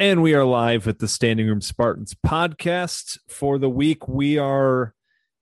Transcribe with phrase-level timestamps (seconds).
[0.00, 4.06] And we are live at the Standing Room Spartans podcast for the week.
[4.06, 4.94] We are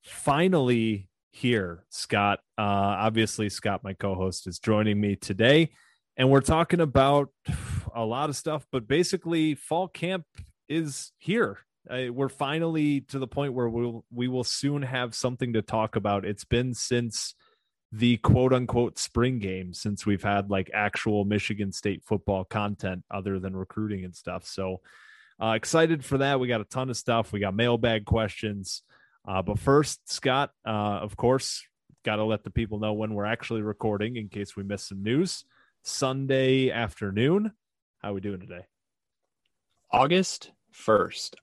[0.02, 2.38] finally here, Scott.
[2.56, 5.72] Uh, obviously, Scott, my co host, is joining me today.
[6.16, 7.28] And we're talking about
[7.94, 10.24] a lot of stuff, but basically, fall camp
[10.70, 11.58] is here.
[11.90, 15.96] Uh, we're finally to the point where we'll, we will soon have something to talk
[15.96, 16.24] about.
[16.24, 17.34] It's been since
[17.92, 23.39] the quote unquote spring game since we've had like actual Michigan State football content other
[23.39, 24.47] than recruiting and stuff.
[24.47, 24.81] So
[25.41, 26.41] uh, excited for that.
[26.41, 27.33] We got a ton of stuff.
[27.33, 28.83] We got mailbag questions.
[29.27, 31.64] Uh, but first, Scott, uh, of course,
[32.05, 35.03] got to let the people know when we're actually recording in case we miss some
[35.03, 35.45] news.
[35.83, 37.53] Sunday afternoon.
[37.98, 38.67] How are we doing today?
[39.91, 41.34] August 1st.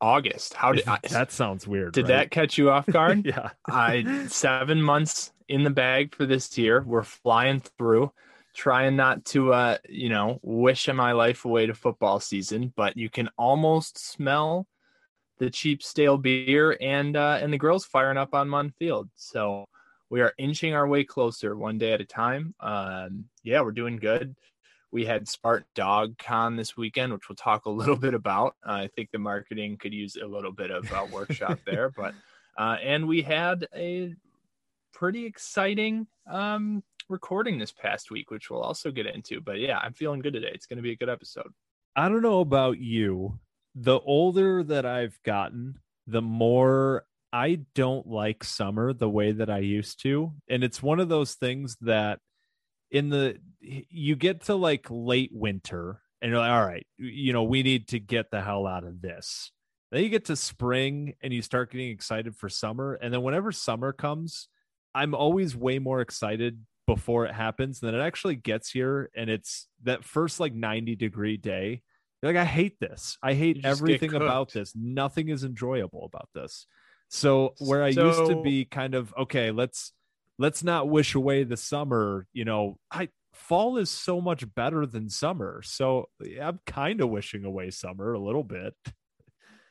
[0.00, 0.54] August.
[0.54, 1.92] How did I, that sounds weird?
[1.92, 2.08] did right?
[2.08, 3.24] that catch you off guard?
[3.26, 3.50] yeah.
[3.66, 6.82] I seven months in the bag for this year.
[6.86, 8.12] We're flying through,
[8.54, 13.08] trying not to uh, you know, wish my life away to football season, but you
[13.10, 14.66] can almost smell
[15.38, 19.08] the cheap stale beer and uh and the girls firing up on Munn Field.
[19.14, 19.66] So
[20.08, 22.54] we are inching our way closer one day at a time.
[22.60, 24.34] Um yeah, we're doing good.
[24.92, 28.56] We had Spartan Dawg Con this weekend, which we'll talk a little bit about.
[28.66, 32.14] Uh, I think the marketing could use a little bit of workshop there, but
[32.56, 34.14] uh, and we had a
[34.96, 39.42] pretty exciting um, recording this past week, which we'll also get into.
[39.42, 40.50] But yeah, I'm feeling good today.
[40.54, 41.52] It's going to be a good episode.
[41.94, 43.38] I don't know about you.
[43.74, 49.58] The older that I've gotten, the more I don't like summer the way that I
[49.58, 50.32] used to.
[50.48, 52.20] And it's one of those things that
[52.90, 57.42] in the you get to like late winter and you're like, all right, you know,
[57.42, 59.52] we need to get the hell out of this.
[59.92, 62.94] Then you get to spring and you start getting excited for summer.
[62.94, 64.48] And then whenever summer comes,
[64.96, 69.10] I'm always way more excited before it happens than it actually gets here.
[69.14, 71.82] And it's that first like 90 degree day.
[72.22, 73.18] Like, I hate this.
[73.22, 74.72] I hate You just get everything about this.
[74.74, 76.66] Nothing is enjoyable about this.
[77.08, 79.92] So where I used to be kind of okay, let's
[80.38, 82.26] let's not wish away the summer.
[82.32, 85.60] You know, I fall is so much better than summer.
[85.62, 88.74] So yeah, I'm kind of wishing away summer a little bit.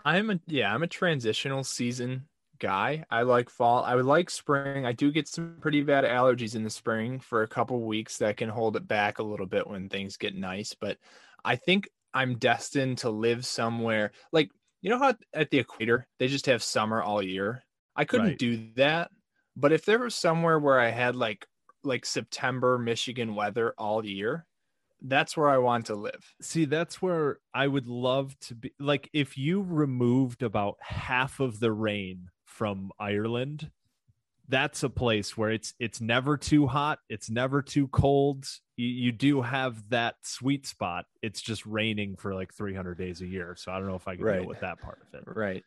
[0.06, 2.28] I'm a yeah, I'm a transitional season
[2.60, 3.06] guy.
[3.10, 3.84] I like fall.
[3.84, 4.86] I would like spring.
[4.86, 8.38] I do get some pretty bad allergies in the spring for a couple weeks that
[8.38, 10.98] can hold it back a little bit when things get nice, but
[11.44, 14.52] I think I'm destined to live somewhere like
[14.82, 17.64] you know how at the equator they just have summer all year.
[17.96, 18.38] I couldn't Right.
[18.38, 19.12] do that,
[19.56, 21.48] but if there was somewhere where I had like
[21.84, 24.46] like September Michigan weather all year,
[25.02, 26.36] that's where I want to live.
[26.42, 28.74] See, that's where I would love to be.
[28.80, 33.70] Like, if you removed about half of the rain from Ireland,
[34.48, 38.46] that's a place where it's it's never too hot, it's never too cold.
[38.78, 41.06] You, you do have that sweet spot.
[41.22, 43.56] It's just raining for like 300 days a year.
[43.58, 44.40] So I don't know if I can Right.
[44.40, 45.28] deal with that part of it.
[45.28, 45.64] Right.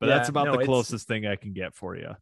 [0.00, 2.16] But Yeah, that's about no, the closest thing I can get for you.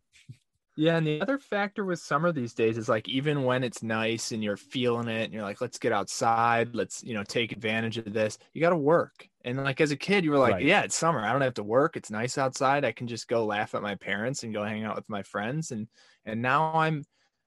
[0.80, 4.30] Yeah, and the other factor with summer these days is like even when it's nice
[4.30, 7.98] and you're feeling it and you're like, let's get outside, let's, you know, take advantage
[7.98, 9.28] of this, you gotta work.
[9.44, 10.64] And like as a kid, you were like, Right.
[10.64, 11.18] Yeah, it's summer.
[11.18, 11.96] I don't have to work.
[11.96, 12.84] It's nice outside.
[12.84, 15.72] I can just go laugh at my parents and go hang out with my friends.
[15.72, 15.88] And
[16.24, 17.04] and now I'm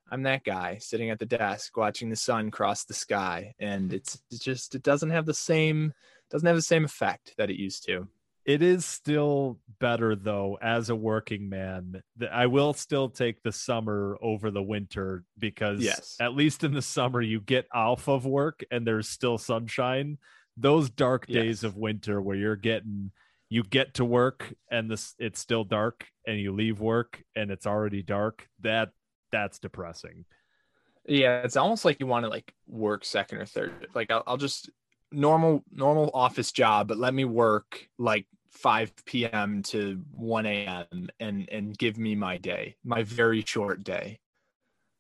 [0.10, 3.54] I'm that guy sitting at the desk watching the sun cross the sky.
[3.60, 5.94] And it's, it's just it doesn't have the same
[6.30, 8.10] doesn't have the same effect that it used to.
[8.46, 12.02] It is still better though as a working man.
[12.18, 16.16] that I will still take the summer over the winter because Yes.
[16.20, 20.18] at least in the summer you get off of work and there's still sunshine.
[20.58, 21.64] Those dark days Yes.
[21.64, 23.12] of winter where you're getting
[23.50, 27.68] you get to work and this it's still dark and you leave work and it's
[27.68, 28.92] already dark that
[29.32, 30.24] that's depressing
[31.06, 33.88] Yeah, it's almost like you want to like work second or third.
[33.94, 34.70] Like I'll, I'll just
[35.12, 39.64] normal normal office job, but let me work like 5 p.m.
[39.64, 41.10] to 1 a.m.
[41.20, 44.20] and and give me my day, my very short day.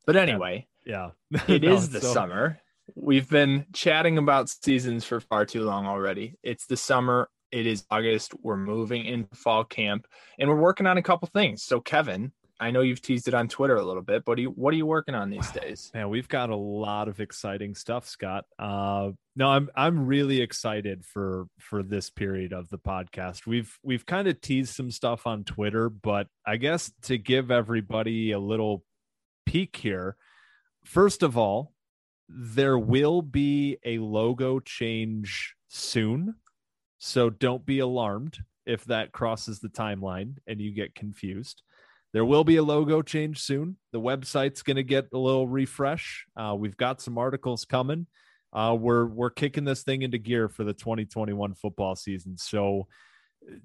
[0.05, 1.11] But anyway, yeah
[1.47, 2.59] it No, is the so- summer.
[2.95, 6.35] We've been chatting about seasons for far too long already.
[6.43, 7.29] It's the summer.
[7.51, 8.33] It is August.
[8.41, 10.07] We're moving into fall camp,
[10.39, 11.63] and we're working on a couple things.
[11.63, 14.71] So, Kevin, I know you've teased it on Twitter a little bit, but you, what
[14.71, 15.89] are you working on these days?
[15.95, 18.45] Man, we've got a lot of exciting stuff, Scott.
[18.59, 23.47] Uh, no, I'm I'm really excited for for this period of the podcast.
[23.47, 28.31] We've we've kind of teased some stuff on Twitter, but I guess to give everybody
[28.31, 28.83] a little
[29.47, 30.15] peek here,
[30.85, 31.73] first of all,
[32.29, 36.35] there will be a logo change soon,
[36.99, 38.37] so don't be alarmed
[38.67, 41.63] if that crosses the timeline and you get confused.
[42.13, 43.77] There will be a logo change soon.
[43.93, 46.25] The website's going to get a little refresh.
[46.35, 48.07] Uh, we've got some articles coming.
[48.53, 52.37] Uh, we're we're kicking this thing into gear for the 2021 football season.
[52.37, 52.87] So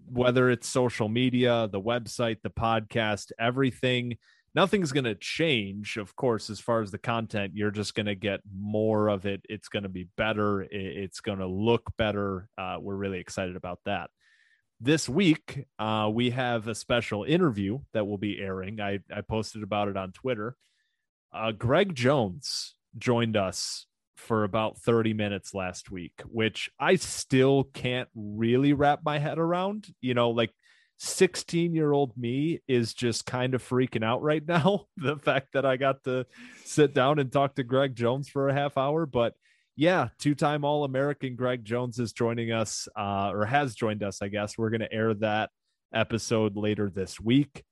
[0.09, 4.17] whether it's social media, the website, the podcast, everything,
[4.55, 5.97] nothing's going to change.
[5.97, 9.43] Of course, as far as the content, you're just going to get more of it.
[9.49, 10.63] It's going to be better.
[10.71, 12.49] It's going to look better.
[12.57, 14.11] Uh, we're really excited about that
[14.81, 18.81] this week uh, we have a special interview that will be airing.
[18.81, 20.57] I, I posted about it on twitter.
[21.33, 23.87] Uh, greg jones joined us
[24.17, 29.89] for about 30 minutes last week which i still can't really wrap my head around.
[30.01, 30.53] You know like
[30.99, 35.67] 16 year old me is just kind of freaking out right now the fact that
[35.67, 36.25] i got to
[36.65, 39.35] sit down and talk to greg jones for a half hour but
[39.77, 44.23] yeah, two-time All-American Greg Jones is joining us, uh, or has joined us.
[44.23, 45.51] I guess we're going to air that
[45.95, 47.63] episode later this week,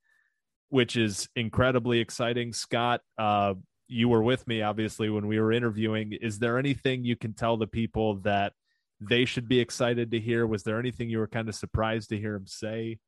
[0.69, 2.53] which is incredibly exciting.
[2.53, 3.55] Scott, uh,
[3.87, 6.13] you were with me obviously when we were interviewing.
[6.13, 8.53] Is there anything you can tell the people that
[8.99, 10.47] they should be excited to hear?
[10.47, 12.99] Was there anything you were kind of surprised to hear him say?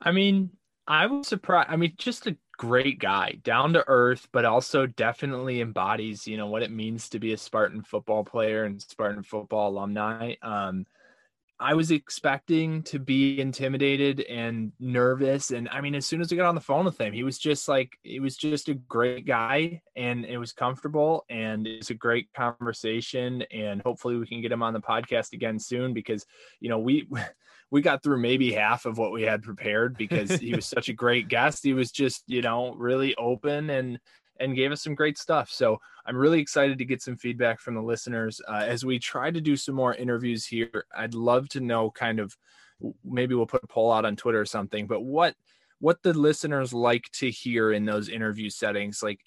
[0.00, 0.50] I mean,
[0.86, 1.68] I was surprised.
[1.70, 6.46] I mean, just a great guy, down to earth, but also definitely embodies, you know,
[6.46, 10.34] what it means to be a Spartan football player and Spartan football alumni.
[10.42, 10.86] Um,
[11.62, 15.52] I was expecting to be intimidated and nervous.
[15.52, 17.38] And I mean, as soon as I got on the phone with him, he was
[17.38, 21.94] just like, he was just a great guy and it was comfortable and it's a
[21.94, 23.42] great conversation.
[23.52, 26.26] And hopefully we can get him on the podcast again soon because,
[26.58, 27.08] you know, we,
[27.72, 30.92] we got through maybe half of what we had prepared because he was such a
[30.92, 31.64] great guest.
[31.64, 33.98] He was just, you know, really open and,
[34.38, 35.48] and gave us some great stuff.
[35.50, 39.30] So I'm really excited to get some feedback from the listeners uh, as we try
[39.30, 40.84] to do some more interviews here.
[40.94, 42.36] I'd love to know kind of
[43.02, 45.34] maybe we'll put a poll out on Twitter or something, but what
[45.78, 49.02] what the listeners like to hear in those interview settings.
[49.02, 49.18] Like,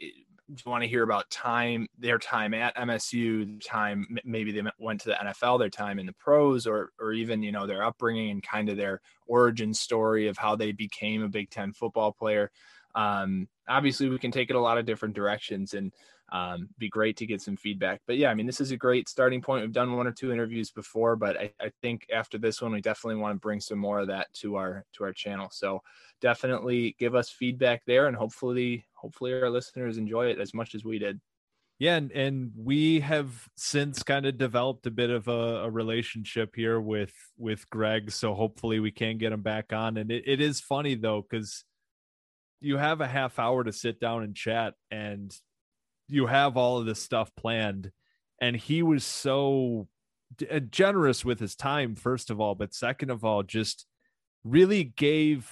[0.54, 4.62] do you want to hear about time, their time at MSU, the time maybe they
[4.78, 7.84] went to the NFL, their time in the pros, or or even you know their
[7.84, 12.12] upbringing and kind of their origin story of how they became a Big Ten football
[12.12, 12.52] player?
[12.94, 15.92] Um, obviously we can take it a lot of different directions and
[16.32, 18.02] um, be great to get some feedback.
[18.08, 19.62] But yeah, I mean, this is a great starting point.
[19.62, 22.82] We've done one or two interviews before, but I, I think after this one, we
[22.82, 25.50] definitely want to bring some more of that to our to our channel.
[25.52, 25.82] So
[26.22, 30.84] definitely give us feedback there, and hopefully, hopefully our listeners enjoy it as much as
[30.84, 31.20] we did.
[31.78, 36.56] Yeah, and, and we have since kind of developed a bit of a, a relationship
[36.56, 38.12] here with with Greg.
[38.12, 39.98] So hopefully we can get him back on.
[39.98, 41.66] And it, it is funny though, because
[42.62, 45.36] you have a half hour to sit down and chat and
[46.08, 47.92] you have all of this stuff planned.
[48.42, 49.88] And he was so
[50.38, 53.86] d- uh, generous with his time first of all but second of all just
[54.44, 55.50] really gave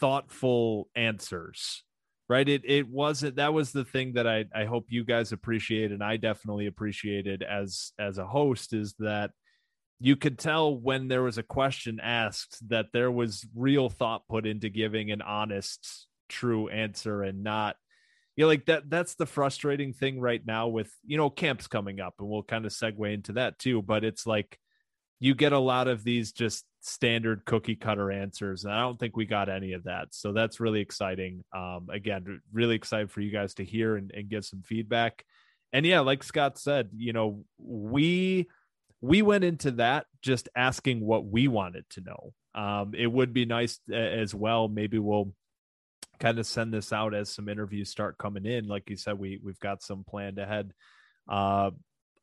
[0.00, 1.82] thoughtful answers
[2.28, 2.48] right?
[2.48, 6.04] It it wasn't that was the thing that i i hope you guys appreciate and
[6.04, 9.30] i definitely appreciated as as a host is that
[10.00, 14.46] you could tell when there was a question asked that there was real thought put
[14.46, 17.76] into giving an honest true answer and not
[18.38, 21.98] you know like that that's the frustrating thing right now with you know camps coming
[21.98, 24.56] up and we'll kind of segue into that too but it's like
[25.18, 29.16] you get a lot of these just standard cookie cutter answers and i don't think
[29.16, 30.06] we got any of that.
[30.12, 31.42] So that's really exciting.
[31.52, 35.24] Um again really excited for you guys to hear and, and give some feedback.
[35.72, 38.48] And yeah like scott said you know we
[39.00, 42.32] we went into that just asking what we wanted to know.
[42.54, 45.34] Um it would be nice as well maybe we'll
[46.18, 49.40] kind of send this out as some interviews start coming in like you said we
[49.42, 50.72] we've got some planned ahead
[51.28, 51.70] uh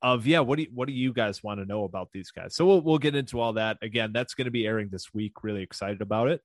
[0.06, 2.56] of yeah, what do you, what do you guys want to know about these guys?
[2.56, 4.12] So we'll we'll get into all that again.
[4.14, 5.44] That's going to be airing this week.
[5.44, 6.42] Really excited about it.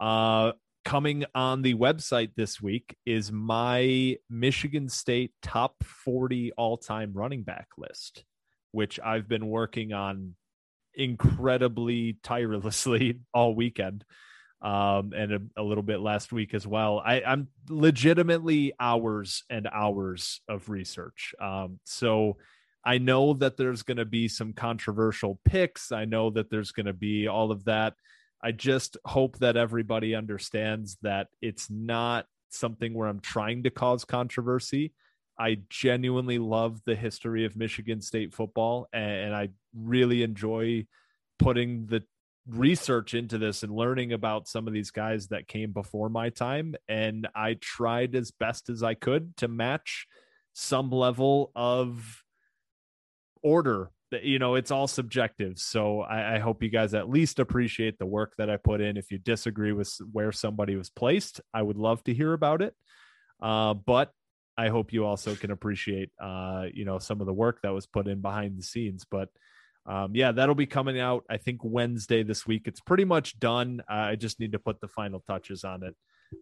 [0.00, 0.52] Uh,
[0.84, 7.44] coming on the website this week is my Michigan State top 40 all time running
[7.44, 8.24] back list,
[8.72, 10.34] which I've been working on
[10.94, 14.04] incredibly tirelessly all weekend
[14.62, 17.02] um, and a, a, little bit last week as well.
[17.04, 21.34] I, I'm legitimately hours and hours of research.
[21.40, 22.36] Um, so
[22.84, 25.92] I know that there's going to be some controversial picks.
[25.92, 27.94] I know that there's going to be all of that.
[28.42, 34.04] I just hope that everybody understands that it's not something where I'm trying to cause
[34.04, 34.92] controversy.
[35.38, 40.86] I genuinely love the history of Michigan State football, and I really enjoy
[41.38, 42.02] putting the
[42.54, 46.74] research into this and learning about some of these guys that came before my time.
[46.88, 50.06] And I tried as best as I could to match
[50.52, 52.22] some level of
[53.42, 53.90] order.
[54.22, 55.58] You know it's all subjective.
[55.58, 58.96] So I, I, hope you guys at least appreciate the work that i put in.
[58.96, 62.74] If you disagree with where somebody was placed i would love to hear about it.
[63.40, 64.10] Uh, but
[64.58, 67.86] i hope you also can appreciate uh, you know some of the work that was
[67.86, 69.06] put in behind the scenes.
[69.08, 69.28] But
[69.86, 73.82] um, yeah that'll be coming out i think wednesday this week it's pretty much done
[73.88, 75.94] i just need to put the final touches on it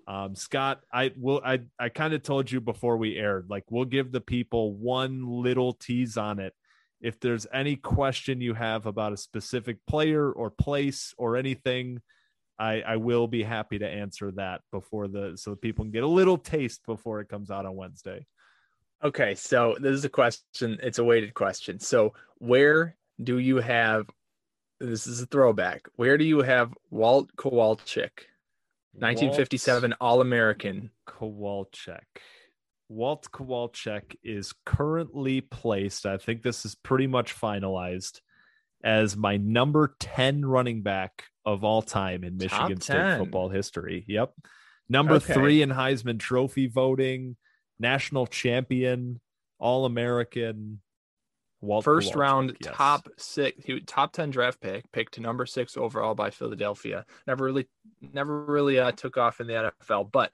[0.07, 3.85] um, scott i will i i kind of told you before we aired like we'll
[3.85, 6.53] give the people one little tease on it
[7.01, 12.01] if there's any question you have about a specific player or place or anything,
[12.59, 16.09] I, I will be happy to answer that before the so people can get a
[16.09, 18.27] little taste before it comes out on Wednesday.
[19.03, 20.79] Okay, so this is a question.
[20.83, 21.79] It's a weighted question.
[21.79, 24.07] So where do you have?
[24.81, 25.89] This is a throwback.
[25.97, 28.27] Where do you have Walt Kowalczyk,
[28.93, 30.91] 1957 All American?
[31.07, 31.99] Kowalczyk.
[32.89, 38.21] Walt Kowalczyk is currently placed, I think this is pretty much finalized,
[38.83, 44.05] as my number 10 running back of all time in Michigan State football history.
[44.09, 44.33] Yep.
[44.89, 45.35] Number okay.
[45.35, 47.37] three in Heisman Trophy voting,
[47.79, 49.21] national champion,
[49.59, 50.81] All American.
[51.61, 52.73] Walt First round yes.
[52.77, 57.05] top six, top 10 draft pick, picked number six overall by Philadelphia.
[57.27, 57.67] Never really,
[58.13, 60.31] never really uh, took off in the NFL, but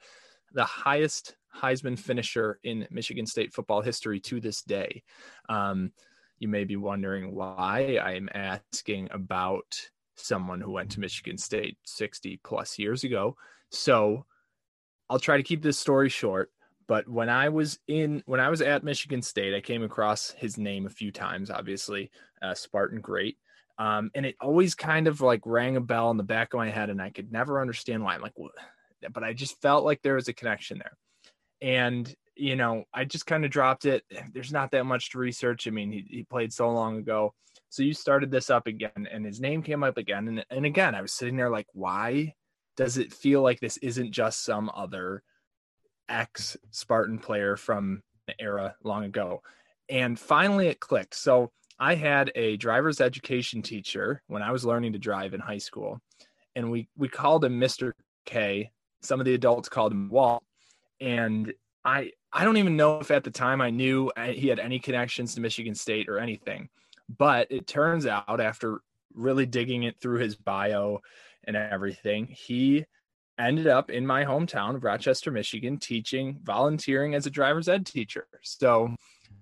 [0.52, 5.02] the highest Heisman finisher in Michigan State football history to this day.
[5.49, 5.93] Um,
[6.38, 9.81] you may be wondering why I'm asking about
[10.16, 13.37] someone who went to Michigan State 60 plus years ago.
[13.71, 14.26] So
[15.09, 16.50] I'll try to keep this story short.
[16.87, 20.59] But when I was in, when I was at Michigan State, I came across his
[20.59, 22.11] name a few times, obviously,
[22.43, 23.38] uh, Spartan Great.
[23.79, 26.71] Um, and it always kind of like rang a bell in the back of my
[26.71, 28.14] head, and I could never understand why.
[28.14, 28.53] I'm like, what?
[29.12, 30.97] but I just felt like there was a connection there
[31.64, 35.67] and you know i just kind of dropped it there's not that much to research
[35.67, 37.33] i mean he, he played so long ago
[37.71, 40.95] so you started this up again and his name came up again and, and again
[40.95, 42.33] i was sitting there like why
[42.76, 45.23] does it feel like this isn't just some other
[46.09, 49.43] ex spartan player from the era long ago.
[49.89, 51.15] And finally it clicked.
[51.15, 55.59] So i had a driver's education teacher when i was learning to drive in high
[55.59, 56.01] school.
[56.55, 57.93] And we we called him mr
[58.25, 58.71] k.
[59.03, 60.43] Some of the adults called him walt.
[61.01, 61.53] And
[61.85, 65.35] I I don't even know if at the time I knew he had any connections
[65.35, 66.69] to Michigan State or anything.
[67.19, 68.81] But it turns out after
[69.15, 71.01] really digging it through his bio
[71.45, 72.87] and everything, he
[73.38, 78.26] ended up in my hometown of Rochester, Michigan, teaching, volunteering as a driver's ed teacher.
[78.43, 78.95] So,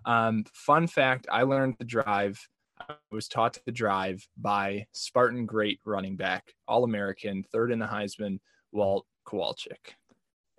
[0.04, 2.40] um, fun fact I learned to drive,
[2.80, 7.86] I was taught to drive by Spartan great running back, All American, third in the
[7.86, 8.38] Heisman,
[8.72, 9.94] Walt Kowalczyk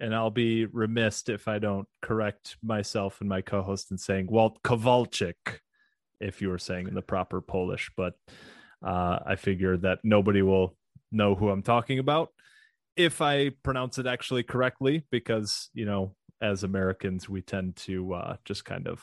[0.04, 4.62] and I'll be remiss if I don't correct myself and my co-host in saying Walt
[4.62, 5.60] Kowalczyk,
[6.20, 7.90] if you were saying in the proper Polish.
[7.96, 8.16] But
[8.86, 10.76] uh, I figure that nobody will
[11.12, 12.30] know who I'm talking about
[12.96, 18.36] if I pronounce it actually correctly, because you know, as Americans, we tend to uh,
[18.46, 19.02] just kind of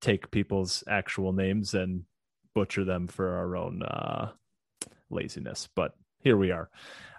[0.00, 2.04] take people's actual names and
[2.54, 4.30] butcher them for our own uh,
[5.10, 5.68] laziness.
[5.74, 6.68] But here we are.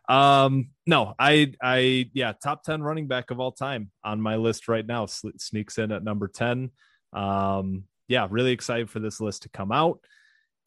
[0.08, 4.68] Um, no, I, I, yeah, top 10 running back of all time on my list
[4.68, 5.08] right now.
[5.08, 6.72] Sneaks in at number 10.
[7.14, 10.00] Um, yeah, really excited for this list to come out.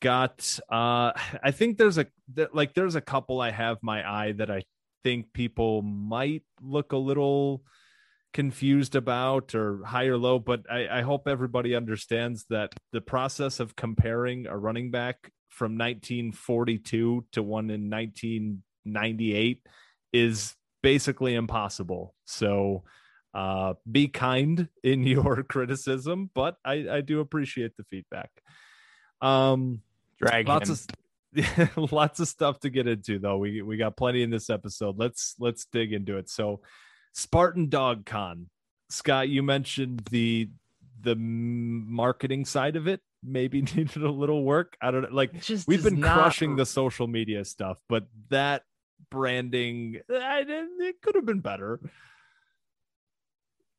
[0.00, 1.12] Got, uh,
[1.42, 2.06] I think there's a,
[2.52, 4.64] like, there's a couple I have my eye that I
[5.08, 7.62] think people might look a little
[8.34, 13.58] confused about or high or low, but I, I hope everybody understands that the process
[13.58, 19.62] of comparing a running back from 1942 to one in 1998
[20.12, 22.14] is basically impossible.
[22.26, 22.84] So
[23.34, 28.30] Uh, be kind in your criticism, but I, I do appreciate the feedback.
[29.20, 29.82] Um,
[30.18, 30.72] Drag lots him.
[30.74, 30.86] of
[31.92, 33.38] lots of stuff to get into though.
[33.38, 34.96] We we got plenty in this episode.
[34.98, 36.28] Let's let's dig into it.
[36.30, 36.60] So,
[37.14, 38.48] Spartan Dawg Con.
[38.90, 40.50] Scott, you mentioned the
[41.00, 44.76] the marketing side of it maybe needed a little work.
[44.80, 45.08] I don't know.
[45.12, 48.62] Like just we've been not- crushing the social media stuff, but that
[49.10, 51.80] branding, eh, I, didn't- it could have been better.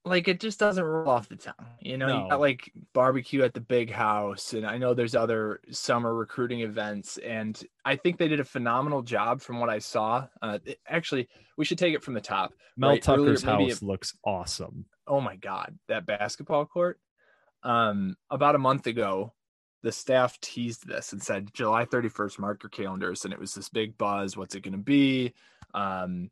[0.10, 1.54] Like it just doesn't roll off the tongue.
[1.80, 2.24] You know, No.
[2.24, 6.62] you got like barbecue at the big house, and I know there's other summer recruiting
[6.62, 10.28] events, and I think they did a phenomenal job from what I saw.
[10.42, 12.54] Uh, it- actually, we should take it from the top.
[12.78, 14.86] Mel Right, Tucker's maybe house looks awesome.
[15.08, 17.00] oh my god that basketball court
[17.64, 19.34] um about a month ago
[19.84, 23.68] the staff teased this and said july 31st mark your calendars and it was this
[23.70, 25.34] big buzz what's it going to be
[25.74, 26.30] um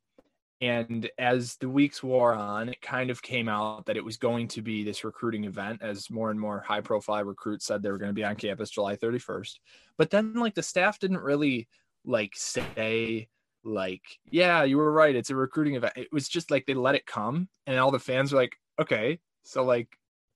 [0.59, 4.47] and as the weeks wore on it kind of came out that it was going
[4.47, 7.97] to be this recruiting event as more and more high profile recruits said they were
[7.97, 9.59] going to be on campus july 31st
[9.97, 11.67] but then like the staff didn't really
[12.05, 13.27] like say
[13.63, 15.93] like yeah you were right it's a recruiting event.
[15.95, 19.19] It was just like they let it come and all the fans were like okay
[19.43, 19.89] so like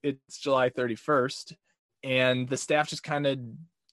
[0.04, 1.54] it's july 31st
[2.04, 3.40] and the staff just kind of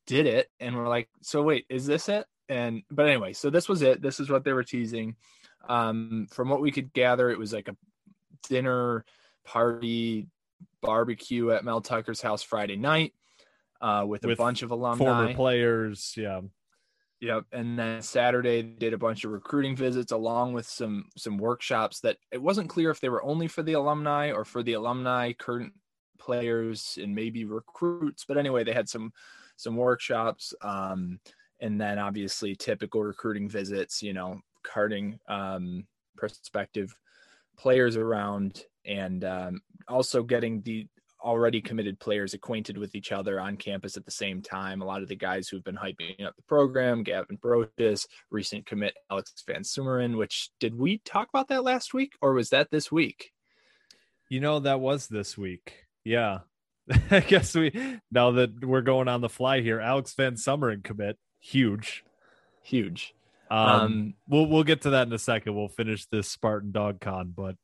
[0.06, 2.26] did it and we're like so wait is this it?
[2.48, 4.00] And but anyway so this was it.
[4.02, 5.16] This is what they were teasing
[5.68, 7.76] um from what we could gather it was like a
[8.48, 9.04] dinner
[9.44, 10.26] party
[10.82, 13.12] barbecue at mel tucker's house friday night
[13.80, 16.40] uh with, a With bunch of alumni Former players, yeah.
[17.20, 17.46] Yep.
[17.52, 22.00] And then Saturday they did a bunch of recruiting visits along with some some workshops
[22.00, 25.32] that it wasn't clear if they were only for the alumni or for the alumni,
[25.32, 25.72] current
[26.18, 28.24] players, and maybe recruits.
[28.24, 29.12] But anyway, they had some
[29.56, 30.54] some workshops.
[30.62, 31.18] Um,
[31.60, 34.40] and then obviously typical recruiting visits, you know,
[34.72, 35.84] carting um
[36.16, 36.94] prospective
[37.56, 40.86] players around and um, also getting the
[41.20, 44.80] already committed players acquainted with each other on campus at the same time.
[44.80, 48.94] A lot of the guys who've been hyping up the program, Gavin Brochus, recent commit
[49.10, 52.92] Alex Van Sumeren, which did we talk about that last week or was that this
[52.92, 53.32] week?
[54.28, 55.86] You know, that was this week.
[56.04, 56.40] Yeah.
[57.10, 57.72] I guess we
[58.10, 62.04] now that we're going on the fly here, Alex Van Sumeren commit, huge.
[62.62, 63.14] Huge.
[63.50, 65.54] Um, Um, we'll we'll get to that in a second.
[65.54, 67.56] We'll finish this Spartan Dawg Con, but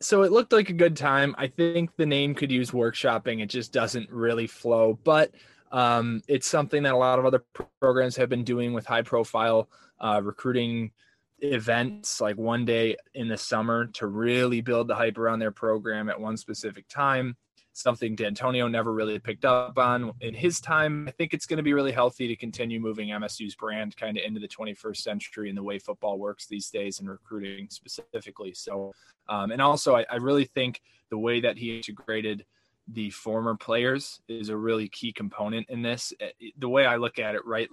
[0.00, 1.34] so it looked like a good time.
[1.36, 3.42] I think the name could use workshopping.
[3.42, 5.32] It just doesn't really flow, but
[5.72, 7.44] um, it's something that a lot of other
[7.80, 9.68] programs have been doing with high profile
[10.00, 10.92] uh, recruiting
[11.40, 16.08] events, like one day in the summer to really build the hype around their program
[16.08, 17.36] at one specific time.
[17.72, 21.06] Something D'Antonio never really picked up on in his time.
[21.08, 24.24] I think it's going to be really healthy to continue moving MSU's brand kind of
[24.24, 28.52] into the 21st century and the way football works these days and recruiting specifically.
[28.54, 28.92] So,
[29.28, 30.80] um, and also, I, I really think
[31.10, 32.44] the way that he integrated
[32.88, 36.12] the former players is a really key component in this.
[36.20, 36.26] Uh,
[36.58, 37.68] The way I look at it, right?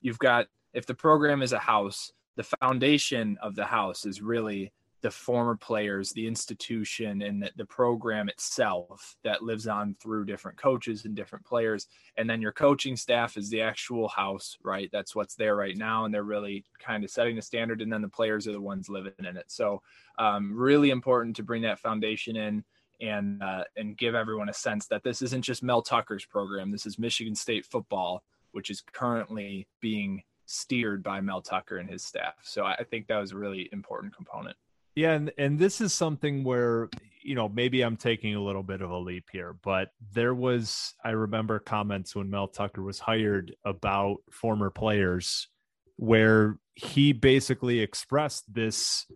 [0.00, 4.72] You've got, if the program is a house, the foundation of the house is really
[5.00, 10.58] the former players, the institution, and the, the program itself that lives on through different
[10.58, 11.86] coaches and different players.
[12.16, 14.88] And then your coaching staff is the actual house, right?
[14.92, 16.04] That's what's there right now.
[16.04, 17.80] And they're really kind of setting the standard.
[17.80, 19.44] And then the players are the ones living in it.
[19.48, 19.82] So,
[20.18, 22.64] um, really important to bring that foundation in
[23.00, 26.72] and uh, and give everyone a sense that this isn't just Mel Tucker's program.
[26.72, 32.04] This is Michigan State football, which is currently being steered by Mel Tucker and his
[32.04, 32.34] staff.
[32.42, 34.56] So I I think that was a really important component.
[34.98, 36.88] Yeah, and and this is something where
[37.22, 40.92] you know maybe I'm taking a little bit of a leap here, but there was
[41.04, 45.46] I remember comments when Mel Tucker was hired about former players
[45.94, 49.06] where he basically expressed this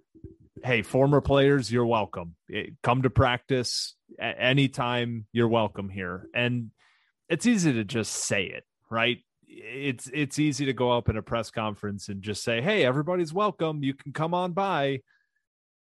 [0.62, 2.36] hey former players you're welcome.
[2.54, 6.28] Eh, come to practice anytime you're welcome here.
[6.32, 6.70] And
[7.28, 9.18] it's easy to just say it right?
[9.48, 13.32] It's it's easy to go up in a press conference and just say hey everybody's
[13.32, 13.82] welcome.
[13.82, 15.00] You can come on by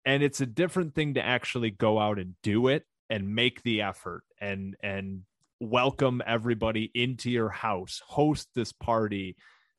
[0.09, 3.83] and it's a different thing to actually go out and do it and make the
[3.83, 5.21] effort and and
[5.61, 9.37] welcome everybody into your house host this party.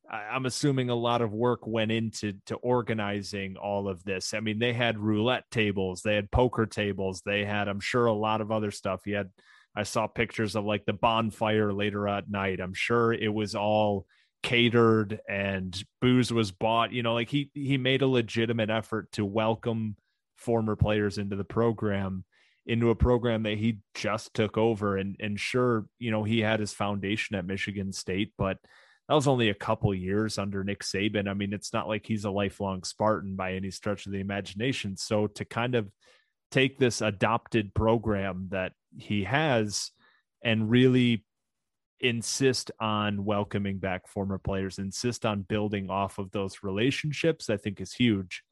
[0.08, 4.36] I'm assuming a lot of work went into to organizing all of this.
[4.36, 8.14] I mean they had roulette tables they had poker tables they had i'm sure a
[8.14, 9.08] lot of other stuff.
[9.08, 9.32] You had
[9.76, 12.60] i saw pictures of like the bonfire later at night.
[12.60, 14.06] I'm sure it was all
[14.44, 16.94] catered and booze was bought.
[16.94, 19.96] You know like he he made a legitimate effort to welcome
[20.40, 22.24] former players into the program
[22.66, 24.98] into a program that he just took over.
[24.98, 28.58] And and sure you know he had his foundation at Michigan State but
[29.08, 31.28] that was only a couple years under Nick Saban.
[31.28, 34.98] I mean it's not like he's a lifelong Spartan by any stretch of the imagination.
[34.98, 35.90] So to kind of
[36.52, 39.92] take this adopted program that he has
[40.44, 41.26] and really
[42.00, 47.82] insist on welcoming back former players, insist on building off of those relationships, I think
[47.82, 48.44] is huge.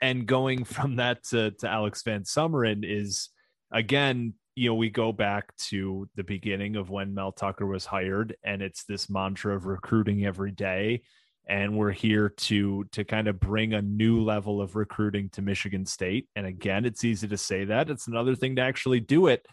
[0.00, 3.30] And going from that to, to Alex Van Sumeren is
[3.72, 8.34] again, you know, we go back to the beginning of when Mel Tucker was hired,
[8.42, 11.02] and it's this mantra of recruiting every day.
[11.48, 15.86] And we're here to to kind of bring a new level of recruiting to Michigan
[15.86, 16.28] State.
[16.36, 17.88] And again, it's easy to say that.
[17.88, 19.46] It's another thing to actually do it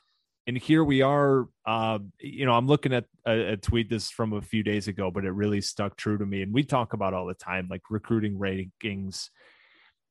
[0.48, 4.34] and here we are uh, you know i'm looking at a, a, tweet this from
[4.34, 7.14] a few days ago but it really stuck true to me and we talk about
[7.14, 9.30] all the time like recruiting rankings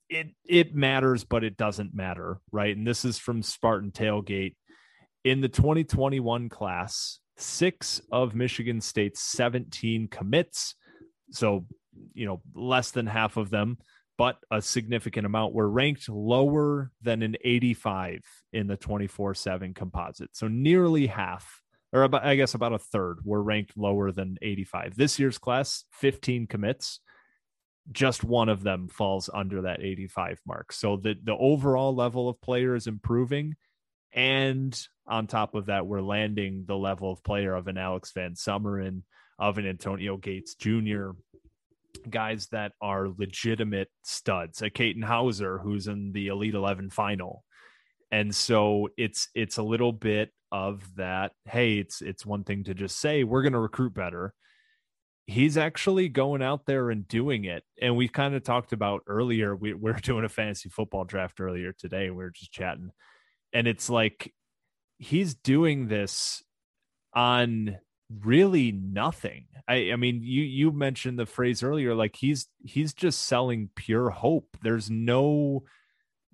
[0.09, 4.55] it it matters but it doesn't matter right and this is from spartan tailgate
[5.25, 10.75] in the 2021 class six of michigan state's 17 commits
[11.31, 11.67] so
[12.13, 13.79] you know less than half of them
[14.17, 18.21] but a significant amount were ranked lower than an 85
[18.53, 20.31] in the 24 7 composite.
[20.37, 21.61] So nearly half,
[21.93, 24.97] or about, I guess about a third, were ranked lower than 85.
[24.97, 27.01] This year's class, 15 commits.
[27.93, 30.73] Just one of them falls under that 85 mark.
[30.73, 33.57] So the, the overall level of player is improving.
[34.13, 38.35] And on top of that, we're landing the level of player of an Alex Van
[38.35, 39.03] Sumeren,
[39.39, 41.11] of an Antonio Gates Jr.,
[42.09, 44.63] guys that are legitimate studs.
[44.63, 47.45] A Katin Houser who's in the Elite Eleven final,
[48.11, 51.33] and so it's it's a little bit of that.
[51.47, 54.35] Hey, it's it's one thing to just say we're going to recruit better.
[55.27, 59.57] He's actually going out there and doing it, and we kind of talked about earlier.
[59.57, 62.11] We, we're doing a fantasy football draft earlier today.
[62.11, 62.91] We were just chatting,
[63.53, 64.35] and it's like
[64.99, 66.43] he's doing this
[67.15, 67.79] on
[68.23, 69.47] really nothing.
[69.67, 74.11] I, I mean, you you mentioned the phrase earlier, like he's he's just selling pure
[74.11, 74.57] hope.
[74.63, 75.65] There's no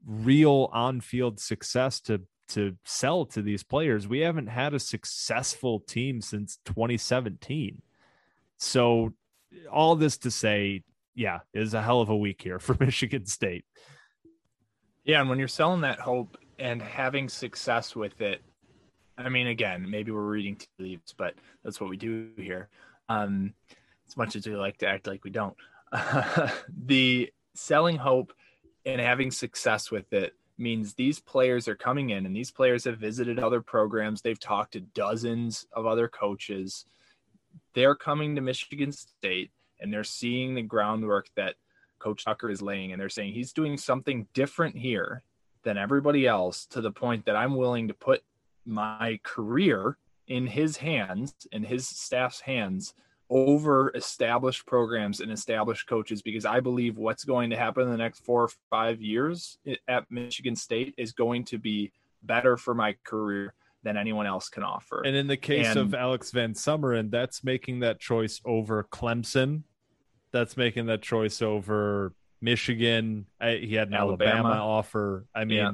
[0.05, 4.09] real on-field success to to sell to these players.
[4.09, 7.83] We haven't had a successful team since 2017.
[8.61, 9.15] So
[9.73, 10.83] all this to say,
[11.15, 13.65] yeah, is a hell of a week here for Michigan State.
[15.05, 18.43] Yeah, and when you're selling that hope and having success with it,
[19.19, 22.69] I mean, again, maybe we're reading tea leaves, but that's what we do here.
[23.09, 23.55] Um,
[24.07, 25.57] as much as we like to act like we don't.
[26.87, 28.33] the selling hope
[28.85, 32.99] and having success with it means these players are coming in and these players have
[32.99, 34.21] visited other programs.
[34.21, 36.85] They've talked to dozens of other coaches.
[37.75, 41.55] They're coming to Michigan State and they're seeing the groundwork that
[41.99, 42.93] Coach Tucker is laying.
[42.93, 45.23] And they're saying he's doing something different here
[45.63, 48.23] than everybody else to the point that I'm willing to put
[48.65, 52.95] my career in his hands in his staff's hands
[53.29, 57.97] over established programs and established coaches because I believe what's going to happen in the
[57.97, 59.59] next four or five years
[59.89, 64.63] at Michigan State is going to be better for my career than anyone else can
[64.63, 65.03] offer.
[65.05, 69.63] And in the case and, of Alex Van Sumeren, that's making that choice over Clemson.
[70.33, 73.27] That's making that choice over Michigan.
[73.41, 75.27] I, he had an Alabama, Alabama offer.
[75.35, 75.73] I mean, yeah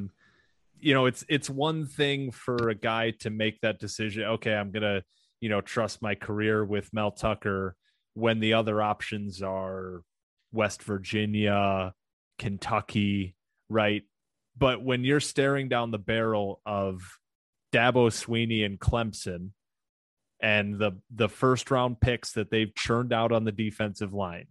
[0.81, 4.25] you know, it's it's one thing for a guy to make that decision.
[4.25, 5.03] Okay, I'm gonna,
[5.40, 7.77] you know, trust my career with Mel Tucker
[8.14, 10.03] when the other options are
[10.53, 11.92] West Virginia,
[12.38, 13.37] Kentucky,
[13.69, 14.03] right?
[14.59, 17.03] But when you're staring down the barrel of
[17.72, 19.50] Dabo Swinney and Clemson
[20.40, 24.46] and the the first round picks that they've churned out on the defensive line,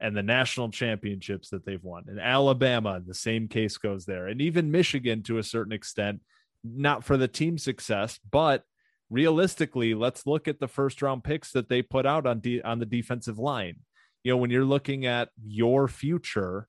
[0.00, 2.04] and the national championships that they've won.
[2.08, 4.26] And Alabama, the same case goes there.
[4.28, 6.20] And even Michigan to a certain extent,
[6.64, 8.64] not for the team success, but
[9.10, 12.78] realistically, let's look at the first round picks that they put out on de- on
[12.78, 13.76] the defensive line.
[14.24, 16.66] You know, when you're looking at your future,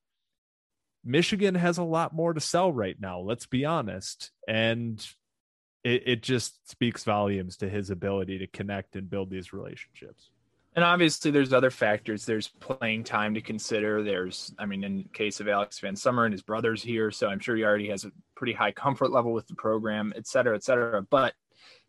[1.04, 4.30] Michigan has a lot more to sell right now, let's be honest.
[4.46, 5.04] And
[5.84, 10.30] it, it just speaks volumes to his ability to connect and build these relationships.
[10.74, 12.24] And obviously, there's other factors.
[12.24, 14.02] There's playing time to consider.
[14.02, 17.40] There's, I mean, in case of Alex Van Summer and his brother's here, so I'm
[17.40, 20.64] sure he already has a pretty high comfort level with the program, et cetera, et
[20.64, 21.02] cetera.
[21.02, 21.34] But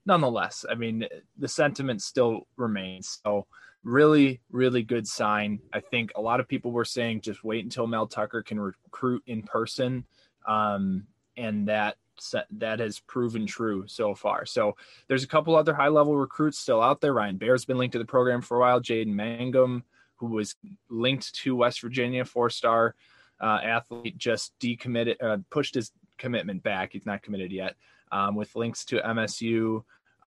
[0.05, 3.19] nonetheless, I mean, the sentiment still remains.
[3.25, 3.47] So,
[3.85, 5.59] really, really good sign.
[5.71, 9.23] I think a lot of people were saying just wait until Mel Tucker can recruit
[9.27, 10.05] in person,
[10.45, 11.95] um, and that
[12.51, 14.45] that has proven true so far.
[14.45, 14.75] So
[15.07, 17.13] there's a couple other high level recruits still out there.
[17.13, 18.81] Ryan Baer's been linked to the program for a while.
[18.81, 19.83] Jaden Mangham,
[20.17, 20.55] who was
[20.89, 22.95] linked to West Virginia, four star
[23.41, 26.93] uh, athlete, just decommitted, uh, pushed his commitment back.
[26.93, 27.75] He's not committed yet.
[28.11, 29.83] Um, with links to MSU.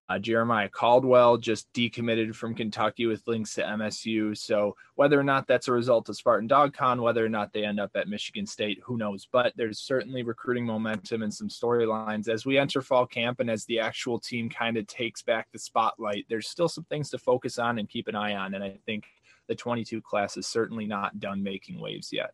[0.09, 4.37] Uh, Jeremiah Caldwell just decommitted from Kentucky with links to MSU.
[4.37, 7.79] So whether or not that's a result of Spartan DawgCon, whether or not they end
[7.79, 9.27] up at Michigan State, who knows?
[9.29, 13.65] But there's certainly recruiting momentum and some storylines as we enter fall camp and as
[13.65, 16.25] the actual team kind of takes back the spotlight.
[16.29, 18.53] There's still some things to focus on and keep an eye on.
[18.53, 19.05] And I think
[19.47, 22.33] the 22 class is certainly not done making waves yet.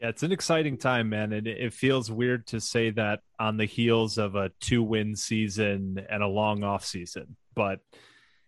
[0.00, 1.32] Yeah, it's an exciting time, man.
[1.34, 6.04] And it feels weird to say that on the heels of a two win season
[6.08, 7.36] and a long off season.
[7.54, 7.80] But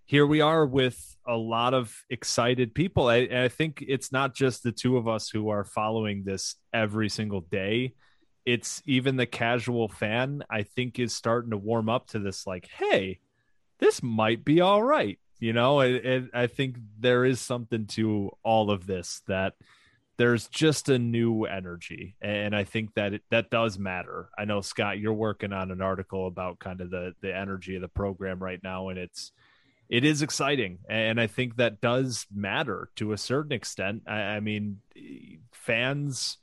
[0.07, 3.09] here we are with a lot of excited people.
[3.09, 7.11] I, I think it's not just the two of us who are following this every
[7.11, 7.95] single day.
[8.47, 12.67] It's even the casual fan, I think, is starting to warm up to this, like,
[12.67, 13.21] hey,
[13.79, 15.19] this might be all right.
[15.39, 19.53] You know, and I think there is something to all of this that–
[20.23, 24.29] there's just a new energy and i think that it, that does matter.
[24.39, 27.83] I know scott you're working on an article about kind of the the energy of
[27.83, 29.33] the program right now and it's
[29.89, 34.03] it is exciting and i think that does matter to a certain extent.
[34.07, 34.79] I, I mean
[35.51, 36.39] fans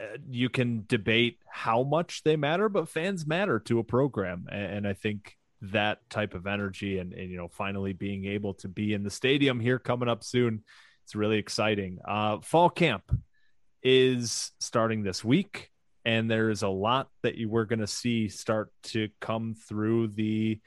[0.00, 4.74] uh, you can debate how much they matter but fans matter to a program and,
[4.74, 8.68] and i think that type of energy and, and you know finally being able to
[8.68, 10.62] be in the stadium here coming up soon
[11.10, 11.98] it's really exciting.
[12.06, 13.02] Uh, fall camp
[13.82, 15.72] is starting this week,
[16.04, 20.06] and there is a lot that you were going to see start to come through
[20.06, 20.60] the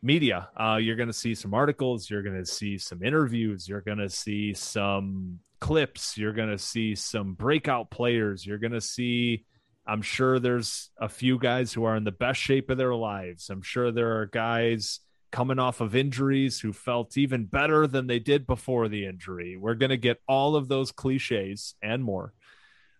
[0.00, 0.48] media.
[0.58, 3.98] Uh, you're going to see some articles, you're going to see some interviews, you're going
[3.98, 9.44] to see some clips, you're going to see some breakout players, you're going to see.
[9.86, 13.50] I'm sure there's a few guys who are in the best shape of their lives.
[13.50, 15.00] I'm sure there are guys
[15.36, 19.54] coming off of injuries who felt even better than they did before the injury.
[19.54, 22.32] We're going to get all of those cliches and more.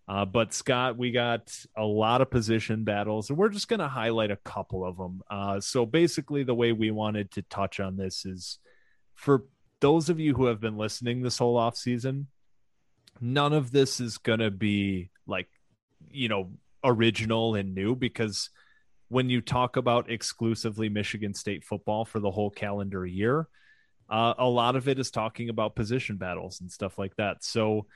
[0.07, 3.87] Uh, but Scott, we got a lot of position battles, and we're just going to
[3.87, 5.23] highlight a couple of them.
[5.31, 8.59] Uh, so basically, the way we wanted to touch on this is
[9.15, 9.45] for
[9.79, 12.27] those of you who have been listening this whole off season,
[13.19, 15.49] none of this is going to be like,
[16.11, 16.51] you know,
[16.83, 18.51] original and new because–
[19.09, 23.47] when you talk about exclusively Michigan State football for the whole calendar year.
[24.09, 27.43] Uh, a lot of it is talking about position battles and stuff like that.
[27.43, 27.87] So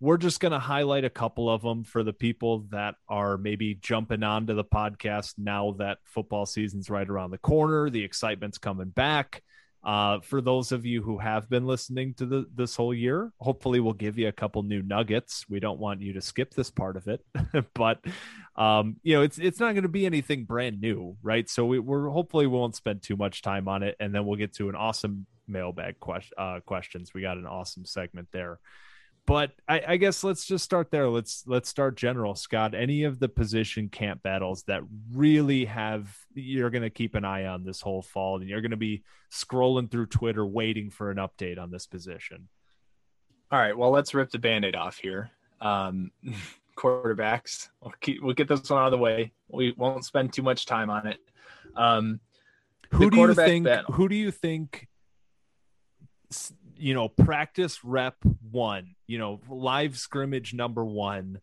[0.00, 3.74] we're just going to highlight a couple of them for the people that are maybe
[3.74, 7.90] jumping onto the podcast now that football season's right around the corner.
[7.90, 9.42] The excitement's coming back.
[9.84, 13.80] Uh, for those of you who have been listening to the, this whole year, hopefully
[13.80, 15.44] we'll give you a couple new nuggets.
[15.48, 17.24] We don't want you to skip this part of it,
[17.74, 18.00] but
[18.56, 21.48] um, you know, it's it's not going to be anything brand new, right?
[21.48, 24.38] So we, we're hopefully we won't spend too much time on it, and then we'll
[24.38, 27.14] get to an awesome mailbag question uh, questions.
[27.14, 28.58] We got an awesome segment there
[29.28, 31.06] but I, I, guess let's just start there.
[31.06, 32.74] Let's let's start general, Scott.
[32.74, 34.80] Any of the position camp battles that
[35.12, 38.70] really have you're going to keep an eye on this whole fall, and you're going
[38.70, 42.48] to be scrolling through Twitter waiting for an update on this position.
[43.52, 45.30] All right, well, let's rip the band-aid off here.
[45.60, 46.10] Um,
[46.76, 47.68] quarterbacks.
[47.82, 49.32] We'll, keep, we'll get this one out of the way.
[49.48, 51.18] We won't spend too much time on it.
[51.76, 52.20] Um,
[52.92, 53.66] who do you think?
[53.66, 53.92] Battle.
[53.92, 54.88] Who do you think?
[56.78, 58.16] You know, practice rep
[58.50, 61.40] one you know, live scrimmage number one.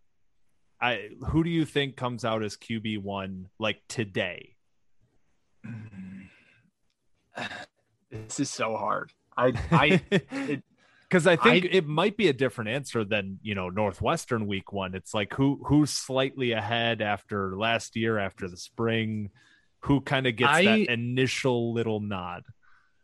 [0.80, 4.56] I who do you think comes out as QB one like today?
[8.12, 9.12] This is so hard.
[9.36, 10.02] I I
[11.02, 14.72] because I think I, it might be a different answer than you know Northwestern week
[14.72, 14.96] one.
[14.96, 19.32] It's like who who's slightly ahead after last year after the spring,
[19.82, 22.44] who kind of gets I, that initial little nod.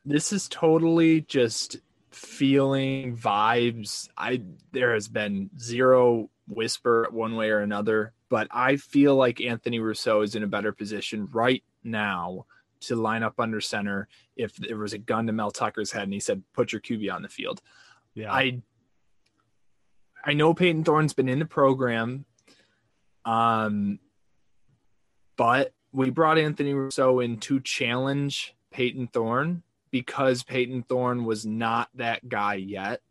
[0.06, 1.78] This is totally just
[2.12, 4.10] feeling vibes.
[4.18, 9.80] I there has been zero whisper one way or another but i feel like anthony
[9.80, 12.46] russo is in a better position right now
[12.82, 16.14] to line up under center if there was a gun to mel tucker's head and
[16.14, 17.62] he said put your qb on the field.
[18.14, 18.34] Yeah.
[18.34, 18.62] I
[20.26, 22.26] i know payton thorne's been in the program
[23.24, 24.00] um
[25.38, 31.90] but we brought anthony russo in to challenge payton thorne because Payton Thorne was not
[31.96, 33.02] that guy yet.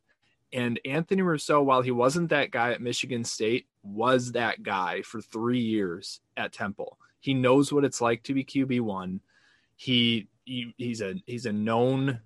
[0.53, 5.21] And Anthony Russo, while he wasn't that guy at Michigan State, was that guy for
[5.21, 6.99] three years at Temple.
[7.21, 9.21] He knows what it's like to be QB one.
[9.77, 12.21] He, he he's a he's a known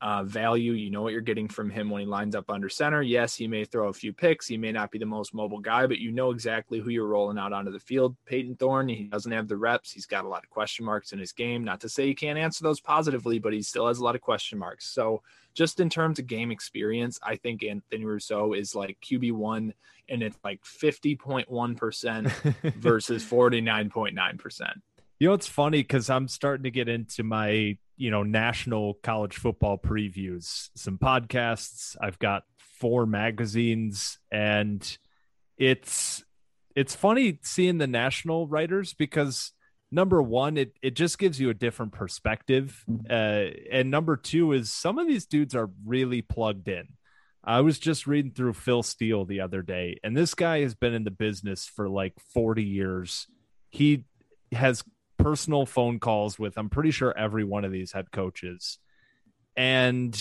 [0.00, 0.72] uh, value.
[0.72, 3.02] You know what you're getting from him when he lines up under center.
[3.02, 4.46] Yes, he may throw a few picks.
[4.46, 7.38] He may not be the most mobile guy, but you know exactly who you're rolling
[7.38, 8.16] out onto the field.
[8.26, 9.90] Payton Thorne, he doesn't have the reps.
[9.90, 11.64] He's got a lot of question marks in his game.
[11.64, 14.20] Not to say he can't answer those positively, but he still has a lot of
[14.20, 14.86] question marks.
[14.86, 15.22] So,
[15.54, 19.72] just in terms of game experience, I think Anthony Russo is like QB1
[20.08, 24.72] and it's like 50.1% versus 49.9%.
[25.18, 29.36] You know, it's funny because I'm starting to get into my, you know, national college
[29.36, 31.96] football previews, some podcasts.
[32.00, 34.98] I've got four magazines, and
[35.58, 36.24] it's
[36.76, 39.52] it's funny seeing the national writers because
[39.90, 44.72] number one, it it just gives you a different perspective, uh, and number two is
[44.72, 46.88] some of these dudes are really plugged in.
[47.44, 50.94] I was just reading through Phil Steele the other day, and this guy has been
[50.94, 53.26] in the business for like 40 years.
[53.70, 54.04] He
[54.52, 54.84] has
[55.18, 58.78] personal phone calls with, I'm pretty sure, every one of these head coaches.
[59.56, 60.16] And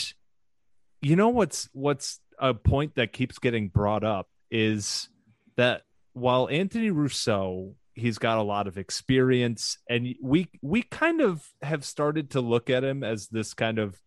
[1.02, 5.10] you know what's what's a point that keeps getting brought up is
[5.56, 5.84] that
[6.14, 11.84] while Anthony Russo he's got a lot of experience and we we kind of have
[11.84, 14.00] started to look at him as this kind of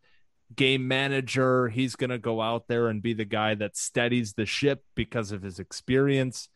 [0.55, 4.47] game manager he's going to go out there and be the guy that steadies the
[4.47, 6.49] ship because of his experience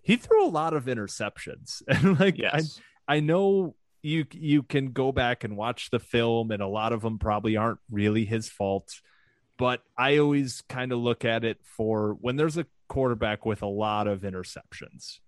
[0.00, 2.80] he threw a lot of interceptions and like yes.
[3.14, 7.02] I, know you you can go back and watch the film and a lot of
[7.02, 9.00] them probably aren't really his fault
[9.58, 13.66] but i always kind of look at it for when there's a quarterback with a
[13.66, 15.18] lot of interceptions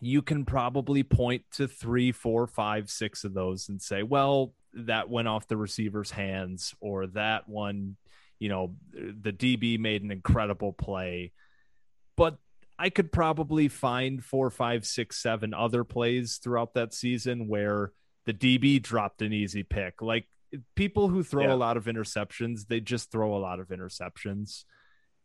[0.00, 5.10] you can probably point to three, four, five, six of those and say, well, that
[5.10, 7.96] went off the receiver's hands, or that one,
[8.38, 11.32] you know, the DB made an incredible play.
[12.16, 12.38] But
[12.80, 17.92] I could probably find four, five, six, seven other plays throughout that season where
[18.24, 20.00] the DB dropped an easy pick.
[20.00, 20.26] Like
[20.76, 21.52] people who throw yeah.
[21.52, 24.64] a lot of interceptions, they just throw a lot of interceptions.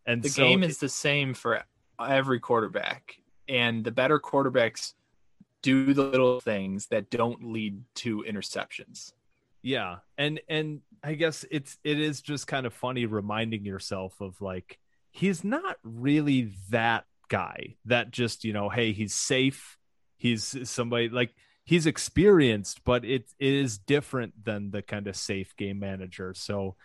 [0.06, 1.64] And the so game is the same for
[1.98, 3.16] every quarterback
[3.48, 4.92] and the better quarterbacks
[5.62, 9.14] do the little things that don't lead to interceptions.
[9.62, 9.98] Yeah.
[10.18, 14.78] And and I guess it's it is just kind of funny reminding yourself of like
[15.12, 19.78] he's not really that guy that just, you know, hey, he's safe.
[20.18, 21.36] He's somebody like
[21.66, 26.34] he's experienced, but it, it is different than the kind of safe game manager.
[26.34, 26.76] So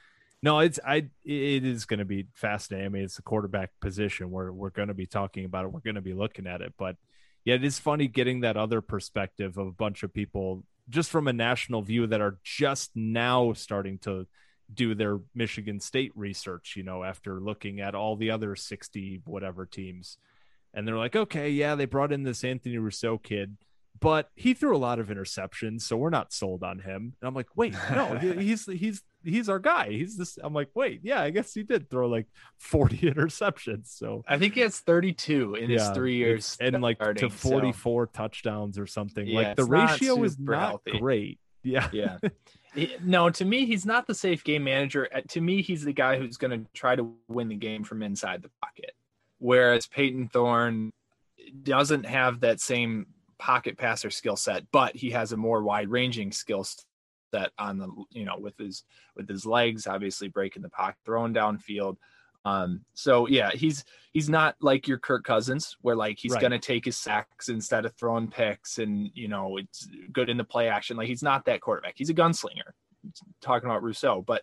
[0.43, 1.09] no, it's I.
[1.23, 2.87] It is going to be fascinating.
[2.87, 4.31] I mean, it's the quarterback position.
[4.31, 5.73] We're we're going to be talking about it.
[5.73, 6.73] We're going to be looking at it.
[6.79, 6.97] But
[7.45, 11.29] yeah, it is funny getting that other perspective of a bunch of people just from
[11.29, 14.27] a national view that are just now starting to
[14.73, 16.73] do their Michigan State research.
[16.75, 20.17] You know, after looking at all the other sixty whatever teams,
[20.75, 23.57] and they're like, okay, yeah, they brought in this Anthony Russo kid
[24.01, 27.15] but he threw a lot of interceptions, so we're not sold on him.
[27.21, 29.91] And I'm like, wait, no, he's he's he's our guy.
[29.91, 30.39] He's this.
[30.43, 32.27] I'm like, wait, yeah, I guess he did throw like
[32.59, 33.89] 40 interceptions.
[33.89, 37.35] So I think he has 32 in yeah, his three years and like starting, to
[37.35, 38.11] 44 so.
[38.19, 39.27] touchdowns or something.
[39.27, 40.99] Yeah, like the ratio is not healthy.
[40.99, 41.39] great.
[41.63, 42.17] Yeah, yeah.
[43.05, 45.09] no, to me, he's not the safe game manager.
[45.15, 48.03] Uh, to me, he's the guy who's going to try to win the game from
[48.03, 48.93] inside the pocket.
[49.41, 50.93] Whereas Payton Thorne
[51.63, 53.07] doesn't have that same
[53.39, 56.65] pocket passer skill set, but he has a more wide ranging skill
[57.33, 58.85] set on the you know with his
[59.17, 61.97] with his legs, obviously breaking the pocket, throwing downfield.
[62.45, 66.41] Um, so yeah, he's he's not like your Kirk Cousins, where like he's right.
[66.41, 70.45] gonna take his sacks instead of throwing picks, and you know it's good in the
[70.45, 70.97] play action.
[70.97, 71.95] Like he's not that quarterback.
[71.97, 72.73] He's a gunslinger.
[73.41, 74.43] Talking about Russo, but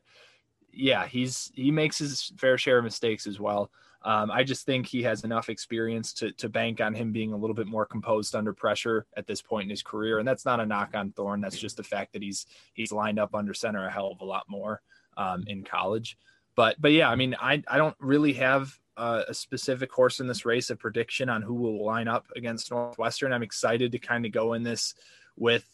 [0.72, 3.72] yeah, he's he makes his fair share of mistakes as well.
[4.08, 7.38] Um, I just think he has enough experience to to bank on him being a
[7.38, 10.62] little bit more composed under pressure at this point in his career, and that's not
[10.62, 11.41] a knock on Thorne.
[11.41, 14.26] That's just the fact that he's he's lined up under center a hell of a
[14.26, 14.82] lot more
[15.17, 16.17] um, in college.
[16.56, 20.28] But but yeah, I mean, I I don't really have uh, a specific horse in
[20.28, 23.34] this race, a prediction on who will line up against Northwestern.
[23.34, 24.96] I'm excited to kind of go in this
[25.36, 25.67] with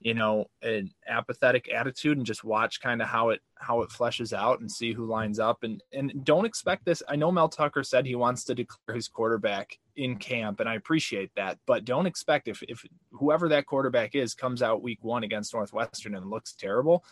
[0.00, 4.32] you know an apathetic attitude and just watch kind of how it how it fleshes
[4.32, 5.62] out and see who lines up.
[5.62, 9.08] And and don't expect this i know mel tucker said he wants to declare his
[9.08, 14.14] quarterback in camp and i appreciate that but don't expect if if whoever that quarterback
[14.14, 17.04] is comes out week one against northwestern and looks terrible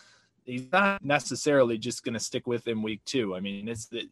[0.48, 3.37] he's not necessarily just going to stick with him week two.
[3.37, 4.09] I mean it's the,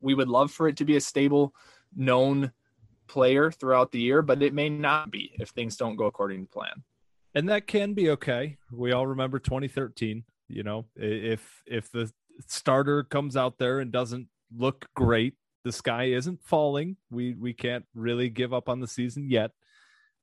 [0.00, 1.54] we would love for it to be a stable
[1.94, 2.52] known
[3.08, 6.52] player throughout the year but it may not be if things don't go according to
[6.52, 6.82] plan
[7.34, 8.58] and that can be okay.
[8.70, 10.24] We all remember 2013.
[10.48, 12.10] You know, if if the
[12.46, 16.96] starter comes out there and doesn't look great, the sky isn't falling.
[17.10, 19.52] We we can't really give up on the season yet.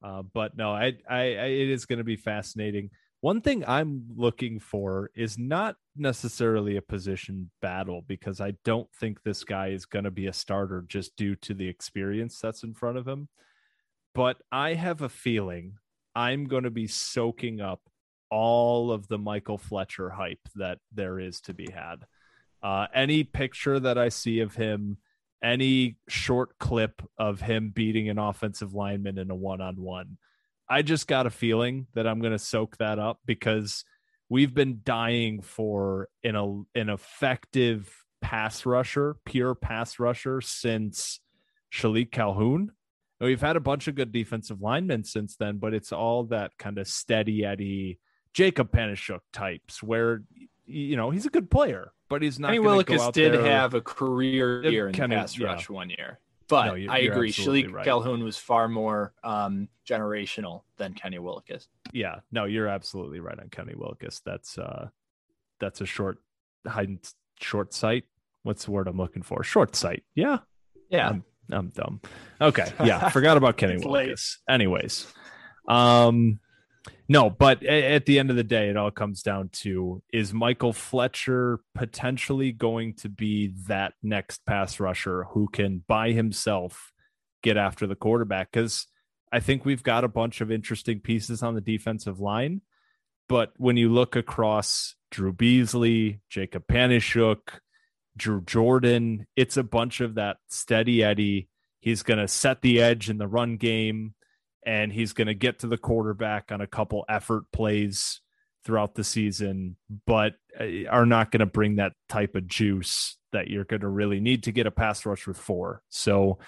[0.01, 2.89] Uh, but no, I, I, I it is going to be fascinating.
[3.21, 9.23] One thing I'm looking for is not necessarily a position battle because I don't think
[9.23, 12.73] this guy is going to be a starter just due to the experience that's in
[12.73, 13.27] front of him.
[14.15, 15.79] But I have a feeling
[16.15, 17.81] I'm going to be soaking up
[18.29, 22.05] all of the Michael Fletcher hype that there is to be had.
[22.61, 24.97] Uh, any picture that I see of him,
[25.41, 30.17] any short clip of him beating an offensive lineman in a one on one,
[30.69, 33.85] I just got a feeling that I'm going to soak that up because
[34.29, 36.35] we've been dying for an
[36.75, 37.91] an effective
[38.21, 41.19] pass rusher, pure pass rusher since
[41.73, 42.71] Shilique Calhoun.
[43.21, 46.77] We've had a bunch of good defensive linemen since then, but it's all that kind
[46.77, 47.99] of steady Eddie
[48.33, 50.21] Jacob Panasiuk types where
[50.65, 52.49] you know he's a good player, but he's not.
[52.49, 53.43] Kenny Willekes did there.
[53.43, 55.75] have a career year in Kenny, pass rush yeah.
[55.75, 57.31] one year, but no, I agree.
[57.31, 57.83] Shilique right.
[57.83, 61.67] Calhoun was far more um, generational than Kenny Willekes.
[61.91, 64.21] Yeah, no, you're absolutely right on Kenny Willekes.
[64.23, 64.89] That's uh,
[65.59, 66.19] that's a short,
[66.65, 66.99] hide,
[67.39, 68.05] short sight.
[68.43, 69.43] What's the word I'm looking for?
[69.43, 70.03] Short sight.
[70.15, 70.37] Yeah,
[70.89, 71.09] yeah.
[71.09, 72.01] I'm, I'm dumb.
[72.41, 74.37] Okay, yeah, forgot about Kenny Willekes.
[74.47, 75.07] Anyways,
[75.67, 76.39] um,
[77.07, 80.73] no, but at the end of the day, it all comes down to is Michael
[80.73, 86.91] Fletcher potentially going to be that next pass rusher who can by himself
[87.41, 88.51] get after the quarterback?
[88.51, 88.87] Because
[89.31, 92.61] I think we've got a bunch of interesting pieces on the defensive line.
[93.27, 97.39] But when you look across Drew Beasley, Jacob Panasiuk,
[98.19, 101.49] Drew Jordan, it's a bunch of that steady Eddie.
[101.79, 104.13] He's going to set the edge in the run game
[104.65, 108.21] and he's going to get to the quarterback on a couple effort plays
[108.63, 113.47] throughout the season, but uh, are not going to bring that type of juice that
[113.47, 115.81] you're going to really need to get a pass rush with four.
[115.89, 116.39] So,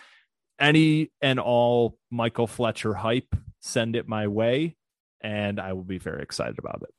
[0.59, 4.75] any and all Michael Fletcher hype, send it my way,
[5.21, 6.93] and I will be very excited about it.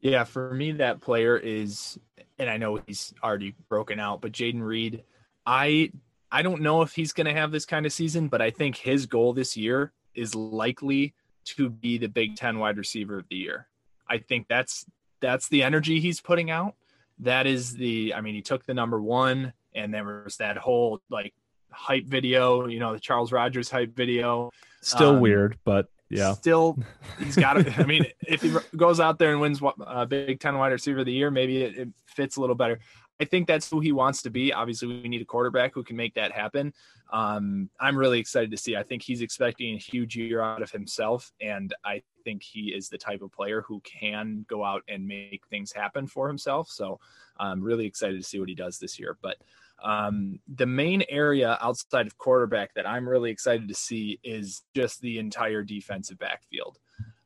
[0.00, 1.98] Yeah, for me, that player is,
[2.38, 5.04] and I know he's already broken out, but Jayden Reed,
[5.44, 5.92] I
[6.32, 8.76] I don't know if he's going to have this kind of season, but I think
[8.76, 13.36] his goal this year is likely to be the Big Ten wide receiver of the
[13.36, 13.66] year.
[14.08, 14.86] I think that's
[15.20, 16.74] that's the energy he's putting out.
[17.18, 21.00] That is the I mean, he took the number one and there was that whole
[21.10, 21.34] like
[21.70, 24.50] hype video, you know, the Charles Rogers hype video.
[24.80, 26.34] Still um, weird, but yeah.
[26.34, 26.78] Still,
[27.18, 27.74] he's got to.
[27.80, 31.06] I mean, if he goes out there and wins uh, Big Ten wide receiver of
[31.06, 32.80] the year, maybe it, it, fits a little better.
[33.20, 34.52] I think that's who he wants to be.
[34.52, 36.72] Obviously, we need a quarterback who can make that happen.
[37.12, 38.76] Um, I'm really excited to see.
[38.76, 42.88] I think he's expecting a huge year out of himself, and I think he is
[42.88, 46.68] the type of player who can go out and make things happen for himself.
[46.70, 46.98] So
[47.36, 49.18] I'm really excited to see what he does this year.
[49.22, 49.36] But
[49.82, 55.00] um, the main area outside of quarterback that I'm really excited to see is just
[55.00, 56.78] the entire defensive backfield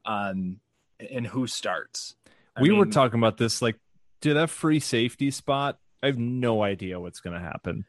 [0.04, 0.60] um,
[1.10, 2.16] and who starts.
[2.56, 3.76] I we mean, were talking about this like,
[4.20, 7.86] dude, that free safety spot I have no idea what's going to happen.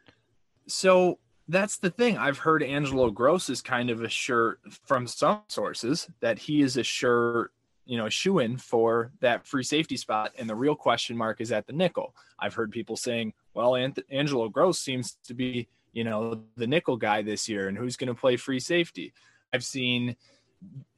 [0.68, 2.18] So that's the thing.
[2.18, 6.78] I've heard Angelo Gross is kind of a sure from some sources that he is
[6.78, 7.52] a sure,
[7.86, 10.32] you know, shoe in for that free safety spot.
[10.40, 12.16] And the real question mark is at the nickel.
[12.40, 13.76] I've heard people saying, well,
[14.12, 18.14] Angelo Gross seems to be, you know, the nickel guy this year and who's going
[18.14, 19.14] to play free safety.
[19.54, 20.16] I've seen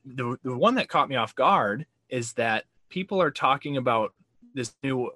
[0.03, 4.13] the, the one that caught me off guard is that people are talking about
[4.53, 5.11] this new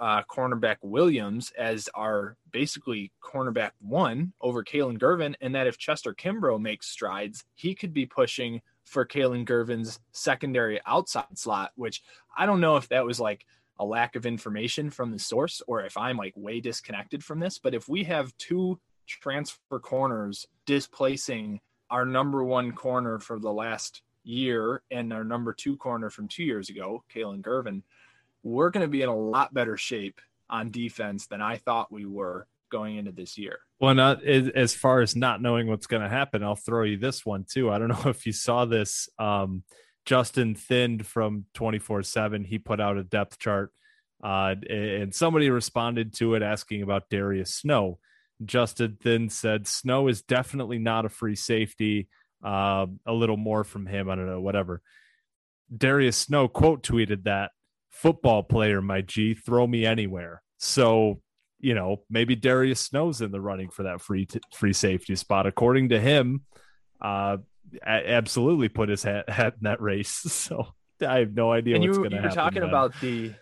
[0.00, 6.14] uh, cornerback Williams as our basically cornerback one over Kalon Gervin, and that if Chester
[6.14, 12.02] Kimbrough makes strides, he could be pushing for Kalon Gervin's secondary outside slot, which
[12.36, 13.46] I don't know if that was like
[13.78, 17.58] a lack of information from the source or if I'm like way disconnected from this.
[17.58, 21.60] But if we have two transfer corners displacing
[21.90, 26.44] our number one corner for the last year and our number two corner from two
[26.44, 27.82] years ago, Kalon Gervin,
[28.42, 32.06] we're going to be in a lot better shape on defense than I thought we
[32.06, 33.58] were going into this year.
[33.80, 37.24] Well, not as far as not knowing what's going to happen, I'll throw you this
[37.24, 37.70] one too.
[37.70, 39.08] I don't know if you saw this.
[39.18, 39.62] Um,
[40.04, 43.72] Justin Thind from 24 7, he put out a depth chart
[44.24, 47.98] uh, and somebody responded to it asking about Darius Snow.
[48.44, 52.08] Justin Thind said Snow is definitely not a free safety.
[52.42, 54.10] Uh, a little more from him.
[54.10, 54.82] I don't know, whatever.
[55.74, 57.52] Darius Snow quote tweeted that
[57.90, 60.42] football player, my G, throw me anywhere.
[60.58, 61.20] So,
[61.58, 65.46] you know, maybe Darius Snow's in the running for that free t- free safety spot.
[65.46, 66.42] According to him,
[67.00, 67.38] uh,
[67.84, 70.22] absolutely put his hat, hat in that race.
[70.44, 70.74] So
[71.06, 72.30] I have no idea and what's going to happen.
[72.30, 72.68] You were talking then.
[72.68, 73.32] about the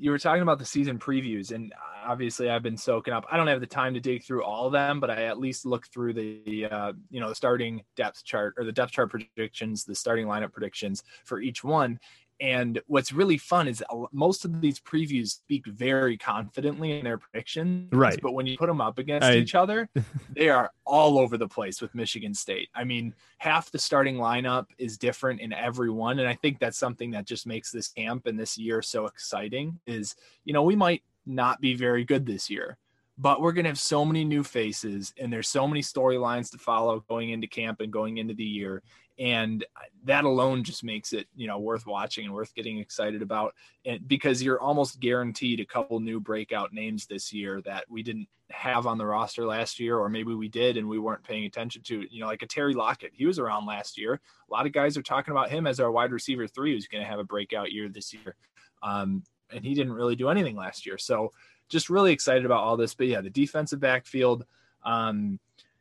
[0.00, 1.74] you were talking about the season previews, and
[2.06, 3.26] obviously I've been soaking up.
[3.30, 5.66] I don't have the time to dig through all of them, but I at least
[5.66, 9.84] look through the uh, you know the starting depth chart or the depth chart predictions,
[9.84, 11.98] the starting lineup predictions for each one.
[12.40, 17.92] And what's really fun is most of these previews speak very confidently in their predictions.
[17.92, 18.18] Right.
[18.22, 19.34] But when you put them up against I...
[19.34, 19.90] each other,
[20.34, 22.70] they are all over the place with Michigan State.
[22.74, 26.18] I mean, half the starting lineup is different in every one.
[26.18, 29.78] And I think that's something that just makes this camp and this year so exciting
[29.86, 32.78] is, you know, we might not be very good this year,
[33.18, 36.58] but we're going to have so many new faces and there's so many storylines to
[36.58, 38.82] follow going into camp and going into the year
[39.20, 39.66] and
[40.04, 43.54] that alone just makes it you know worth watching and worth getting excited about.
[43.84, 48.28] And because you're almost guaranteed a couple new breakout names this year that we didn't
[48.48, 51.82] have on the roster last year or maybe we did and we weren't paying attention
[51.82, 53.12] to you know like a Terry Lockett.
[53.12, 54.14] He was around last year.
[54.14, 57.04] A lot of guys are talking about him as our wide receiver 3 who's going
[57.04, 58.34] to have a breakout year this year.
[58.82, 60.96] Um, and he didn't really do anything last year.
[60.96, 61.32] So
[61.68, 62.94] just really excited about all this.
[62.94, 64.46] But yeah the defensive backfield
[64.82, 65.38] um,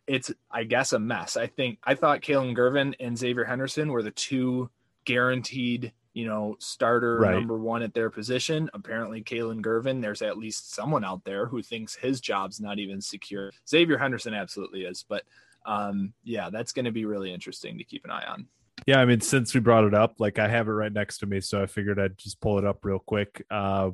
[0.10, 1.38] it's I guess a mess.
[1.38, 4.70] I think I thought Kalon Gervin and Xavier Henderson were the two
[5.06, 7.36] guaranteed, you know, starter Right.
[7.36, 8.70] number one at their position.
[8.74, 13.00] Apparently, Kalon Gervin, there's at least someone out there who thinks his job's not even
[13.00, 13.52] secure.
[13.68, 15.24] Xavier Henderson absolutely is, but
[15.66, 18.48] um, yeah, that's going to be really interesting to keep an eye on.
[18.88, 21.26] Yeah, I mean, since we brought it up, like I have it right next to
[21.26, 23.46] me, so I figured I'd just pull it up real quick.
[23.52, 23.92] Uh,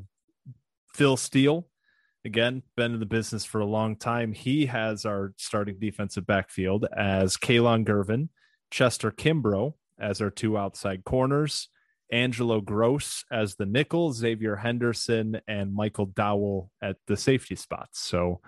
[0.93, 1.68] Phil Steele,
[2.26, 4.34] again, been in the business for a long time.
[4.34, 8.30] He has our starting defensive backfield as Kalon Gervin,
[8.71, 11.69] Chester Kimbrough as our two outside corners,
[12.11, 17.99] Angelo Gross as the nickel, Xavier Henderson, and Michael Dowell at the safety spots.
[17.99, 18.41] So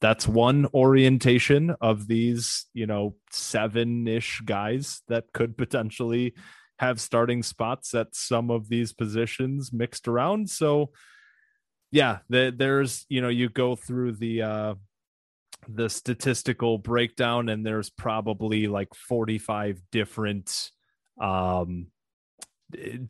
[0.00, 6.34] that's one orientation of these, you know, seven ish guys that could potentially
[6.78, 10.48] have starting spots at some of these positions mixed around.
[10.48, 10.90] So,
[11.90, 14.74] yeah, the, there's, you know, you go through the, uh,
[15.68, 20.70] the statistical breakdown and there's probably like 45 different
[21.20, 21.88] um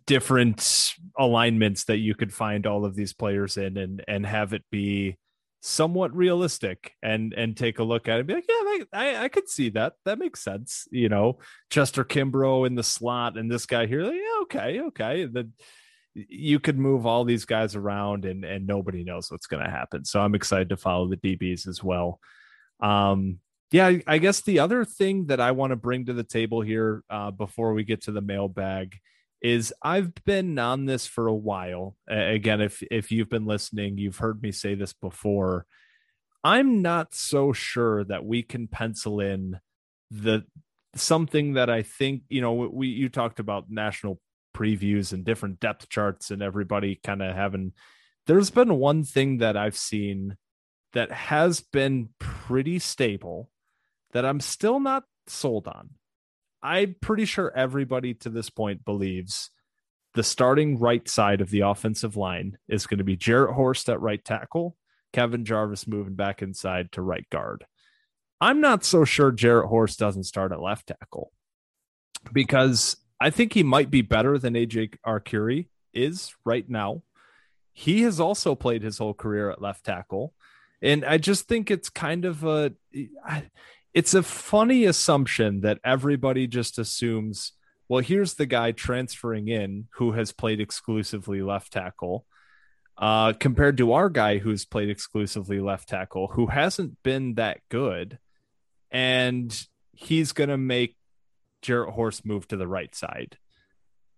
[0.06, 4.64] different alignments that you could find all of these players in and and have it
[4.70, 5.16] be
[5.60, 9.48] somewhat realistic and and take a look at it be like yeah I, I could
[9.48, 9.94] see that.
[10.04, 10.88] That makes sense.
[10.90, 11.38] You know
[11.70, 15.24] chester kimbrough in the slot and this guy here like, yeah okay okay.
[15.26, 15.50] The
[16.14, 20.04] you could move all these guys around and and nobody knows what's going to happen
[20.04, 22.18] so i'm excited to follow the dbs as well
[22.80, 23.38] um
[23.70, 27.02] yeah I- guess the other thing that i want to bring to the table here
[27.10, 28.96] uh, before we get to the mailbag
[29.42, 31.96] is I've been on this for a while.
[32.10, 35.64] A- Again, if if you've been listening, you've heard me say this before.
[36.44, 39.58] I'm not so sure that we can pencil in
[40.10, 40.44] the
[40.94, 44.20] something that I think, you know, we you talked about national
[44.60, 47.72] previews and different depth charts and everybody kind of having
[48.26, 50.36] there's been one thing that I've seen
[50.92, 53.50] that has been pretty stable
[54.12, 55.90] that I'm still not sold on.
[56.62, 59.50] I'm pretty sure everybody to this point believes
[60.14, 64.00] the starting right side of the offensive line is going to be Jarrett Horst at
[64.00, 64.76] right tackle,
[65.12, 67.64] Kevin Jarvis moving back inside to right guard.
[68.40, 71.32] I'm not so sure Jarrett Horst doesn't start at left tackle
[72.32, 77.02] because I think he might be better than AJ Arcuri is right now.
[77.72, 80.32] He has also played his whole career at left tackle.
[80.82, 82.72] And I just think it's kind of a
[83.92, 87.52] it's a funny assumption that everybody just assumes
[87.88, 92.24] well here's the guy transferring in who has played exclusively left tackle
[92.96, 98.18] uh, compared to our guy who's played exclusively left tackle who hasn't been that good
[98.90, 100.96] and he's going to make
[101.62, 103.36] Jarrett Horst move to the right side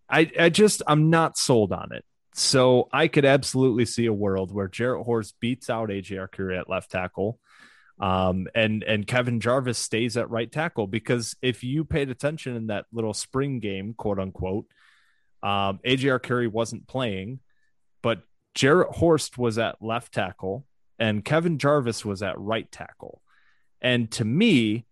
[0.08, 4.52] I, I just I'm not sold on it so I could absolutely see a world
[4.52, 7.38] where Jarrett Horst beats out AJ Arcuri at left tackle
[8.02, 12.66] um, and and Kevin Jarvis stays at right tackle because if you paid attention in
[12.66, 14.66] that little spring game, quote unquote,
[15.42, 17.38] um, AJ Arcuri wasn't playing,
[18.02, 18.22] but
[18.54, 20.66] Jarrett Horst was at left tackle
[20.98, 23.22] and Kevin Jarvis was at right tackle.
[23.80, 24.84] And to me,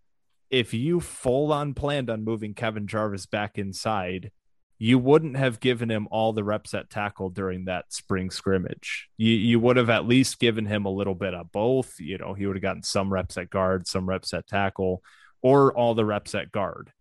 [0.51, 4.31] if you full on planned on moving Kevin Jarvis back inside,
[4.79, 9.09] you wouldn't have given him all the reps at tackle during that spring scrimmage.
[9.17, 12.01] You you would have at least given him a little bit of both.
[12.01, 15.03] You know, he would have gotten some reps at guard, some reps at tackle,
[15.43, 16.93] or all the reps at guard.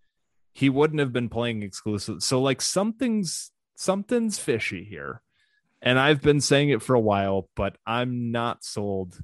[0.54, 2.22] He wouldn't have been playing exclusive.
[2.22, 5.22] So like something's something's fishy here.
[5.82, 9.18] And I've been saying it for a while, but I'm not sold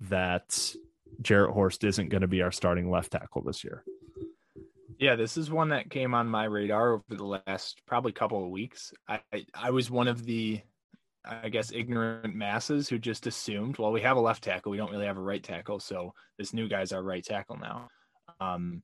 [0.00, 0.76] that
[1.22, 3.84] Jarrett Horst isn't going to be our starting left tackle this year.
[4.98, 8.50] Yeah, this is one that came on my radar over the last probably couple of
[8.50, 8.92] weeks.
[9.08, 10.60] I I, I was one of the
[11.24, 14.92] I guess ignorant masses who just assumed, well, we have a left tackle, we don't
[14.92, 17.88] really have a right tackle, so this new guy's our right tackle now.
[18.40, 18.82] Um,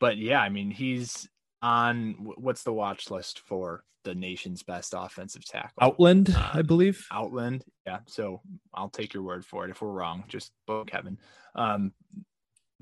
[0.00, 1.28] but yeah, I mean, he's
[1.64, 5.72] on what's the watch list for the nation's best offensive tackle?
[5.80, 7.06] Outland, I believe.
[7.10, 7.64] Outland.
[7.86, 8.00] Yeah.
[8.06, 8.42] So
[8.74, 9.70] I'll take your word for it.
[9.70, 11.16] If we're wrong, just book Kevin.
[11.54, 11.92] Um,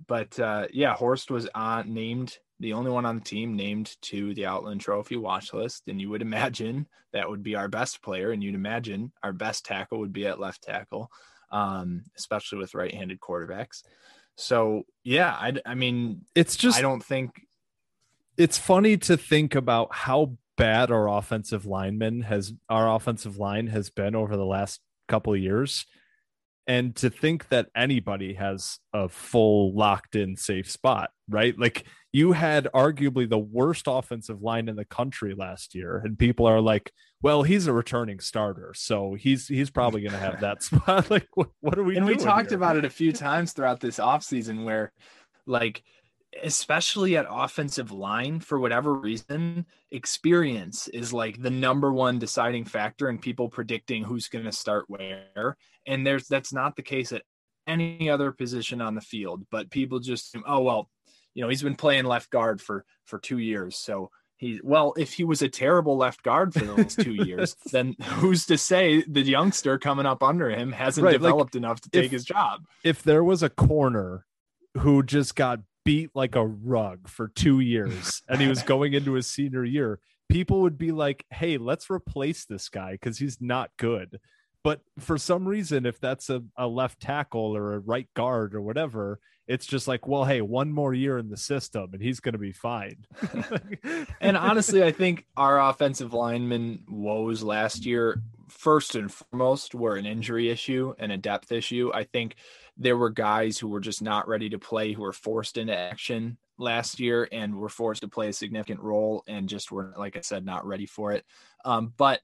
[0.09, 4.35] but uh, yeah, Horst was on named the only one on the team named to
[4.35, 8.33] the Outland Trophy watch list, and you would imagine that would be our best player,
[8.33, 11.09] and you'd imagine our best tackle would be at left tackle.
[11.53, 13.83] um, especially with right-handed quarterbacks.
[14.37, 17.30] So yeah, I, I mean, It's just I don't think
[18.43, 23.88] it's funny to think about how bad our offensive lineman has our offensive line has
[23.88, 25.86] been over the last couple of years.
[26.66, 31.59] And to think that anybody has a full locked in safe spot right?
[31.59, 36.47] Like you had arguably the worst offensive line in the country last year and people
[36.47, 40.62] are like well he's a returning starter so he's he's probably going to have that
[40.62, 41.11] spot.
[41.11, 42.59] Like what, what are we and we talked here?
[42.59, 44.93] about it a few times throughout this offseason where
[45.47, 45.82] like
[46.43, 53.09] especially at offensive line for whatever reason experience is like the number one deciding factor
[53.11, 55.57] in people predicting who's going to start where.
[55.87, 57.22] And there's that's not the case at
[57.66, 60.91] any other position on the field but people just oh well
[61.33, 65.12] you know he's been playing left guard for for 2 years so he well if
[65.12, 69.22] he was a terrible left guard for those 2 years then who's to say the
[69.22, 72.64] youngster coming up under him hasn't Right, like, developed enough to take if- his job?
[72.83, 74.26] if there was a corner
[74.78, 79.14] who just got beat like a rug for two years and he was going into
[79.14, 83.70] his senior year, people would be like, hey, let's replace this guy because he's not
[83.78, 84.18] good.
[84.64, 88.62] But for some reason, if that's a, a left tackle or a right guard or
[88.62, 89.18] whatever,
[89.49, 92.39] it's just like, well, hey, one more year in the system and he's going to
[92.39, 93.05] be fine.
[94.20, 100.07] and honestly, I think our offensive lineman woes last year, first and foremost, were an
[100.07, 101.91] injury issue and a depth issue.
[101.93, 102.37] I think
[102.77, 106.39] there were guys who were just not ready to play, who were forced into action
[106.59, 110.20] last year and were forced to play a significant role and just were, like I
[110.20, 111.25] said, not ready for it.
[111.64, 112.20] Um, but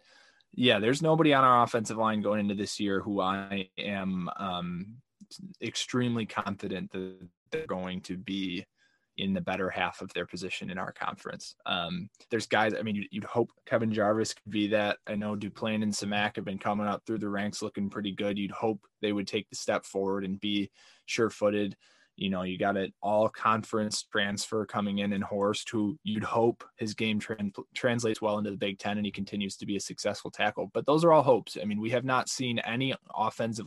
[0.55, 4.97] yeah, there's nobody on our offensive line going into this year who I am um,
[5.63, 8.65] extremely confident that they're going to be
[9.19, 11.57] in the better half of their position in our conference.
[11.67, 14.99] Um, there's guys, I mean, you'd, you'd hope Kevin Jarvis could be that.
[15.07, 18.39] I know Duplain and Samac have been coming up through the ranks looking pretty good.
[18.39, 20.71] You'd hope they would take the step forward and be
[21.07, 21.77] sure footed.
[22.17, 26.65] You know, you got an all conference transfer coming in in Horst, who you'd hope
[26.77, 29.81] his game tran- translates well into the Big Ten and he continues to be a
[29.81, 30.71] successful tackle.
[30.75, 31.57] But those are all hopes.
[31.61, 33.67] I mean, we have not seen any offensive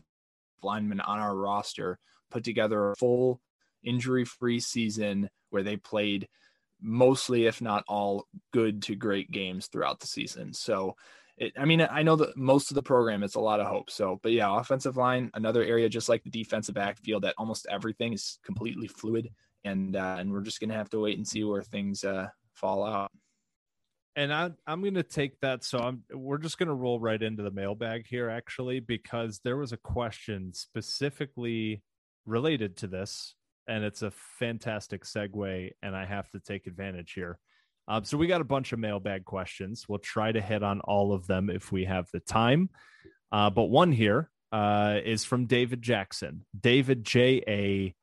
[0.63, 1.97] lineman on our roster
[2.29, 3.41] put together a full
[3.84, 6.27] injury free season where they played
[6.82, 10.53] mostly, if not all, good to great games throughout the season.
[10.53, 10.95] So,
[11.38, 13.89] it, I mean, I know that most of the program, it's a lot of hope.
[13.89, 18.13] So, but yeah, offensive line, another area just like the defensive backfield, that almost everything
[18.13, 19.29] is completely fluid,
[19.63, 22.86] and uh, and we're just gonna have to wait and see where things uh, fall
[22.86, 23.11] out.
[24.15, 25.63] and I, I'm going to take that.
[25.63, 29.57] So I'm, we're just going to roll right into the mailbag here, actually, because there
[29.57, 31.82] was a question specifically
[32.25, 33.36] related to this,
[33.68, 37.39] and it's a fantastic segue, and I have to take advantage here.
[37.88, 39.86] Um, so we got a bunch of mailbag questions.
[39.89, 42.70] We'll try to hit on all of them if we have the time.
[43.32, 47.95] Uh, but one here uh, is from David Jackson, David J A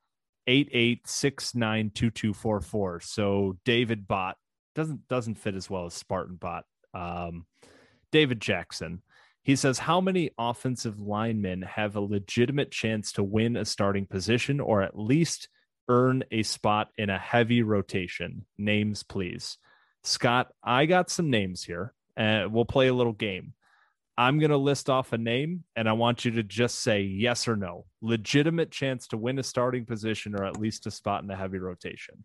[0.47, 3.01] eight eight six nine two two four four.
[3.01, 4.37] So David Bot
[4.75, 6.65] doesn't doesn't fit as well as Spartan Bot.
[6.95, 7.47] Um,
[8.11, 9.03] David Jackson.
[9.43, 14.61] He says, How many offensive linemen have a legitimate chance to win a starting position
[14.61, 15.49] or at least
[15.89, 18.47] earn a spot in a heavy rotation?
[18.57, 19.59] Names, please.
[20.05, 21.95] Scott, I got some names here.
[22.17, 23.55] Uh, we'll play a little game.
[24.19, 27.47] I'm going to list off a name and I want you to just say yes
[27.47, 27.87] or no.
[28.03, 31.59] Legitimate chance to win a starting position or at least a spot in the heavy
[31.59, 32.25] rotation.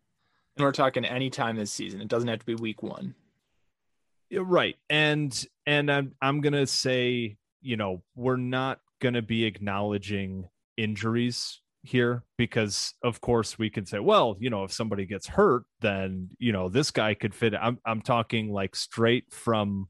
[0.57, 2.01] And we're talking any time this season.
[2.01, 3.13] It doesn't have to be week one.
[4.29, 4.75] Yeah, right.
[4.89, 10.45] And and i'm i'm gonna say you know we're not gonna be acknowledging
[10.75, 15.63] injuries here because of course we can say well you know if somebody gets hurt
[15.81, 19.87] then you know this guy could fit i'm i'm talking like straight from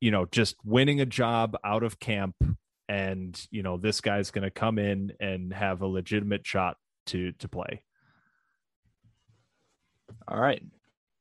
[0.00, 2.34] you know just winning a job out of camp
[2.88, 6.76] and you know this guy's going to come in and have a legitimate shot
[7.06, 7.82] to to play.
[10.26, 10.62] All right.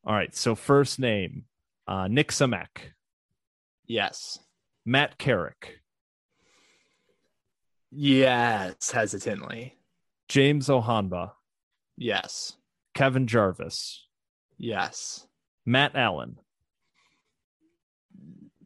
[0.06, 0.36] all right.
[0.36, 1.46] So first name
[1.88, 2.92] uh nick samac
[3.86, 4.40] Yes.
[4.86, 5.80] matt carrick
[7.90, 8.92] Yes.
[8.92, 9.78] Hesitantly.
[10.28, 11.32] James Ohanba,
[11.96, 12.58] Yes.
[12.94, 14.06] Kevin Jarvis,
[14.58, 15.26] Yes.
[15.66, 16.38] Matt Allen,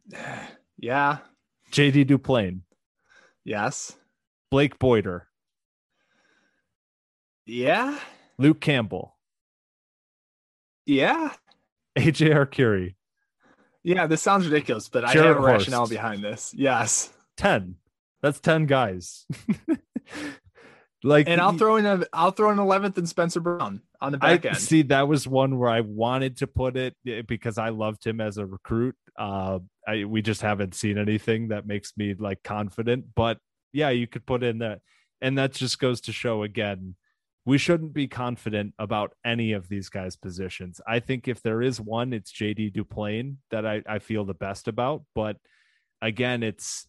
[0.78, 1.20] Yeah.
[1.72, 2.62] JD Duplain,
[3.46, 3.96] Yes.
[4.50, 5.28] Blake Boyder,
[7.46, 8.00] Yeah.
[8.40, 9.16] Luke Campbell,
[10.88, 11.36] Yeah.
[11.96, 12.96] AJ Arcuri,
[13.84, 14.08] Yeah.
[14.08, 16.54] This sounds ridiculous, but I have a rationale behind this.
[16.56, 17.12] Yes.
[17.38, 17.76] 10.
[18.22, 19.26] That's 10 guys.
[21.04, 24.20] like And I'll throw in a I'll throw an eleventh and Spencer Brown on the
[24.22, 24.58] I back end.
[24.58, 28.22] see that was one where I wanted to put it eh, because I loved him
[28.22, 28.96] as a recruit.
[29.18, 33.40] Uh, I, we just haven't seen anything that makes me like confident, but
[33.74, 34.82] yeah, you could put in that.
[35.22, 36.96] And that just goes to show again,
[37.46, 40.80] we shouldn't be confident about any of these guys' positions.
[40.88, 44.68] I think if there is one, it's JD Duplain that I, I feel the best
[44.68, 45.04] about.
[45.16, 45.38] But
[46.02, 46.88] again, it's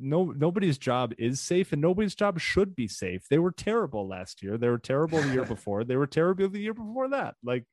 [0.00, 3.22] no nobody's job is safe and nobody's job should be safe.
[3.30, 4.58] They were terrible last year.
[4.58, 5.84] They were terrible the year before.
[5.84, 7.36] They were terrible the year before that.
[7.42, 7.64] Like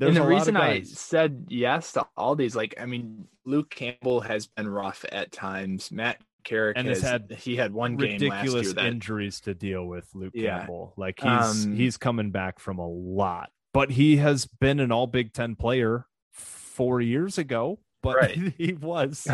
[0.00, 4.46] and the reason I said yes to all these, like, I mean, Luke Campbell has
[4.46, 5.92] been rough at times.
[5.92, 10.08] Matt Carrick and has, had he had one game ridiculous that, injuries to deal with.
[10.14, 10.58] Luke yeah.
[10.58, 14.92] Campbell, like he's um, he's coming back from a lot, but he has been an
[14.92, 17.78] All Big Ten player four years ago.
[18.02, 18.54] But right.
[18.58, 19.26] he was.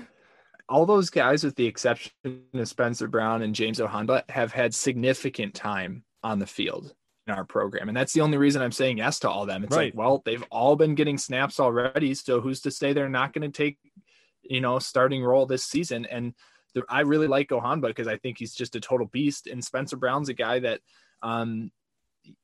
[0.68, 2.12] all those guys, with the exception
[2.54, 6.94] of Spencer Brown and James Ohanba, have had significant time on the field
[7.26, 7.88] in our program.
[7.88, 9.64] And that's the only reason I'm saying yes to all them.
[9.64, 9.86] It's right.
[9.86, 12.14] like, well, they've all been getting snaps already.
[12.14, 13.78] So who's to say they're not going to take,
[14.48, 16.06] you know, starting role this season?
[16.06, 16.34] And
[16.74, 19.46] the, I really like Ohanba because I think he's just a total beast.
[19.46, 20.80] And Spencer Brown's a guy that,
[21.22, 21.70] um,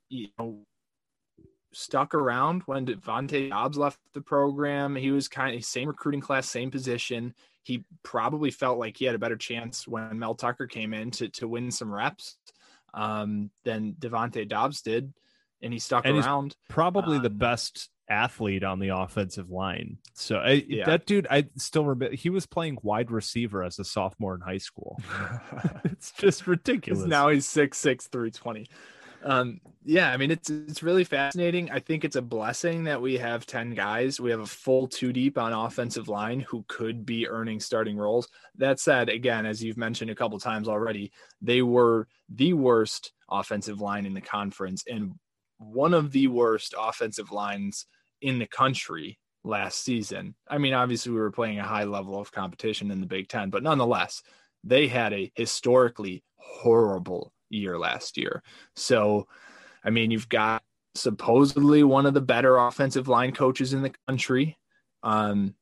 [0.09, 0.65] you know,
[1.73, 4.95] stuck around when Devontae Dobbs left the program.
[4.95, 7.33] He was kind of same recruiting class, same position.
[7.63, 11.29] He probably felt like he had a better chance when Mel Tucker came in to
[11.29, 12.37] to win some reps
[12.93, 15.13] um, than Devontae Dobbs did,
[15.61, 16.55] and he stuck and around.
[16.69, 19.97] probably um, the best athlete on the offensive line.
[20.13, 20.85] So I, yeah.
[20.85, 24.57] that dude, I still remember he was playing wide receiver as a sophomore in high
[24.57, 24.99] school.
[25.83, 27.05] it's just ridiculous.
[27.05, 28.67] Now he's six six three twenty
[29.23, 31.69] um, yeah, I mean it's it's really fascinating.
[31.71, 34.19] I think it's a blessing that we have 10 guys.
[34.19, 38.27] We have a full two deep on offensive line who could be earning starting roles.
[38.57, 43.81] That said, again, as you've mentioned a couple times already, they were the worst offensive
[43.81, 45.13] line in the conference and
[45.63, 47.85] one of the worst offensive lines
[48.21, 50.35] in the country last season.
[50.47, 53.49] I mean, obviously we were playing a high level of competition in the Big 10,
[53.49, 54.21] but nonetheless,
[54.63, 58.41] they had a historically horrible year last year.
[58.75, 59.27] So,
[59.83, 60.63] I mean, you've got
[60.95, 64.57] supposedly one of the better offensive line coaches in the country,
[65.03, 65.55] um,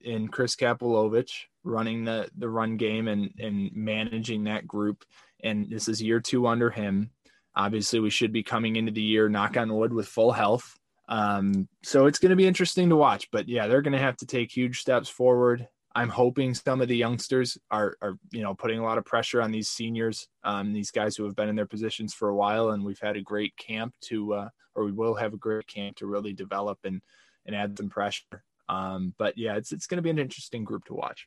[0.00, 1.30] in Chris Kapilovic
[1.64, 5.04] running the the run game and and managing that group.
[5.42, 7.10] And this is year two under him.
[7.58, 10.74] Obviously, we should be coming into the year, knock on wood, with full health.
[11.08, 13.28] Um, so it's going to be interesting to watch.
[13.30, 15.66] But yeah, they're going to have to take huge steps forward.
[15.94, 19.42] I'm hoping some of the youngsters are, are you know, putting a lot of pressure
[19.42, 22.70] on these seniors, um, these guys who have been in their positions for a while,
[22.70, 25.96] and we've had a great camp to, uh, or we will have a great camp
[25.96, 27.02] to really develop and
[27.46, 28.44] and add some pressure.
[28.68, 31.26] Um, but yeah, it's it's going to be an interesting group to watch.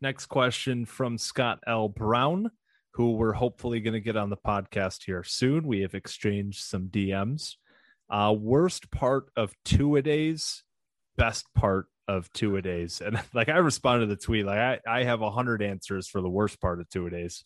[0.00, 1.88] Next question from Scott L.
[1.88, 2.50] Brown,
[2.94, 5.66] who we're hopefully going to get on the podcast here soon.
[5.66, 7.54] We have exchanged some DMs.
[8.08, 10.62] Uh, worst part of two a days,
[11.16, 13.00] best part of two a days.
[13.04, 16.20] And like I responded to the tweet, like I, I have a hundred answers for
[16.20, 17.44] the worst part of two a days.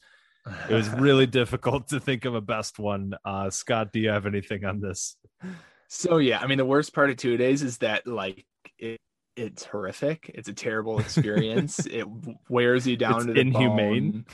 [0.68, 3.14] It was really difficult to think of a best one.
[3.24, 5.16] Uh, Scott, do you have anything on this?
[5.88, 8.44] So yeah, I mean the worst part of two days is that like
[8.78, 9.00] it,
[9.34, 10.30] it's horrific.
[10.34, 11.86] It's a terrible experience.
[11.86, 12.06] it
[12.50, 14.10] wears you down it's to the inhumane.
[14.10, 14.26] Bone.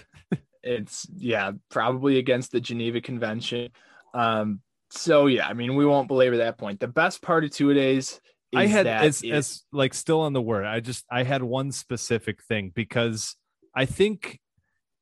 [0.65, 3.71] It's yeah, probably against the Geneva Convention.
[4.15, 4.61] Um,
[4.91, 6.81] so yeah, I mean we won't belabor that point.
[6.81, 8.21] The best part of two days
[8.53, 10.65] is I had as, as like still on the word.
[10.65, 13.37] I just I had one specific thing because
[13.75, 14.41] I think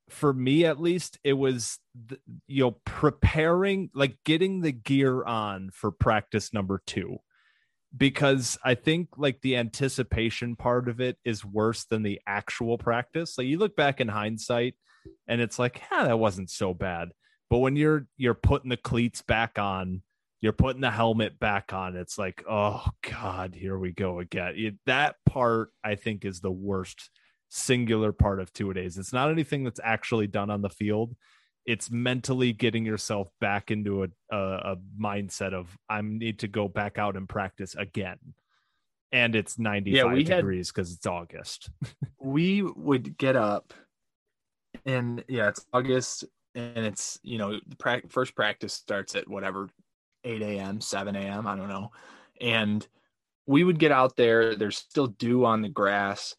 [0.08, 5.70] for me at least it was the, you know preparing like getting the gear on
[5.72, 7.18] for practice number 2
[7.96, 13.36] because I think like the anticipation part of it is worse than the actual practice.
[13.36, 14.74] Like you look back in hindsight
[15.26, 17.10] and it's like, yeah, that wasn't so bad.
[17.50, 20.02] But when you're you're putting the cleats back on
[20.42, 21.96] you're putting the helmet back on.
[21.96, 24.54] It's like, oh God, here we go again.
[24.56, 27.10] It, that part I think is the worst
[27.48, 28.98] singular part of two days.
[28.98, 31.14] It's not anything that's actually done on the field.
[31.64, 36.66] It's mentally getting yourself back into a, a, a mindset of I need to go
[36.66, 38.18] back out and practice again.
[39.12, 41.70] And it's 95 yeah, degrees because it's August.
[42.20, 43.72] we would get up
[44.86, 46.24] and yeah, it's August
[46.54, 49.68] and it's, you know, the pra- first practice starts at whatever
[50.24, 51.90] 8 a.m., 7 a.m., I don't know.
[52.40, 52.86] And
[53.46, 56.36] we would get out there, there's still dew on the grass.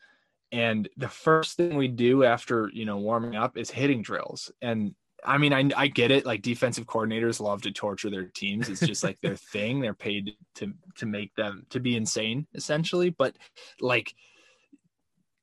[0.51, 4.51] And the first thing we do after, you know, warming up is hitting drills.
[4.61, 4.93] And
[5.25, 6.25] I mean, I, I get it.
[6.25, 8.69] Like defensive coordinators love to torture their teams.
[8.69, 9.79] It's just like their thing.
[9.79, 13.09] They're paid to to make them to be insane, essentially.
[13.09, 13.35] But
[13.79, 14.13] like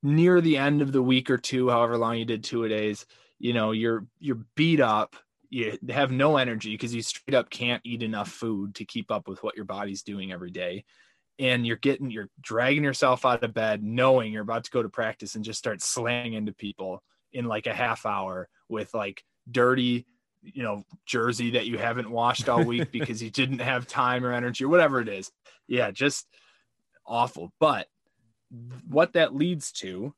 [0.02, 3.06] near the end of the week or two, however long you did two a days,
[3.38, 5.16] you know, you're you're beat up.
[5.48, 9.26] You have no energy because you straight up can't eat enough food to keep up
[9.26, 10.84] with what your body's doing every day.
[11.38, 14.88] And you're getting you're dragging yourself out of bed knowing you're about to go to
[14.88, 20.06] practice and just start slamming into people in like a half hour with like dirty
[20.42, 24.32] you know jersey that you haven't washed all week because you didn't have time or
[24.32, 25.32] energy or whatever it is.
[25.66, 26.26] Yeah just
[27.06, 27.52] awful.
[27.58, 27.88] But
[28.88, 30.14] what that leads to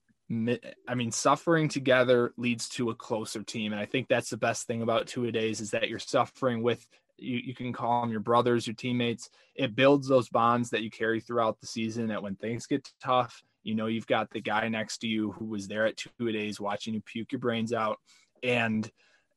[0.89, 3.73] i mean suffering together leads to a closer team.
[3.73, 6.63] And i think that's the best thing about two a days is that you're suffering
[6.63, 6.87] with
[7.19, 9.31] you, you can call them your brothers your teammates.
[9.55, 13.43] It builds those bonds that you carry throughout the season that when things get tough
[13.63, 16.33] you know you've got the guy next to you who was there at two a
[16.33, 17.99] days watching you puke your brains out.
[18.43, 18.91] And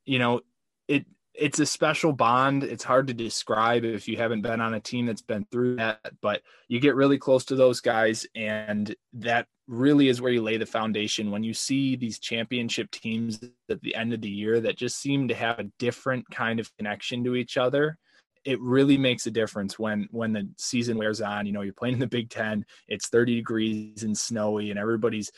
[0.06, 0.41] you know
[0.88, 1.06] it
[1.38, 2.64] it's a special bond.
[2.64, 6.00] It's hard to describe if you haven't been on a team that's been through that,
[6.22, 10.58] but you get really close to those guys, and that really is where you lay
[10.58, 11.32] the foundation.
[11.32, 15.28] When you see these championship teams at the end of the year that just seem
[15.28, 17.98] to have a different kind of connection to each other,
[18.44, 21.46] it really makes a difference when when the season wears on.
[21.46, 25.32] You know, you're playing in the Big Ten, it's 30 degrees and snowy, and everybody's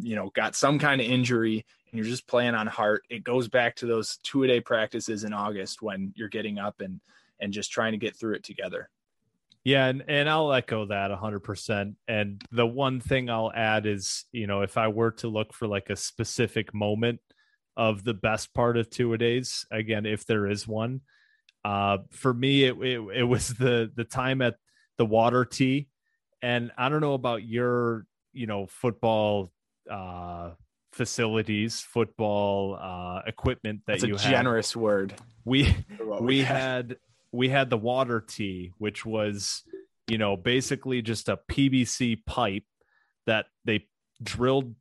[0.00, 3.48] you know got some kind of injury and you're just playing on heart it goes
[3.48, 7.00] back to those two a day practices in august when you're getting up and
[7.40, 8.88] and just trying to get through it together.
[9.64, 14.46] Yeah and, and i'll echo that 100% and the one thing i'll add is you
[14.46, 17.20] know if i were to look for like a specific moment
[17.76, 21.00] of the best part of two a days again if there is one
[21.64, 24.56] uh for me it, it, it was the the time at
[24.98, 25.88] the water tee.
[26.42, 29.52] And i don't know about your you know football
[29.90, 30.50] uh,
[30.92, 34.30] facilities, football uh, equipment that That's you a had.
[34.30, 35.14] generous word.
[35.44, 35.74] We
[36.20, 36.96] we had
[37.32, 39.62] we had the water tee, which was
[40.06, 42.64] you know basically just a PVC pipe
[43.26, 43.86] that they
[44.22, 44.74] drilled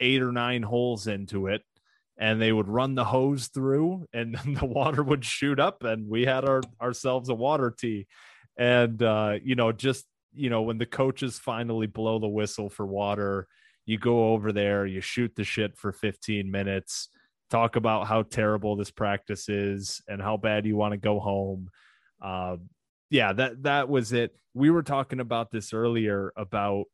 [0.00, 1.62] eight or nine holes into it
[2.16, 6.24] and they would run the hose through and the water would shoot up and we
[6.24, 8.06] had our ourselves a water tee
[8.56, 10.04] and uh you know just
[10.34, 13.46] you know when the coaches finally blow the whistle for water
[13.88, 17.08] you go over there, you shoot the shit for 15 minutes,
[17.48, 21.70] talk about how terrible this practice is and how bad you want to go home.
[22.22, 22.58] Uh,
[23.08, 24.36] yeah, that that was it.
[24.52, 26.84] We were talking about this earlier about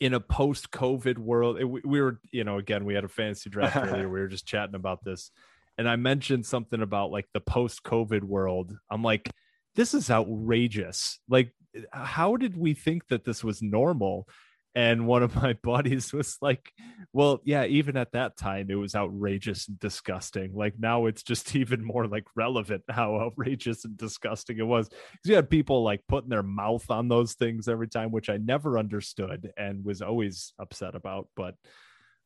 [0.00, 1.60] in a post-COVID world.
[1.60, 4.08] It, we were, you know, again, we had a fantasy draft earlier.
[4.08, 5.30] We were just chatting about this,
[5.76, 8.74] and I mentioned something about like the post-COVID world.
[8.90, 9.30] I'm like,
[9.74, 11.18] this is outrageous.
[11.28, 11.52] Like,
[11.92, 14.26] how did we think that this was normal?
[14.74, 16.72] And one of my buddies was like
[17.12, 20.54] well yeah even at that time it was outrageous and disgusting.
[20.54, 24.88] Like now it's just even more like relevant how outrageous and disgusting it was.
[24.88, 28.36] Because you had people like putting their mouth on those things every time which i
[28.36, 31.54] never understood and was always upset about but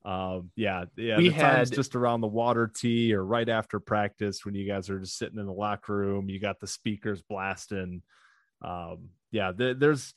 [0.05, 4.45] um yeah yeah we the had just around the water tee or right after practice
[4.45, 8.03] when you guys are just sitting in the locker room you got the speakers blasting.
[8.63, 10.15] Um yeah th- there's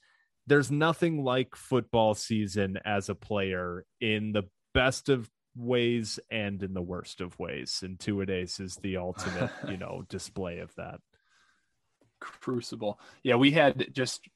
[0.50, 4.44] there's nothing like football season as a player in the
[4.74, 7.82] best of ways and in the worst of ways.
[7.84, 11.00] And two a days is the ultimate, you know, display of that.
[12.20, 13.00] Crucible.
[13.24, 14.28] Yeah, we had just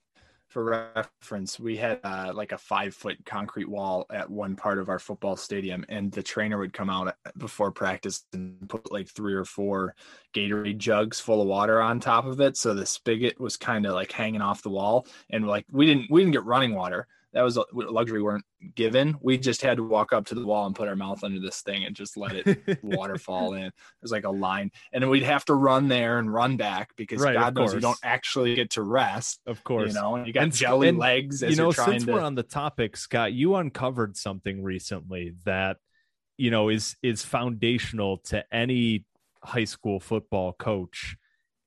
[0.48, 4.88] for reference, we had uh, like a five foot concrete wall at one part of
[4.88, 9.34] our football stadium, and the trainer would come out before practice and put like three
[9.34, 9.94] or four
[10.32, 12.56] Gatorade jugs full of water on top of it.
[12.56, 16.10] So the spigot was kind of like hanging off the wall, and like we didn't
[16.10, 19.16] we didn't get running water that was a luxury we weren't given.
[19.20, 21.62] We just had to walk up to the wall and put our mouth under this
[21.62, 23.64] thing and just let it waterfall in.
[23.64, 26.90] It was like a line, and then we'd have to run there and run back
[26.96, 29.40] because right, God knows you don't actually get to rest.
[29.46, 31.42] Of course, you know, and you got and, jelly and, legs.
[31.42, 32.12] you know, since to...
[32.12, 35.78] we're on the topic, Scott, you uncovered something recently that
[36.38, 39.04] you know is is foundational to any
[39.42, 41.16] high school football coach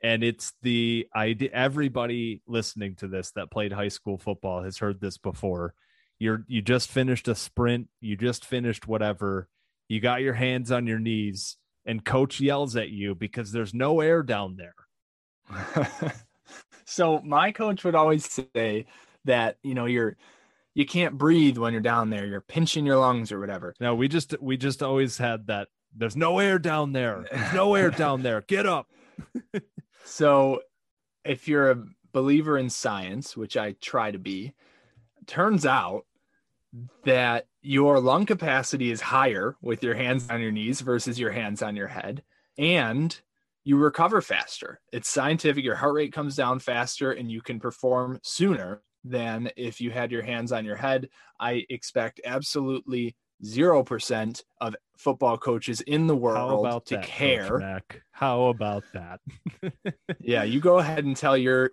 [0.01, 5.01] and it's the idea everybody listening to this that played high school football has heard
[5.01, 5.73] this before.
[6.19, 9.49] You're you just finished a sprint you just finished whatever
[9.87, 14.01] you got your hands on your knees and coach yells at you because there's no
[14.01, 14.75] air down there.
[16.89, 18.25] So my coach would always
[18.55, 18.85] say
[19.25, 20.15] that you know you're
[20.73, 23.75] you can't breathe when you're down there you're pinching your lungs or whatever.
[23.81, 27.25] No we just we just always had that there's no air down there.
[27.29, 28.41] There's no air down there.
[28.41, 28.87] Get up
[30.07, 30.61] so,
[31.25, 31.83] if you're a
[32.13, 34.53] believer in science, which I try to be,
[35.25, 36.05] turns out
[37.03, 41.61] that your lung capacity is higher with your hands on your knees versus your hands
[41.61, 42.23] on your head.
[42.57, 43.19] And
[43.65, 44.79] you recover faster.
[44.93, 45.63] It's scientific.
[45.63, 50.11] Your heart rate comes down faster and you can perform sooner than if you had
[50.11, 51.09] your hands on your head.
[51.39, 57.81] I expect absolutely 0% of football coaches in the world to that, care.
[58.11, 59.19] How about that?
[60.19, 61.71] yeah, you go ahead and tell your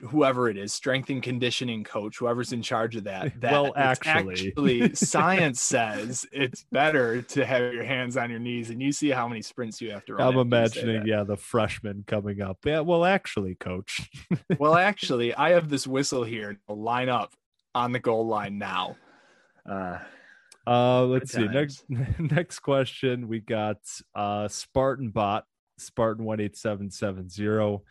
[0.00, 3.40] whoever it is, strength and conditioning coach, whoever's in charge of that.
[3.40, 4.48] that Well, actually.
[4.48, 9.10] actually science says it's better to have your hands on your knees, and you see
[9.10, 10.38] how many sprints you have to run.
[10.38, 12.58] I'm after you say imagining, yeah, the freshman coming up.
[12.64, 14.08] Yeah, well, actually, coach.
[14.58, 17.34] Well, actually, I have this whistle here to line up
[17.74, 18.96] on the goal line now.
[19.68, 19.98] Uh,
[20.68, 21.48] Uh, let's see.
[21.48, 21.84] Next
[22.18, 23.78] next question, we got
[24.14, 25.44] uh Spartan Bot,
[25.78, 27.82] Spartan one eight seven seven zero.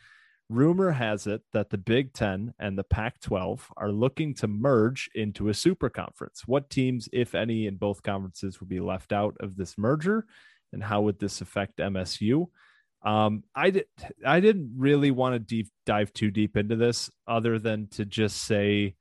[0.50, 5.10] Rumor has it that the Big Ten and the Pac 12 are looking to merge
[5.14, 6.44] into a super conference.
[6.46, 10.26] What teams, if any, in both conferences would be left out of this merger?
[10.72, 12.48] And how would this affect MSU?
[13.04, 13.86] Um, I did
[14.26, 18.44] I didn't really want to deep dive too deep into this, other than to just
[18.44, 18.96] say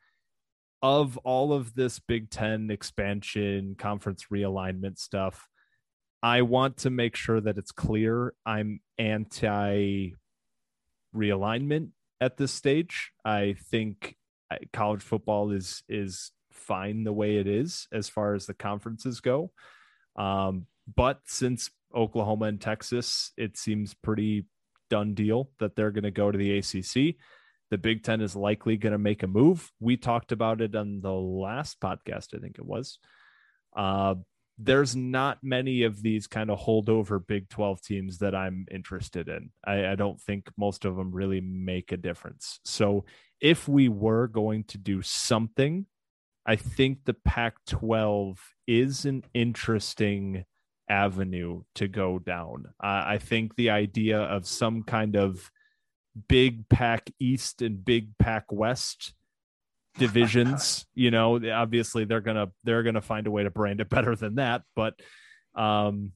[0.82, 5.48] of all of this Big Ten expansion, conference realignment stuff,
[6.22, 10.14] I want to make sure that it's clear I'm anti
[11.14, 13.12] realignment at this stage.
[13.24, 14.16] I think
[14.50, 19.20] uh, college football is is fine the way it is as far as the conferences
[19.20, 19.52] go.
[20.16, 24.46] Um, but since Oklahoma and Texas, it seems pretty
[24.88, 27.16] done deal that they're going to go to the ACC.
[27.70, 29.70] The Big Ten is likely going to make a move.
[29.80, 32.98] We talked about it on the last podcast, I think it was.
[33.74, 34.16] Uh,
[34.58, 39.50] there's not many of these kind of holdover Big 12 teams that I'm interested in.
[39.64, 42.60] I, I don't think most of them really make a difference.
[42.64, 43.04] So
[43.40, 45.86] if we were going to do something,
[46.46, 50.44] I think the Pac 12 is an interesting
[50.88, 52.66] avenue to go down.
[52.82, 55.50] Uh, I think the idea of some kind of
[56.28, 59.12] big pack East and big pack West
[59.98, 64.14] divisions you know obviously they're gonna they're gonna find a way to brand it better
[64.14, 64.94] than that but
[65.54, 66.12] um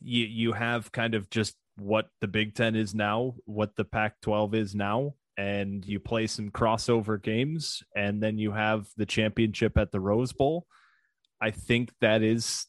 [0.00, 4.20] you you have kind of just what the big 10 is now what the pac
[4.20, 9.76] 12 is now and you play some crossover games and then you have the championship
[9.76, 10.66] at the rose bowl.
[11.40, 12.66] I think that is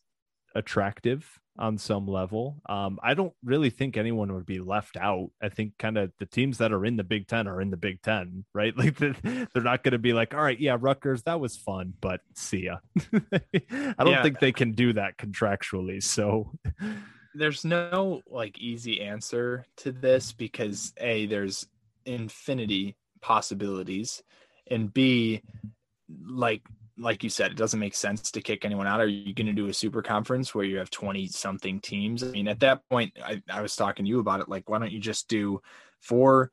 [0.56, 2.62] attractive on some level.
[2.68, 5.30] Um, I don't really think anyone would be left out.
[5.42, 7.78] I think kind of the teams that are in the Big Ten are in the
[7.78, 8.74] Big Ten, right?
[8.86, 9.16] Like they're,
[9.54, 12.66] they're not going to be like, all right, yeah, Rutgers, that was fun, but see
[12.66, 12.78] ya.
[13.14, 14.22] I don't Yeah.
[14.24, 16.04] think they can do that contractually.
[16.04, 16.52] So
[17.34, 21.68] there's no like easy answer to this because a there's
[22.06, 24.22] infinity possibilities
[24.70, 25.42] and b
[26.28, 26.62] like
[26.98, 29.02] like you said it doesn't make sense to kick anyone out.
[29.02, 32.24] Are you going to do a super conference where you have 20 something teams?
[32.24, 34.80] I mean at that point I, I was talking to you about it like why
[34.80, 35.62] don't you just do
[36.02, 36.52] four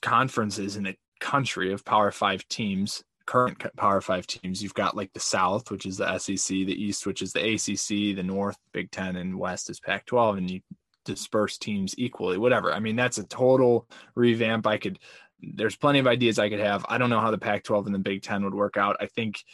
[0.00, 4.62] conferences in the country of power five teams current power five teams?
[4.62, 7.88] You've got like the south which is the sec the east which is the acc
[7.88, 10.60] the north big 10 and west is pac 12 and you
[11.04, 12.72] disperse teams equally whatever.
[12.72, 14.66] I mean that's a total revamp.
[14.66, 14.98] I could
[15.42, 16.86] there's plenty of ideas i could have.
[16.88, 18.96] I don't know how the pac 12 and the big 10 would work out.
[18.98, 19.44] I think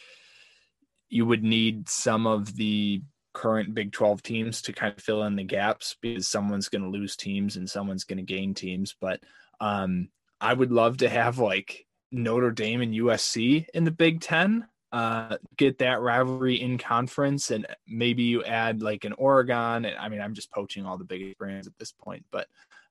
[1.11, 3.03] you would need some of the
[3.33, 6.89] current big 12 teams to kind of fill in the gaps because someone's going to
[6.89, 9.21] lose teams and someone's going to gain teams but
[9.61, 10.09] um
[10.41, 14.67] i would love to have like Notre Dame and USC in the Big Ten.
[14.91, 19.85] Uh, get that rivalry in conference, and maybe you add like an Oregon.
[19.85, 22.47] And I mean, I'm just poaching all the biggest brands at this point, but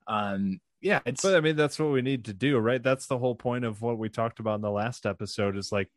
[0.06, 2.82] um, yeah, it's But I mean, that's what we need to do, right?
[2.82, 5.90] That's the whole point of what we talked about in the last episode is like,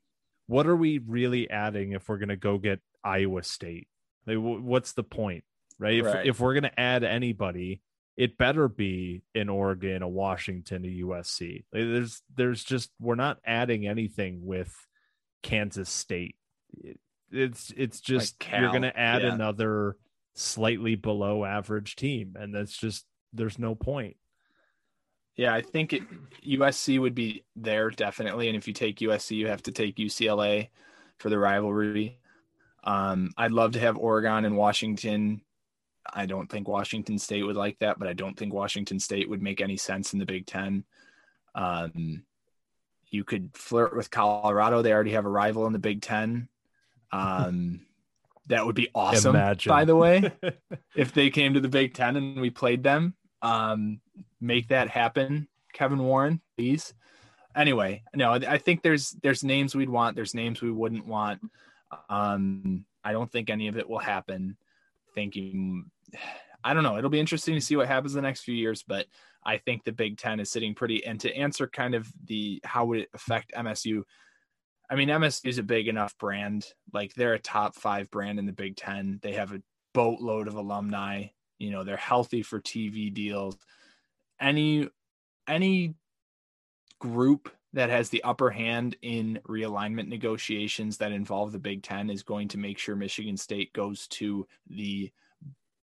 [0.47, 3.87] what are we really adding if we're going to go get Iowa State?
[4.25, 5.43] Like, wh- what's the point,
[5.79, 5.99] right?
[5.99, 6.25] If, Right.
[6.25, 7.81] if we're going to add anybody,
[8.17, 11.63] it better be in Oregon, a Washington, a USC.
[11.73, 14.73] Like, there's, there's just, we're not adding anything with
[15.41, 16.35] Kansas State.
[16.83, 16.99] It-
[17.31, 19.33] it's, it's just, Cal, you're going to add yeah.
[19.33, 19.97] another
[20.35, 22.35] slightly below average team.
[22.39, 24.17] And that's just, there's no point.
[25.35, 26.03] Yeah, I think it,
[26.45, 30.69] USC would be there definitely, and if you take USC, you have to take UCLA
[31.17, 32.19] for the rivalry.
[32.83, 35.41] Um, I'd love to have Oregon and Washington.
[36.11, 39.41] I don't think Washington State would like that, but I don't think Washington State would
[39.41, 40.83] make any sense in the Big Ten.
[41.55, 42.23] Um,
[43.09, 46.49] you could flirt with Colorado; they already have a rival in the Big Ten.
[47.11, 47.85] Um,
[48.47, 49.35] that would be awesome.
[49.35, 49.69] Imagine.
[49.69, 50.31] By the way,
[50.95, 53.15] if they came to the Big Ten and we played them.
[53.41, 53.99] Um,
[54.43, 56.93] make that happen, Kevin Warren, please.
[57.55, 61.41] Anyway, no, I think there's there's names we'd want, there's names we wouldn't want.
[62.09, 64.57] Um, I don't think any of it will happen.
[65.13, 65.85] Thinking,
[66.63, 66.97] I don't know.
[66.97, 69.05] It'll be interesting to see what happens in the next few years, but
[69.45, 71.05] I think the Big Ten is sitting pretty.
[71.05, 74.03] And to answer kind of the how would it affect MSU?
[74.89, 76.65] I mean, MSU is a big enough brand.
[76.91, 79.19] Like they're a top five brand in the Big Ten.
[79.21, 79.61] They have a
[79.93, 81.27] boatload of alumni.
[81.59, 83.57] You know, they're healthy for TV deals.
[84.43, 84.89] Any
[85.47, 85.95] any
[86.99, 92.21] group that has the upper hand in realignment negotiations that involve the Big Ten is
[92.21, 95.11] going to make sure Michigan State goes to the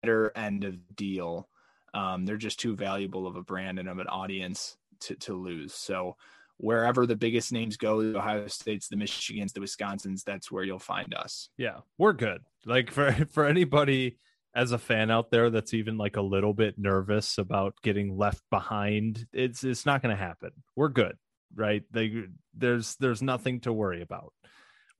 [0.02, 1.48] better end of the deal.
[1.94, 5.72] Um, they're just too valuable of a brand and of an audience to, to lose.
[5.72, 6.16] So
[6.58, 10.78] wherever the biggest names go, the Ohio States, the Michigans, the Wisconsins, that's where you'll
[10.78, 11.50] find us.
[11.56, 12.42] Yeah, we're good.
[12.64, 14.16] Like for for anybody
[14.56, 18.42] as a fan out there that's even like a little bit nervous about getting left
[18.50, 20.50] behind, it's it's not going to happen.
[20.74, 21.16] We're good,
[21.54, 21.82] right?
[21.90, 24.32] They, there's there's nothing to worry about.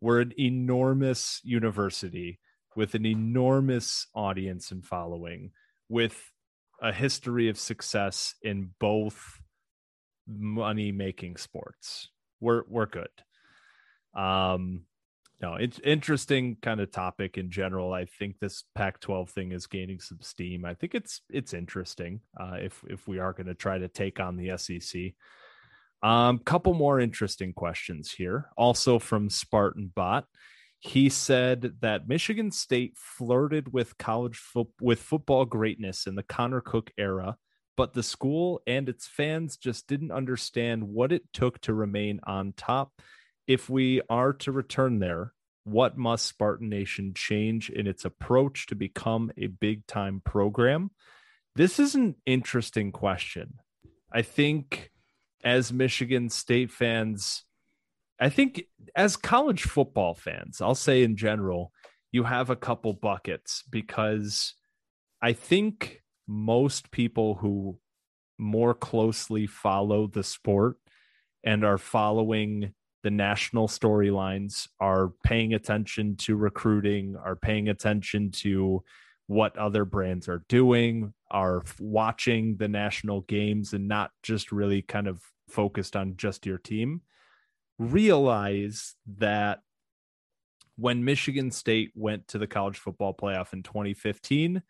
[0.03, 2.39] We're an enormous university
[2.77, 5.53] with an enormous audience and following,
[5.89, 6.31] with
[6.83, 9.41] a history of success in both
[10.29, 12.11] money making sports.
[12.41, 13.09] We're we're good.
[14.15, 14.83] Um
[15.41, 17.93] no, it's interesting kind of topic in general.
[17.93, 20.65] I think this Pac-12 thing is gaining some steam.
[20.65, 24.19] I think it's it's interesting uh, if if we are going to try to take
[24.19, 25.13] on the SEC.
[26.03, 30.25] Um, couple more interesting questions here, also from Spartan Bot.
[30.79, 36.61] He said that Michigan State flirted with college fo- with football greatness in the Connor
[36.63, 37.37] Cook era,
[37.77, 42.55] but the school and its fans just didn't understand what it took to remain on
[42.57, 42.93] top
[43.47, 45.33] if we are to return there,
[45.65, 50.91] what must Spartan Nation change in its approach to become a big time program?
[51.57, 53.55] This is an interesting question.
[54.13, 54.91] I think
[55.43, 57.45] as Michigan State fans,
[58.21, 61.73] I think as college football fans, I'll say in general,
[62.13, 64.55] you have a couple buckets because
[65.21, 67.79] I think most people who
[68.39, 70.77] more closely follow the sport
[71.43, 72.73] and are following
[73.07, 78.83] the national storylines, are paying attention to recruiting, are paying attention to
[79.29, 85.07] what other brands are doing, are watching the national games and not just really kind
[85.07, 87.01] of focused on just your team,
[87.79, 89.61] realize that
[90.75, 94.63] when Michigan State went to the college football playoff in 2015,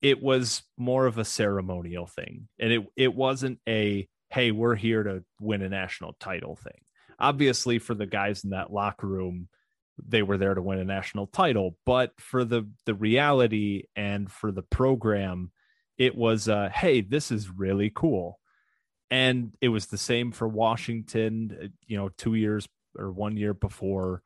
[0.00, 2.48] it was more of a ceremonial thing.
[2.58, 6.80] And it, it wasn't a, hey, we're here to win a national title thing
[7.20, 9.48] obviously for the guys in that locker room
[10.06, 14.50] they were there to win a national title but for the the reality and for
[14.50, 15.50] the program
[16.00, 18.40] it was uh hey this is really cool.
[19.12, 22.66] And it was the same for washington you know 2 years
[22.98, 24.22] or 1 year before.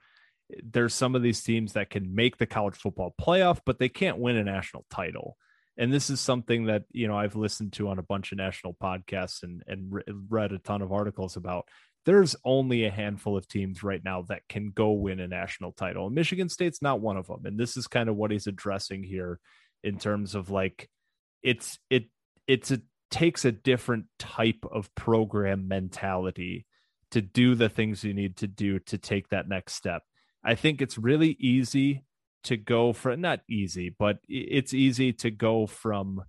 [0.62, 4.18] There's some of these teams that can make the college football playoff but they can't
[4.18, 5.36] win a national title.
[5.76, 8.74] And this is something that you know I've listened to on a bunch of national
[8.74, 11.66] podcasts and and re- read a ton of articles about
[12.04, 16.06] there's only a handful of teams right now that can go win a national title.
[16.06, 17.46] And Michigan State's not one of them.
[17.46, 19.40] And this is kind of what he's addressing here
[19.82, 20.88] in terms of like
[21.42, 22.04] it's it
[22.46, 22.80] it's a
[23.10, 26.66] takes a different type of program mentality
[27.10, 30.02] to do the things you need to do to take that next step.
[30.42, 32.02] I think it's really easy
[32.44, 36.24] to go for not easy, but it's easy to go from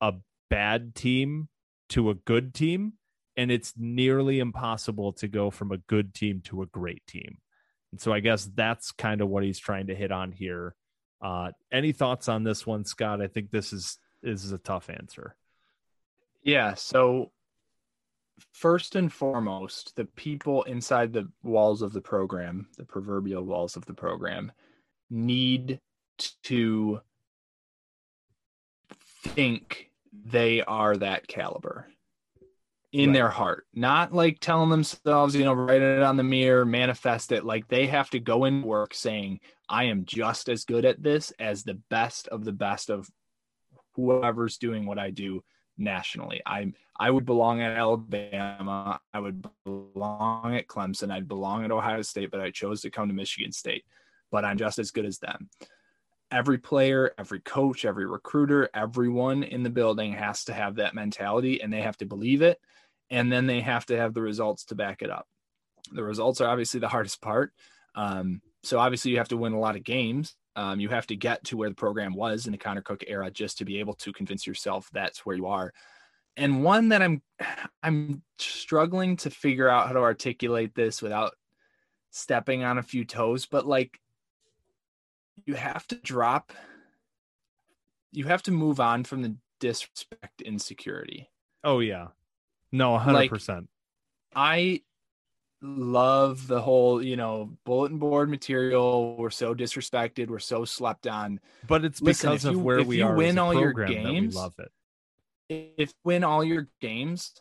[0.00, 0.14] a
[0.48, 1.48] bad team
[1.90, 2.94] to a good team
[3.38, 7.38] and it's nearly impossible to go from a good team to a great team.
[7.92, 10.74] And so I guess that's kind of what he's trying to hit on here.
[11.22, 13.22] Uh, any thoughts on this one, Scott?
[13.22, 15.36] I think this is this is a tough answer.
[16.42, 16.74] Yeah.
[16.74, 17.30] So
[18.52, 23.86] first and foremost, the people inside the walls of the program, the proverbial walls of
[23.86, 24.50] the program,
[25.10, 25.80] need
[26.42, 27.00] to
[29.22, 31.86] think they are that caliber
[32.92, 33.14] in right.
[33.14, 37.44] their heart, not like telling themselves, you know, write it on the mirror, manifest it.
[37.44, 41.32] Like they have to go in work saying, I am just as good at this
[41.38, 43.10] as the best of the best of
[43.94, 45.44] whoever's doing what I do
[45.76, 46.40] nationally.
[46.46, 49.00] I I would belong at Alabama.
[49.12, 51.12] I would belong at Clemson.
[51.12, 53.84] I'd belong at Ohio State, but I chose to come to Michigan State.
[54.30, 55.48] But I'm just as good as them.
[56.30, 61.62] Every player, every coach, every recruiter, everyone in the building has to have that mentality
[61.62, 62.58] and they have to believe it
[63.10, 65.26] and then they have to have the results to back it up.
[65.92, 67.52] The results are obviously the hardest part.
[67.94, 70.34] Um, so obviously you have to win a lot of games.
[70.56, 73.30] Um, you have to get to where the program was in the Connor Cook era
[73.30, 75.72] just to be able to convince yourself that's where you are.
[76.36, 77.22] And one that I'm
[77.82, 81.34] I'm struggling to figure out how to articulate this without
[82.10, 83.98] stepping on a few toes, but like
[85.46, 86.52] you have to drop
[88.12, 91.28] you have to move on from the disrespect insecurity.
[91.64, 92.08] Oh yeah.
[92.72, 93.48] No, 100%.
[93.48, 93.64] Like,
[94.34, 94.82] I
[95.62, 99.16] love the whole, you know, bulletin board material.
[99.16, 100.28] We're so disrespected.
[100.28, 101.40] We're so slept on.
[101.66, 103.14] But it's Listen, because of you, where we are.
[103.14, 104.34] Win all your games.
[104.34, 104.70] love it.
[105.78, 107.32] If win all your games,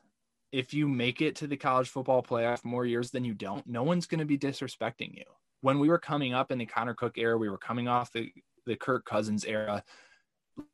[0.53, 3.84] if you make it to the college football playoff more years than you don't, no
[3.84, 5.26] one's going to be disrespecting you.
[5.62, 8.32] When we were coming up in the Connor Cook era, we were coming off the
[8.66, 9.84] the Kirk Cousins era.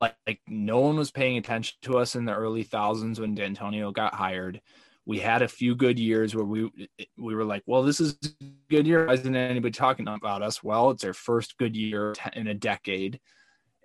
[0.02, 3.94] Like, like no one was paying attention to us in the early thousands when Dantonio
[3.94, 4.62] got hired.
[5.06, 6.72] We had a few good years where we
[7.18, 9.06] we were like, well, this is a good year.
[9.06, 10.64] Why isn't anybody talking about us?
[10.64, 13.20] Well, it's our first good year in a decade.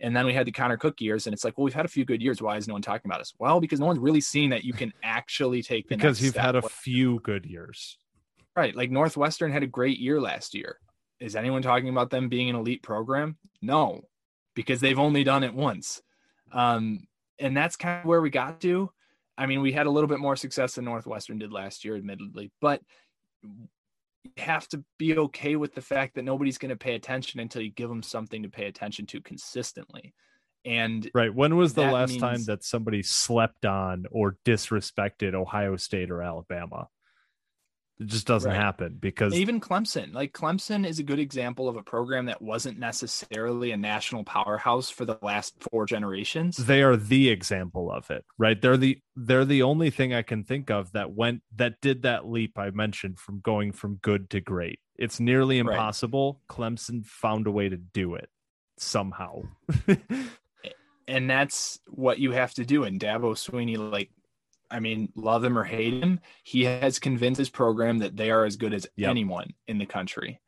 [0.00, 1.88] And then we had the Connor Cook years, and it's like, well, we've had a
[1.88, 2.40] few good years.
[2.40, 3.34] Why is no one talking about us?
[3.40, 6.54] Well, because no one's really seen that you can actually take the because you've had
[6.54, 7.98] a few good years.
[8.56, 8.76] right.
[8.76, 10.78] Like Northwestern had a great year last year.
[11.20, 13.36] Is anyone talking about them being an elite program?
[13.60, 14.02] No,
[14.54, 16.00] because they've only done it once.
[16.52, 17.06] Um,
[17.38, 18.90] and that's kind of where we got to.
[19.36, 22.50] I mean, we had a little bit more success than Northwestern did last year, admittedly,
[22.60, 22.82] but
[23.42, 23.68] you
[24.36, 27.70] have to be okay with the fact that nobody's going to pay attention until you
[27.70, 30.12] give them something to pay attention to consistently.
[30.64, 31.32] And Right.
[31.32, 36.88] When was the last time that somebody slept on or disrespected Ohio State or Alabama?
[38.00, 38.56] It just doesn't Right.
[38.60, 42.78] happen because even Clemson, like Clemson is a good example of a program that wasn't
[42.78, 46.56] necessarily a national powerhouse for the last four generations.
[46.58, 50.44] they are the example of it right they're the they're the only thing i can
[50.44, 54.40] think of that went that did that leap i mentioned from going from good to
[54.40, 55.72] great it's nearly Right.
[55.74, 58.28] impossible clemson found a way to do it
[58.76, 59.42] somehow
[61.08, 62.84] and that's what you have to do.
[62.84, 64.10] And Dabo Swinney, like,
[64.70, 68.44] I mean, love him or hate him, he has convinced his program that they are
[68.44, 69.10] as good as Yep.
[69.10, 70.40] anyone in the country.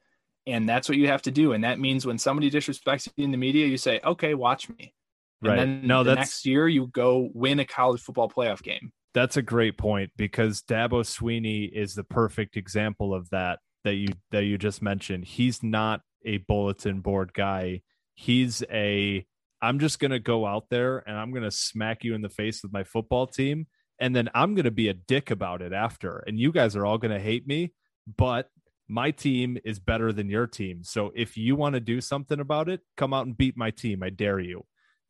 [0.47, 1.53] And that's what you have to do.
[1.53, 4.95] And that means when somebody disrespects you in the media, you say, okay, watch me.
[5.43, 8.63] And right then no the that's next year you go win a college football playoff
[8.63, 8.93] game.
[9.15, 14.09] that's a great point because Dabo Swinney is the perfect example of that that you
[14.33, 15.25] that you just mentioned.
[15.25, 17.81] He's not a bulletin board guy.
[18.15, 19.25] He's a
[19.63, 22.29] I'm just going to go out there and I'm going to smack you in the
[22.29, 23.67] face with my football team
[24.01, 26.19] and then I'm going to be a dick about it after.
[26.27, 27.73] And you guys are all going to hate me,
[28.17, 28.49] but
[28.89, 30.83] my team is better than your team.
[30.83, 34.03] So if you want to do something about it, come out and beat my team.
[34.03, 34.65] I dare you.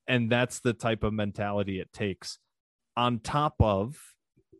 [0.07, 2.39] And that's the type of mentality it takes
[2.97, 3.97] on top of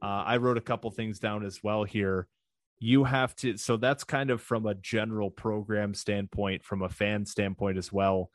[0.03, 2.27] uh, i wrote a couple things down as well here
[2.79, 7.27] you have to so that's kind of from a general program standpoint from a fan
[7.27, 8.31] standpoint as well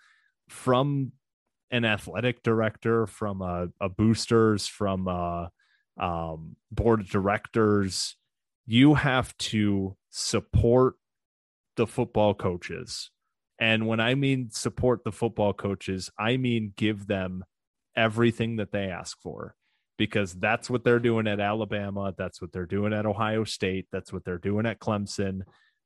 [0.49, 1.11] from
[1.71, 5.07] an athletic director from a, a boosters from
[5.99, 8.15] um, board of directors
[8.65, 10.95] you have to support
[11.77, 13.11] the football coaches
[13.59, 17.43] and when i mean support the football coaches i mean give them
[17.95, 19.55] everything that they ask for
[19.97, 22.13] because that's what they're doing at Alabama.
[22.17, 23.87] That's what they're doing at Ohio State.
[23.91, 25.41] That's what they're doing at Clemson.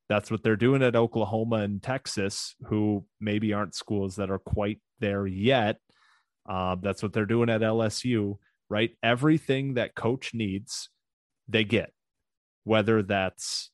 [0.07, 4.79] That's what they're doing at Oklahoma and Texas, who maybe aren't schools that are quite
[4.99, 5.77] there yet.
[6.49, 8.37] Uh, that's what they're doing at LSU,
[8.69, 8.91] right?
[9.01, 10.89] Everything that coach needs,
[11.47, 11.91] they get,
[12.63, 13.71] whether that's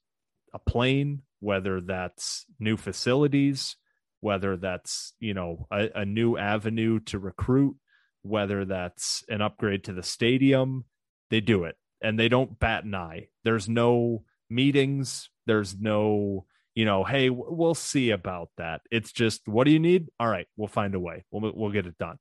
[0.54, 3.76] a plane, whether that's new facilities,
[4.22, 7.76] whether that's, you know, a, a new avenue to recruit,
[8.22, 10.86] whether that's an upgrade to the stadium,
[11.30, 13.28] they do it and they don't bat an eye.
[13.44, 18.82] There's no meetings, there's no, you know, hey, we'll see about that.
[18.92, 20.08] It's just, what do you need?
[20.20, 21.26] All right, we'll find a way.
[21.32, 22.18] We'll we'll get it done.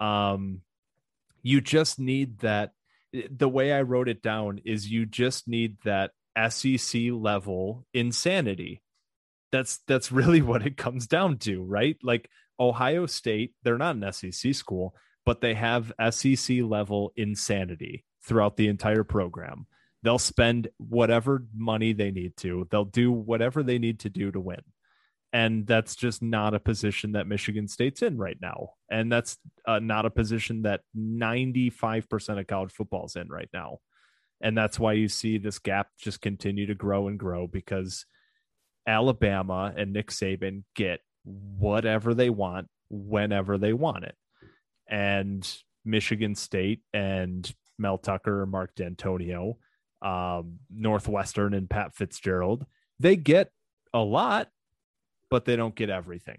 [0.00, 0.62] Um
[1.42, 2.72] you just need that
[3.30, 6.12] the way I wrote it down is you just need that
[6.48, 8.82] SEC level insanity.
[9.52, 11.96] That's that's really what it comes down to, right?
[12.02, 14.94] Like Ohio State, they're not an SEC school,
[15.24, 19.66] but they have SEC level insanity throughout the entire program.
[20.02, 22.66] They'll spend whatever money they need to.
[22.70, 24.62] They'll do whatever they need to do to win.
[25.32, 28.70] And that's just not a position that Michigan State's in right now.
[28.90, 33.78] And that's uh, not a position that 95% of college football's in right now.
[34.40, 38.06] And that's why you see this gap just continue to grow and grow because
[38.86, 44.16] Alabama and Nick Saban get whatever they want whenever they want it.
[44.88, 45.48] And
[45.84, 49.56] Michigan State and Mel Tucker Mark Dantonio,
[50.02, 52.66] um, Northwestern and Pat Fitzgerald,
[52.98, 53.50] they get
[53.92, 54.48] a lot,
[55.30, 56.38] but they don't get everything.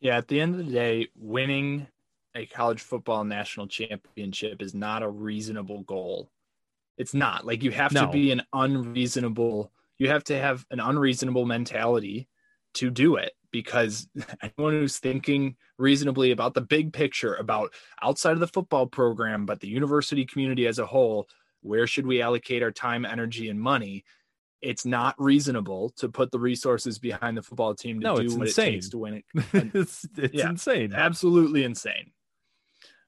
[0.00, 1.86] Yeah, at the end of the day, winning
[2.34, 6.30] a college football national championship is not a reasonable goal.
[6.98, 7.46] It's not.
[7.46, 8.06] Like you have No.
[8.06, 12.26] to be an unreasonable you have to have an unreasonable mentality
[12.74, 14.08] to do it because
[14.42, 17.72] anyone who's thinking reasonably about the big picture about
[18.02, 21.28] outside of the football program but the university community as a whole,
[21.60, 24.04] where should we allocate our time, energy and money?
[24.62, 28.46] It's not reasonable to put the resources behind the football team to No, do what
[28.48, 28.68] insane.
[28.68, 29.24] it takes to win it.
[29.74, 30.50] it's it's Yeah.
[30.50, 30.92] insane.
[30.94, 32.12] Absolutely insane.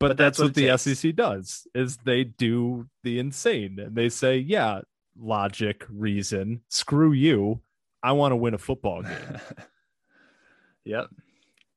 [0.01, 0.76] but, that's, what, it the.
[0.76, 4.81] SEC does is they do the insane and they say, yeah,
[5.16, 7.60] logic, reason, screw you.
[8.02, 9.40] I want to win a football game.
[10.85, 11.06] Yep.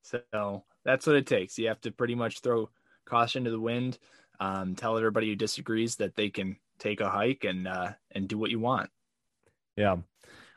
[0.01, 1.57] So that's what it takes.
[1.57, 2.69] You have to pretty much throw
[3.05, 3.99] caution to the wind.
[4.39, 8.37] Um, tell everybody who disagrees that they can take a hike and uh, and do
[8.37, 8.89] what you want.
[9.77, 9.97] Yeah.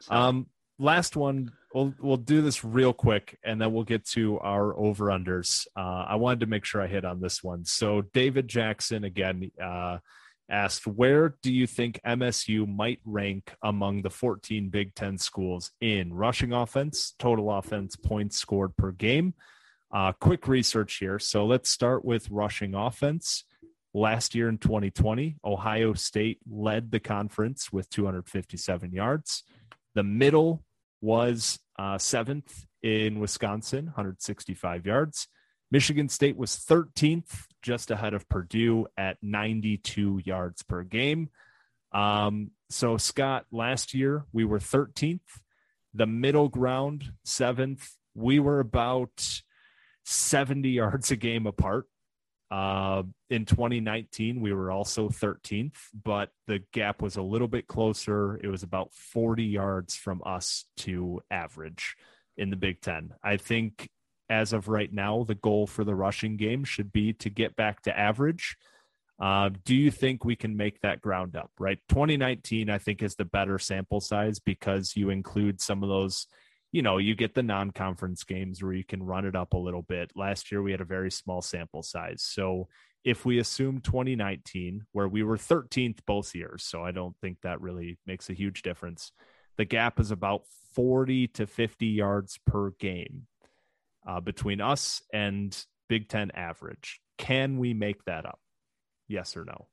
[0.01, 0.47] So, Um,
[0.78, 1.52] last one.
[1.72, 5.68] We'll we'll do this real quick, and then we'll get to our over unders.
[5.76, 7.64] Uh, I wanted to make sure I hit on this one.
[7.64, 9.98] So David Jackson again uh,
[10.51, 16.12] asked, "Where do you think MSU might rank among the 14 Big Ten schools in
[16.12, 19.34] rushing offense, total offense, points scored per game?"
[19.92, 21.20] Uh, quick research here.
[21.20, 23.44] So let's start with rushing offense.
[23.93, 29.43] Last year in 2020, Ohio State led the conference with 257 yards.
[29.95, 30.65] The middle
[31.01, 35.27] was uh, seventh in Wisconsin, 165 yards.
[35.73, 41.31] Michigan State was 13th, just ahead of Purdue at 92 yards per game.
[41.93, 45.21] Um, so, Scott, last year we were 13th.
[45.95, 47.97] The middle ground, seventh.
[48.15, 49.43] We were about
[50.05, 51.87] 70 yards a game apart.
[52.51, 58.40] Uh, in 2019, we were also 13th, but the gap was a little bit closer.
[58.43, 61.94] It was about 40 yards from us to average
[62.36, 63.12] in the Big Ten.
[63.22, 63.89] I think
[64.28, 67.82] as of right now, the goal for the rushing game should be to get back
[67.82, 68.56] to average.
[69.20, 71.51] Uh, do you think we can make that ground up?
[71.59, 76.27] Right, 2019, I think, is the better sample size because you include some of those
[76.72, 79.59] you know, you get the non conference games where you can run it up a
[79.59, 80.12] little bit.
[80.14, 82.22] Last year, we had a very small sample size.
[82.22, 82.68] So
[83.05, 87.60] if we assume 2019, where we were 13th both years, so I don't think that
[87.60, 89.12] really makes a huge difference,
[89.56, 90.42] the gap is about
[90.74, 93.26] 40 to 50 yards per game
[94.06, 95.56] uh, between us and
[95.88, 97.01] Big Ten average.
[97.18, 98.38] Can we make that up?
[99.09, 99.66] Yes or no?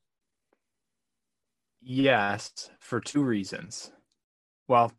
[1.87, 3.91] yes, for two reasons.
[4.67, 4.91] Well,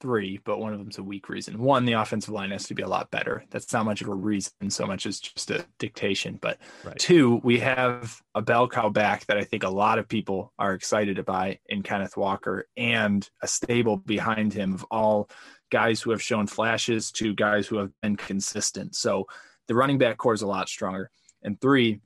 [0.00, 1.58] three, but one of them's a weak reason.
[1.58, 3.44] One, the offensive line has to be a lot better.
[3.50, 6.38] That's not much of a reason, so much as just a dictation.
[6.40, 6.98] But Right.
[6.98, 10.74] two, we have a bell cow back that I think a lot of people are
[10.74, 15.30] excited by in Kenneth Walker and a stable behind him of all
[15.70, 18.94] guys who have shown flashes to guys who have been consistent.
[18.94, 19.26] So
[19.66, 21.10] the running back corps is a lot stronger.
[21.42, 22.00] And three,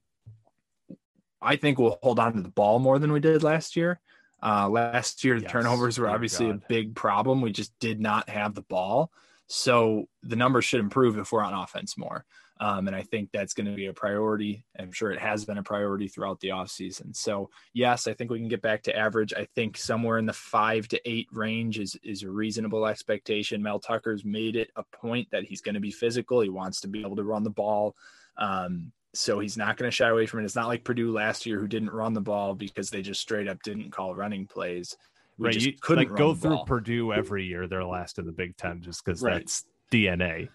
[1.42, 4.00] I think we'll hold on to the ball more than we did last year.
[4.42, 6.56] Uh, last year, the Yes, turnovers were dear obviously God.
[6.56, 7.40] a big problem.
[7.42, 9.10] We just did not have the ball.
[9.48, 12.24] So the numbers should improve if we're on offense more.
[12.60, 14.64] Um, and I think that's going to be a priority.
[14.78, 17.16] I'm sure it has been a priority throughout the offseason.
[17.16, 19.32] So, yes, I think we can get back to average.
[19.32, 23.62] I think somewhere in the five to eight range is, is a reasonable expectation.
[23.62, 26.42] Mel Tucker's made it a point that he's going to be physical.
[26.42, 27.96] He wants to be able to run the ball.
[28.36, 30.44] Um, so he's not going to shy away from it.
[30.44, 33.48] It's not like Purdue last year who didn't run the ball because they just straight
[33.48, 34.96] up didn't call running plays.
[35.38, 35.54] We right.
[35.54, 36.64] just You couldn't like go through ball.
[36.66, 37.66] Purdue every year.
[37.66, 39.34] They're last in the Big Ten just because Right.
[39.38, 40.48] that's DNA.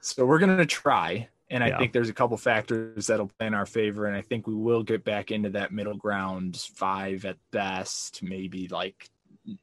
[0.00, 1.28] So we're going to try.
[1.48, 1.78] And I Yeah.
[1.78, 4.06] think there's a couple factors that'll play in our favor.
[4.06, 8.66] And I think we will get back into that middle ground five at best, maybe
[8.68, 9.08] like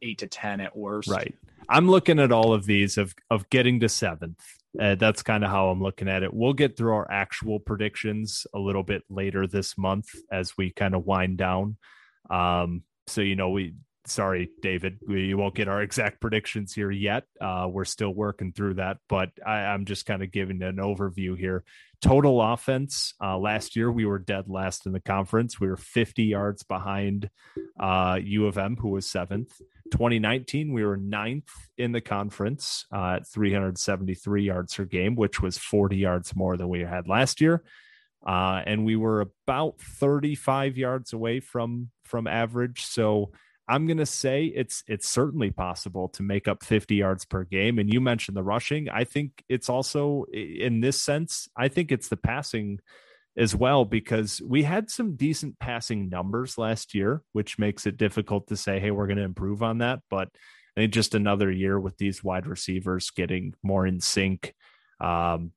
[0.02, 1.10] eight to 10 at worst.
[1.10, 1.36] Right.
[1.68, 4.42] I'm looking at all of these of of getting to seventh.
[4.80, 6.34] Uh, that's kind of how I'm looking at it.
[6.34, 10.96] We'll get through our actual predictions a little bit later this month as we kind
[10.96, 11.78] of wind down.
[12.30, 13.76] Um, so you know, we
[14.06, 17.24] sorry, David, we won't get our exact predictions here yet.
[17.40, 21.38] Uh, we're still working through that, but I, I'm just kind of giving an overview
[21.38, 21.64] here.
[22.02, 25.60] Total offense uh, last year, we were dead last in the conference.
[25.60, 27.30] We were 50 yards behind
[27.80, 29.54] uh, U of M, who was seventh.
[29.94, 35.60] 2019, we were ninth in the conference uh, at 373 yards per game, which was
[35.60, 37.64] 40 yards more than we had last year.
[38.26, 42.82] Uh, and we were about 35 yards away from from average.
[42.82, 43.34] So
[43.68, 47.78] I'm going to say it's it's certainly possible to make up 50 yards per game.
[47.78, 48.90] And you mentioned the rushing.
[48.90, 51.48] I think it's also in this sense.
[51.56, 52.80] I think it's the passing
[53.36, 58.48] as well because we had some decent passing numbers last year, which makes it difficult
[58.48, 60.00] to say, hey, we're going to improve on that.
[60.10, 60.30] But
[60.76, 64.54] I think just another year with these wide receivers getting more in sync,
[65.00, 65.52] um,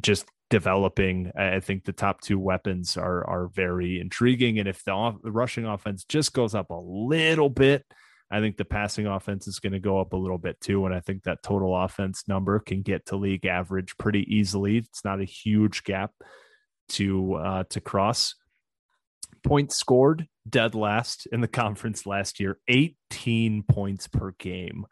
[0.00, 1.30] just developing.
[1.36, 5.32] I think the top two weapons are are very intriguing, and if the, off- the
[5.32, 7.84] rushing offense just goes up a little bit.
[8.32, 10.86] I think the passing offense is going to go up a little bit too.
[10.86, 14.76] And I think that total offense number can get to league average pretty easily.
[14.76, 16.12] It's not a huge gap
[16.90, 18.34] to uh, to cross.
[19.42, 24.86] Points scored dead last in the conference last year, 18 points per game.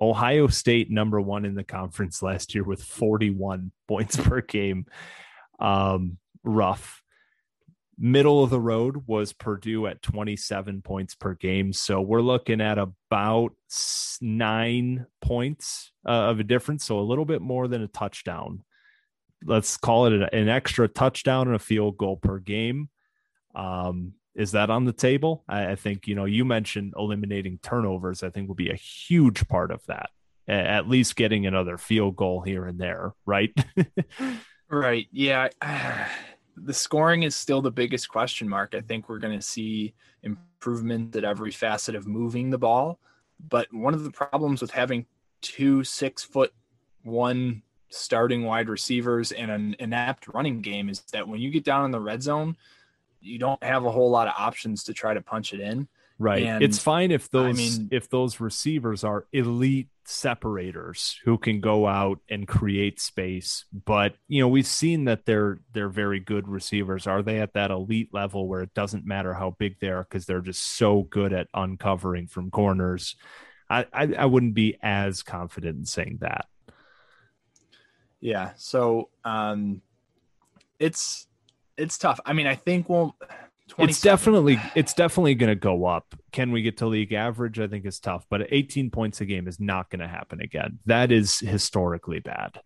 [0.00, 4.86] Ohio State number one in the conference last year with 41 points per game.
[5.58, 7.02] Um, rough.
[8.02, 11.74] Middle of the road was Purdue at 27 points per game.
[11.74, 13.52] So we're looking at about
[14.22, 16.86] nine points uh, of a difference.
[16.86, 18.64] So a little bit more than a touchdown.
[19.44, 22.88] Let's call it an extra touchdown and a field goal per game.
[23.54, 25.44] Um, is that on the table?
[25.48, 29.48] I, I think, you know, you mentioned eliminating turnovers, I think will be a huge
[29.48, 30.10] part of that.
[30.48, 33.52] At least getting another field goal here and there, right?
[34.68, 35.06] right.
[35.12, 35.48] Yeah.
[36.56, 38.74] the scoring is still the biggest question mark.
[38.74, 42.98] I think we're going to see improvement at every facet of moving the ball.
[43.48, 45.06] But one of the problems with having
[45.40, 46.52] two six foot
[47.02, 51.84] one starting wide receivers and an inept running game is that when you get down
[51.84, 52.56] in the red zone,
[53.20, 55.88] you don't have a whole lot of options to try to punch it in.
[56.18, 56.42] Right.
[56.42, 61.60] And, it's fine if those I mean, if those receivers are elite separators who can
[61.60, 66.46] go out and create space, but you know, we've seen that they're they're very good
[66.46, 67.06] receivers.
[67.06, 70.26] Are they at that elite level where it doesn't matter how big they are because
[70.26, 73.16] they're just so good at uncovering from corners?
[73.70, 76.46] I, I, I wouldn't be as confident in saying that.
[78.20, 78.52] Yeah.
[78.56, 79.82] So um
[80.78, 81.26] it's
[81.76, 82.20] it's tough.
[82.26, 83.16] I mean, I think we'll
[83.78, 86.14] it's definitely it's definitely going to go up.
[86.32, 87.58] Can we get to league average?
[87.60, 90.78] I think is tough, but 18 points a game is not going to happen again.
[90.86, 92.60] That is historically bad.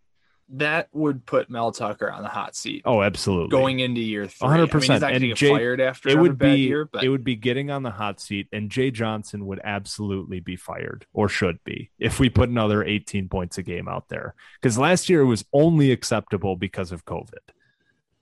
[0.50, 2.82] That would put Mel Tucker on the hot seat.
[2.84, 3.48] Oh, absolutely.
[3.48, 4.70] Going into year three, 100.
[4.70, 7.02] percent I mean, and Jay, fired after it would be year, but...
[7.02, 11.06] it would be getting on the hot seat, and Jay Johnson would absolutely be fired
[11.12, 14.34] or should be if we put another 18 points a game out there.
[14.60, 17.32] Because last year it was only acceptable because of COVID.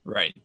[0.05, 0.35] Right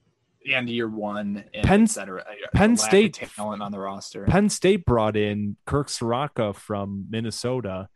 [0.51, 2.25] and year one, and Penn, et cetera.
[2.55, 4.25] Penn State talent on the roster.
[4.25, 7.89] Penn State brought in Kirk Ciarrocca from Minnesota.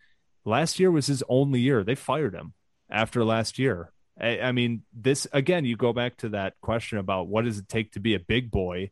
[0.45, 1.85] Last year was his only year.
[1.85, 2.53] They fired him
[2.93, 3.91] after last year.
[4.21, 5.65] I, I mean, this again.
[5.65, 8.51] You go back to that question about what does it take to be a big
[8.51, 8.91] boy.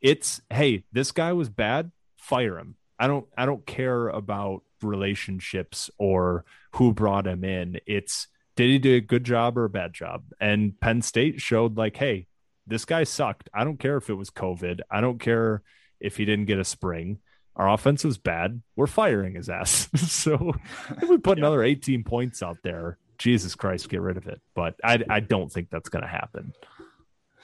[0.00, 1.90] It's hey, this guy was bad.
[2.16, 2.76] Fire him.
[2.98, 3.26] I don't.
[3.36, 6.44] I don't care about relationships or
[6.76, 7.80] who brought him in.
[7.86, 10.24] It's did he do a good job or a bad job?
[10.40, 12.26] And Penn State showed like, hey,
[12.66, 13.48] this guy sucked.
[13.52, 14.80] I don't care if it was COVID.
[14.90, 15.62] I don't care
[15.98, 17.18] if he didn't get a spring.
[17.56, 18.62] Our offense was bad.
[18.76, 19.88] We're firing his ass.
[19.96, 20.54] so
[21.00, 21.42] if we put yeah.
[21.42, 24.40] another 18 points out there, Jesus Christ, get rid of it.
[24.54, 26.54] But I, I don't think that's going to happen.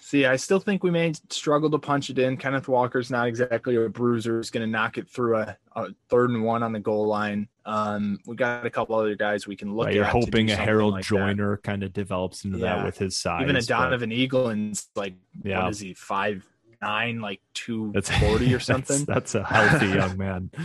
[0.00, 2.36] See, I still think we may struggle to punch it in.
[2.36, 4.38] Kenneth Walker's not exactly a bruiser.
[4.38, 7.48] He's going to knock it through a, a, third and one on the goal line.
[7.64, 9.96] Um, we got a couple other guys we can look right, at.
[9.96, 12.76] You're hoping a Harold like Joiner kind of develops into yeah.
[12.76, 13.42] that with his size.
[13.42, 14.16] Even a Donovan but...
[14.16, 15.64] Eagleton's like, yeah.
[15.64, 16.46] what is he, five
[16.80, 19.04] nine, like two forty or something?
[19.06, 20.50] That's, that's a healthy young man.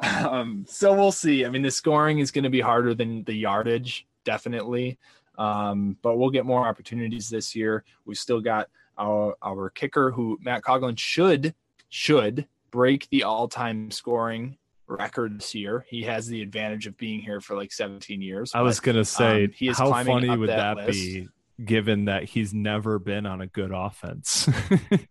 [0.00, 1.44] Um, so we'll see.
[1.44, 4.98] I mean, the scoring is going to be harder than the yardage, definitely.
[5.38, 7.82] Um, but we'll get more opportunities this year.
[8.04, 8.68] We've still got
[8.98, 11.54] our, our kicker who Matt Coghlin should
[11.88, 15.86] should break the all-time scoring record this year.
[15.88, 18.52] He has the advantage of being here for like 17 years.
[18.54, 21.26] I was gonna say, um, he is how funny would that, that be,
[21.64, 24.46] given that he's never been on a good offense?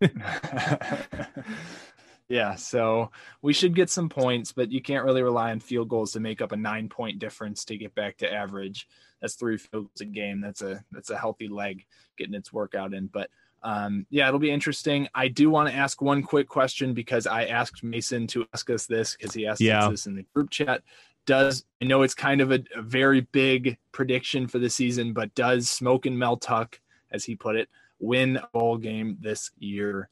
[2.28, 3.10] yeah, so
[3.42, 6.40] we should get some points, but you can't really rely on field goals to make
[6.40, 8.86] up a nine-point difference to get back to average
[9.20, 10.40] that's three fields a game.
[10.40, 11.84] That's a that's a healthy leg
[12.16, 13.06] getting its workout in.
[13.06, 13.30] But
[13.62, 15.08] um, yeah, it'll be interesting.
[15.14, 18.86] I do want to ask one quick question because I asked Mason to ask us
[18.86, 19.84] this because he asked yeah.
[19.84, 20.82] us this in the group chat.
[21.26, 25.34] Does I know it's kind of a, a very big prediction for the season, but
[25.34, 26.80] does Smoke and Mel Tuck,
[27.10, 27.68] as he put it,
[27.98, 30.08] win a bowl game this year?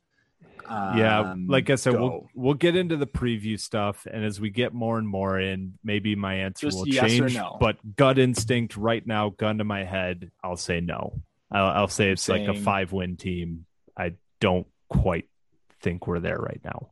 [0.68, 2.01] Um, yeah, like I said, go.
[2.01, 5.78] we'll we'll get into the preview stuff, and as we get more and more in,
[5.84, 7.34] maybe my answer Just will yes change.
[7.34, 7.56] No.
[7.60, 11.20] But gut instinct right now, gun to my head, I'll say no.
[11.51, 13.66] I'll, I'll say it's Saying, like a five win team.
[13.97, 15.28] I don't quite
[15.80, 16.90] think we're there right now.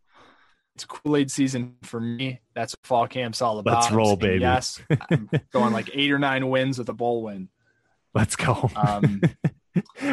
[0.75, 2.41] It's Kool Aid season for me.
[2.55, 3.83] That's what fall camp's all about.
[3.83, 4.41] Let's roll, baby.
[4.41, 4.81] Yes,
[5.11, 7.49] I'm going like eight or nine wins with a bowl win.
[8.13, 8.71] Let's go.
[8.75, 9.21] Um,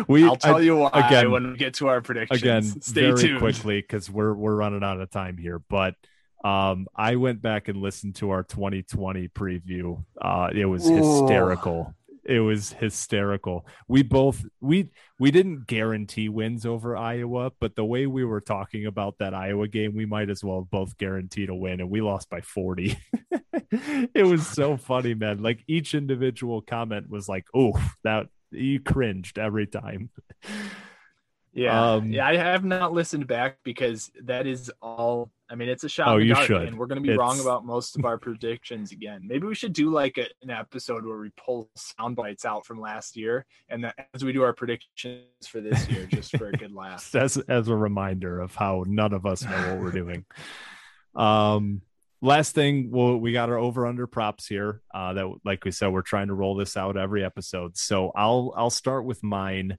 [0.07, 2.41] we I'll tell you why again when we get to our predictions.
[2.41, 5.59] Again, stay tuned quickly because we're we're running out of time here.
[5.59, 5.95] But
[6.43, 10.03] um, I went back and listened to our 2020 preview.
[10.19, 11.93] Uh, it was hysterical.
[12.23, 13.65] It was hysterical.
[13.87, 14.89] We both we
[15.19, 19.67] we didn't guarantee wins over Iowa, but the way we were talking about that Iowa
[19.67, 22.95] game, we might as well both guaranteed a win, and we lost by 40.
[23.71, 25.41] it was so funny, man.
[25.41, 27.73] Like each individual comment was like, "Oh,
[28.03, 30.09] that you cringed every time.
[31.53, 32.25] Yeah, Um, yeah.
[32.25, 35.31] I have not listened back because that is all.
[35.49, 36.07] I mean, it's a shot.
[36.07, 36.61] Oh, you dark, should.
[36.61, 39.23] and we're going to be wrong about most of our predictions again.
[39.25, 42.79] Maybe we should do like a, an episode where we pull sound bites out from
[42.79, 46.53] last year, and that as we do our predictions for this year, just for a
[46.53, 47.13] good laugh.
[47.13, 50.25] as as a reminder of how none of us know what we're doing.
[51.13, 51.81] Um,
[52.21, 54.81] last thing, we got our over under props here.
[54.93, 57.77] Uh, that like we said, we're trying to roll this out every episode.
[57.77, 59.77] So I'll I'll start with mine,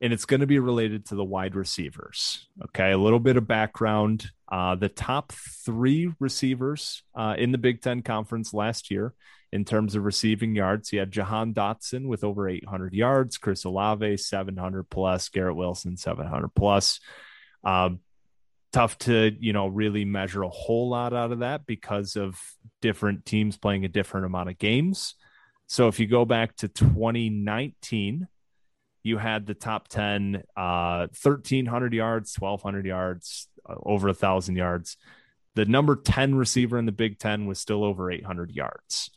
[0.00, 2.48] and it's going to be related to the wide receivers.
[2.64, 4.30] Okay, a little bit of background.
[4.50, 9.14] Uh, the top three receivers uh, in the Big Ten Conference last year
[9.52, 10.88] in terms of receiving yards.
[10.88, 16.48] he had Jahan Dotson with over 800 yards, Chris Olave 700 plus, Garrett Wilson 700
[16.54, 17.00] plus.
[17.62, 18.00] Um,
[18.72, 22.40] tough to you know really measure a whole lot out of that because of
[22.80, 25.14] different teams playing a different amount of games.
[25.66, 28.28] So if you go back to 2019,
[29.02, 34.96] you had the top 10, uh, 1,300 yards, 1,200 yards, uh, over a thousand yards.
[35.54, 39.10] The number 10 receiver in the Big Ten was still over 800 yards.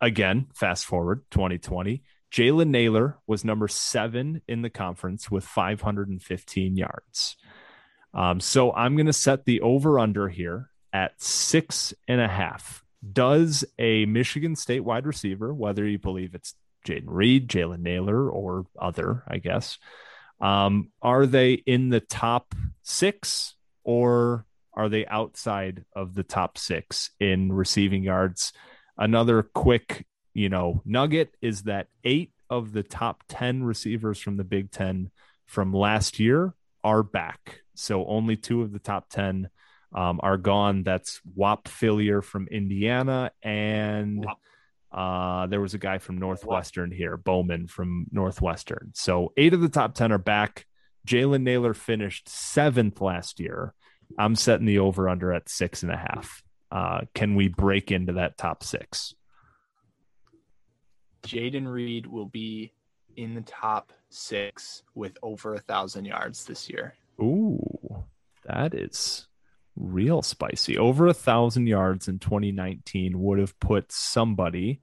[0.00, 7.36] Again, fast forward 2020, Jalen Nailor was number seven in the conference with 515 yards.
[8.14, 12.82] Um, so I'm going to set the over under here at six and a half.
[13.12, 16.54] Does a Michigan State wide receiver, whether you believe it's
[16.86, 19.78] Jayden Reed, Jalen Nailor, or other, I guess,
[20.40, 23.54] um, are they in the top six
[23.84, 28.52] or are they outside of the top six in receiving yards?
[28.96, 34.44] Another quick, you know, nugget is that eight of the top 10 receivers from the
[34.44, 35.10] Big Ten
[35.46, 36.54] from last year
[36.84, 37.62] are back.
[37.78, 39.48] So only two of the top 10
[39.94, 40.82] um, are gone.
[40.82, 44.26] That's Whop Philyor from Indiana and
[44.90, 48.92] uh, there was a guy from Northwestern here, Bowman from Northwestern.
[48.94, 50.66] So eight of the top 10 are back.
[51.06, 53.74] Jalen Nailor finished seventh last year.
[54.18, 56.42] I'm setting the over under at six and a half.
[56.70, 59.14] Uh, can we break into that top six?
[61.26, 62.72] Jayden Reed will be
[63.16, 66.94] in the top six with over a thousand yards this year.
[67.20, 67.60] Ooh,
[68.48, 69.26] that is
[69.76, 70.76] real spicy.
[70.78, 74.80] Over a thousand yards in 2019 would have put somebody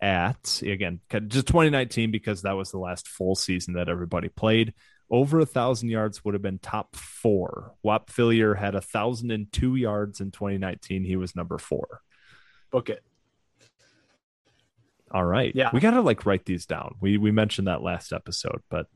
[0.00, 4.74] at again just 2019 because that was the last full season that everybody played.
[5.10, 7.74] Over a thousand yards would have been top four.
[7.82, 11.04] Whop Philyor had a thousand and two yards in 2019.
[11.04, 12.02] He was number four.
[12.70, 13.02] Book it.
[15.10, 15.52] All right.
[15.54, 15.70] Yeah.
[15.72, 16.96] We gotta like write these down.
[17.00, 18.86] We we mentioned that last episode, but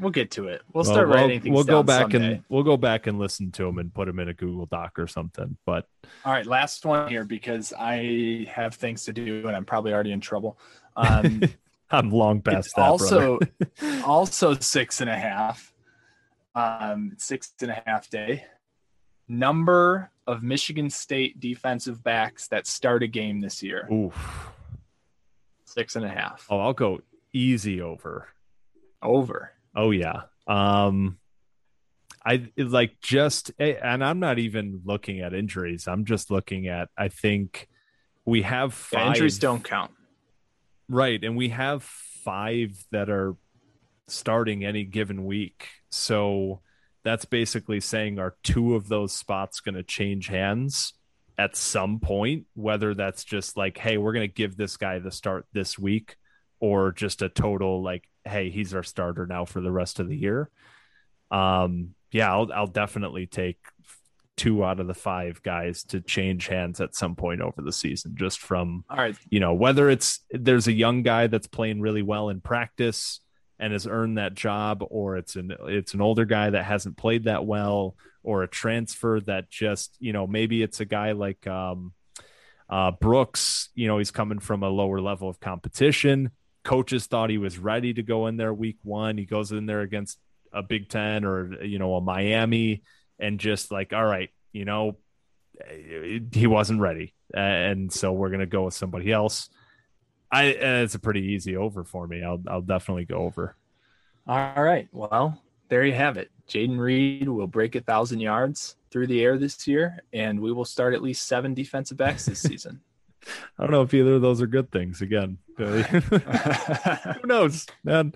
[0.00, 0.62] We'll get to it.
[0.72, 2.32] We'll Well, start we'll- writing things We'll go back someday.
[2.34, 4.98] and we'll go back and listen to them and put them in a Google Doc
[4.98, 5.56] or something.
[5.66, 5.86] But
[6.24, 10.12] All right, last one here because I have things to do and I'm probably already
[10.12, 10.58] in trouble.
[10.96, 11.42] Um,
[11.90, 12.82] I'm long past that.
[12.82, 13.38] also
[14.04, 15.72] also six and a half.
[16.54, 18.44] Um, six and a half day.
[19.28, 23.88] Number of Michigan State defensive backs that start a game this year.
[23.92, 24.48] Oof.
[25.64, 26.46] Six and a half.
[26.50, 27.00] Oh, I'll go
[27.32, 28.28] easy over.
[29.02, 29.52] Over.
[29.74, 30.22] Oh yeah.
[30.46, 31.18] Um
[32.24, 35.88] I like just and I'm not even looking at injuries.
[35.88, 37.68] I'm just looking at I think
[38.24, 39.92] we have five Yeah, injuries don't count.
[40.88, 43.36] Right, and we have five that are
[44.08, 45.68] starting any given week.
[45.88, 46.60] So
[47.04, 50.92] that's basically saying are two of those spots going to change hands
[51.38, 55.10] at some point, whether that's just like, hey, we're going to give this guy the
[55.10, 56.16] start this week,
[56.58, 60.16] or just a total like, hey, he's our starter now for the rest of the
[60.16, 60.50] year.
[61.30, 63.58] Um, yeah, I'll I'll definitely take
[64.36, 68.14] two out of the five guys to change hands at some point over the season,
[68.16, 69.16] just from All right.
[69.28, 73.20] you know whether it's there's a young guy that's playing really well in practice
[73.58, 77.24] and has earned that job or it's an it's an older guy that hasn't played
[77.24, 81.92] that well or a transfer that just you know maybe it's a guy like um
[82.70, 86.30] uh Brooks you know he's coming from a lower level of competition
[86.70, 89.80] coaches thought he was ready to go in there week 1 he goes in there
[89.80, 90.18] against
[90.52, 92.82] a Big 10 or you know a Miami
[93.18, 94.96] and just like all right you know
[95.64, 99.50] eh, he wasn't ready and so we're gonna go with somebody else.
[100.30, 102.22] I eh, it's a pretty easy over for me.
[102.22, 103.56] I'll I'll definitely go over.
[104.26, 104.88] All right.
[104.92, 106.30] Well, there you have it.
[106.48, 110.64] Jayden Reed will break a thousand yards through the air this year, and we will
[110.64, 112.80] start at least seven defensive backs this season.
[113.58, 115.02] I don't know if either of those are good things.
[115.02, 117.66] Again, who knows?
[117.84, 118.12] Man,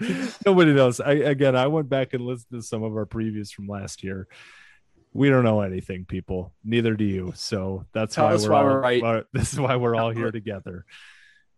[0.46, 1.00] nobody knows.
[1.00, 4.28] I again, I went back and listened to some of our previews from last year.
[5.12, 6.52] We don't know anything, people.
[6.64, 7.32] Neither do you.
[7.36, 8.64] So that's Tell why we're why all.
[8.64, 9.24] we're right.
[9.32, 10.84] this is why we're all here together.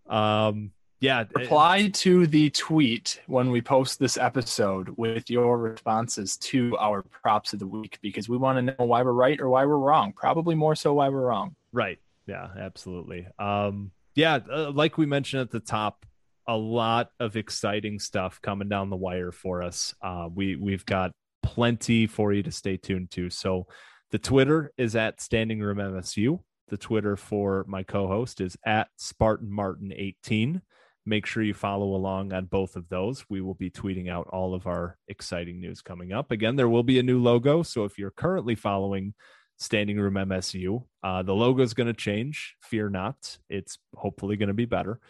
[0.09, 0.73] Um.
[1.01, 7.03] yeah, Reply to the tweet when we post this episode with your responses to our
[7.03, 9.79] props of the week because we want to know why we're right or why we're
[9.79, 10.13] wrong.
[10.15, 11.57] Probably more so why we're wrong.
[11.73, 11.99] Right.
[12.27, 13.27] Yeah, absolutely.
[13.39, 16.05] Um, yeah, uh, like we mentioned at the top,
[16.49, 19.95] a lot of exciting stuff coming down the wire for us.
[20.01, 21.11] Uh, we we've got
[21.43, 23.31] plenty for you to stay tuned to.
[23.31, 23.67] So
[24.11, 26.41] the Twitter is at Standing Room MSU.
[26.69, 30.63] The Twitter for my co-host is at Spartan Martin 18.
[31.05, 33.25] Make sure you follow along on both of those.
[33.29, 36.33] We will be tweeting out all of our exciting news coming up.
[36.33, 37.63] Again, there will be a new logo.
[37.63, 39.15] So if you're currently following
[39.59, 40.85] Standing Room MSU.
[41.03, 42.57] Uh, the logo is going to change.
[42.63, 43.39] Fear not.
[43.49, 45.01] It's hopefully going to be better.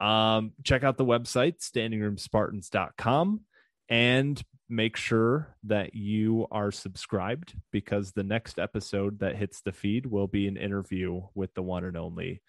[0.00, 3.40] Um, check out the website, standingroomspartans.com,
[3.88, 10.06] and make sure that you are subscribed because the next episode that hits the feed
[10.06, 12.42] will be an interview with the one and only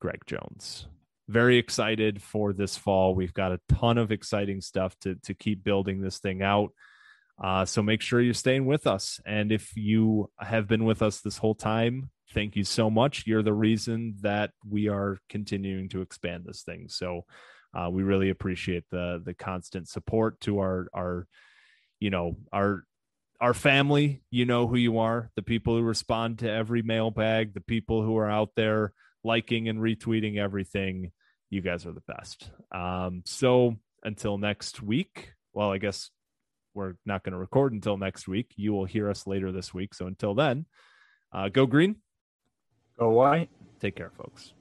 [0.00, 0.86] Greg Jones.
[1.28, 3.14] Very excited for this fall.
[3.14, 6.72] We've got a ton of exciting stuff to, to keep building this thing out.
[7.42, 9.20] Uh, so make sure you're staying with us.
[9.26, 13.24] And if you have been with us this whole time, thank you so much.
[13.26, 16.86] You're the reason that we are continuing to expand this thing.
[16.88, 17.24] So
[17.74, 21.26] uh, we really appreciate the the constant support to our our
[22.00, 22.84] you know our
[23.40, 24.22] our family.
[24.30, 25.30] You know who you are.
[25.34, 27.54] The people who respond to every mailbag.
[27.54, 28.92] The people who are out there
[29.24, 31.12] liking and retweeting everything.
[31.50, 32.50] You guys are the best.
[32.72, 35.32] Um, so until next week.
[35.54, 36.10] Well, I guess
[36.74, 38.52] we're not going to record until next week.
[38.56, 39.94] You will hear us later this week.
[39.94, 40.66] So until then,
[41.32, 41.96] uh, go green.
[42.98, 43.50] Go white.
[43.80, 44.52] Take care, folks.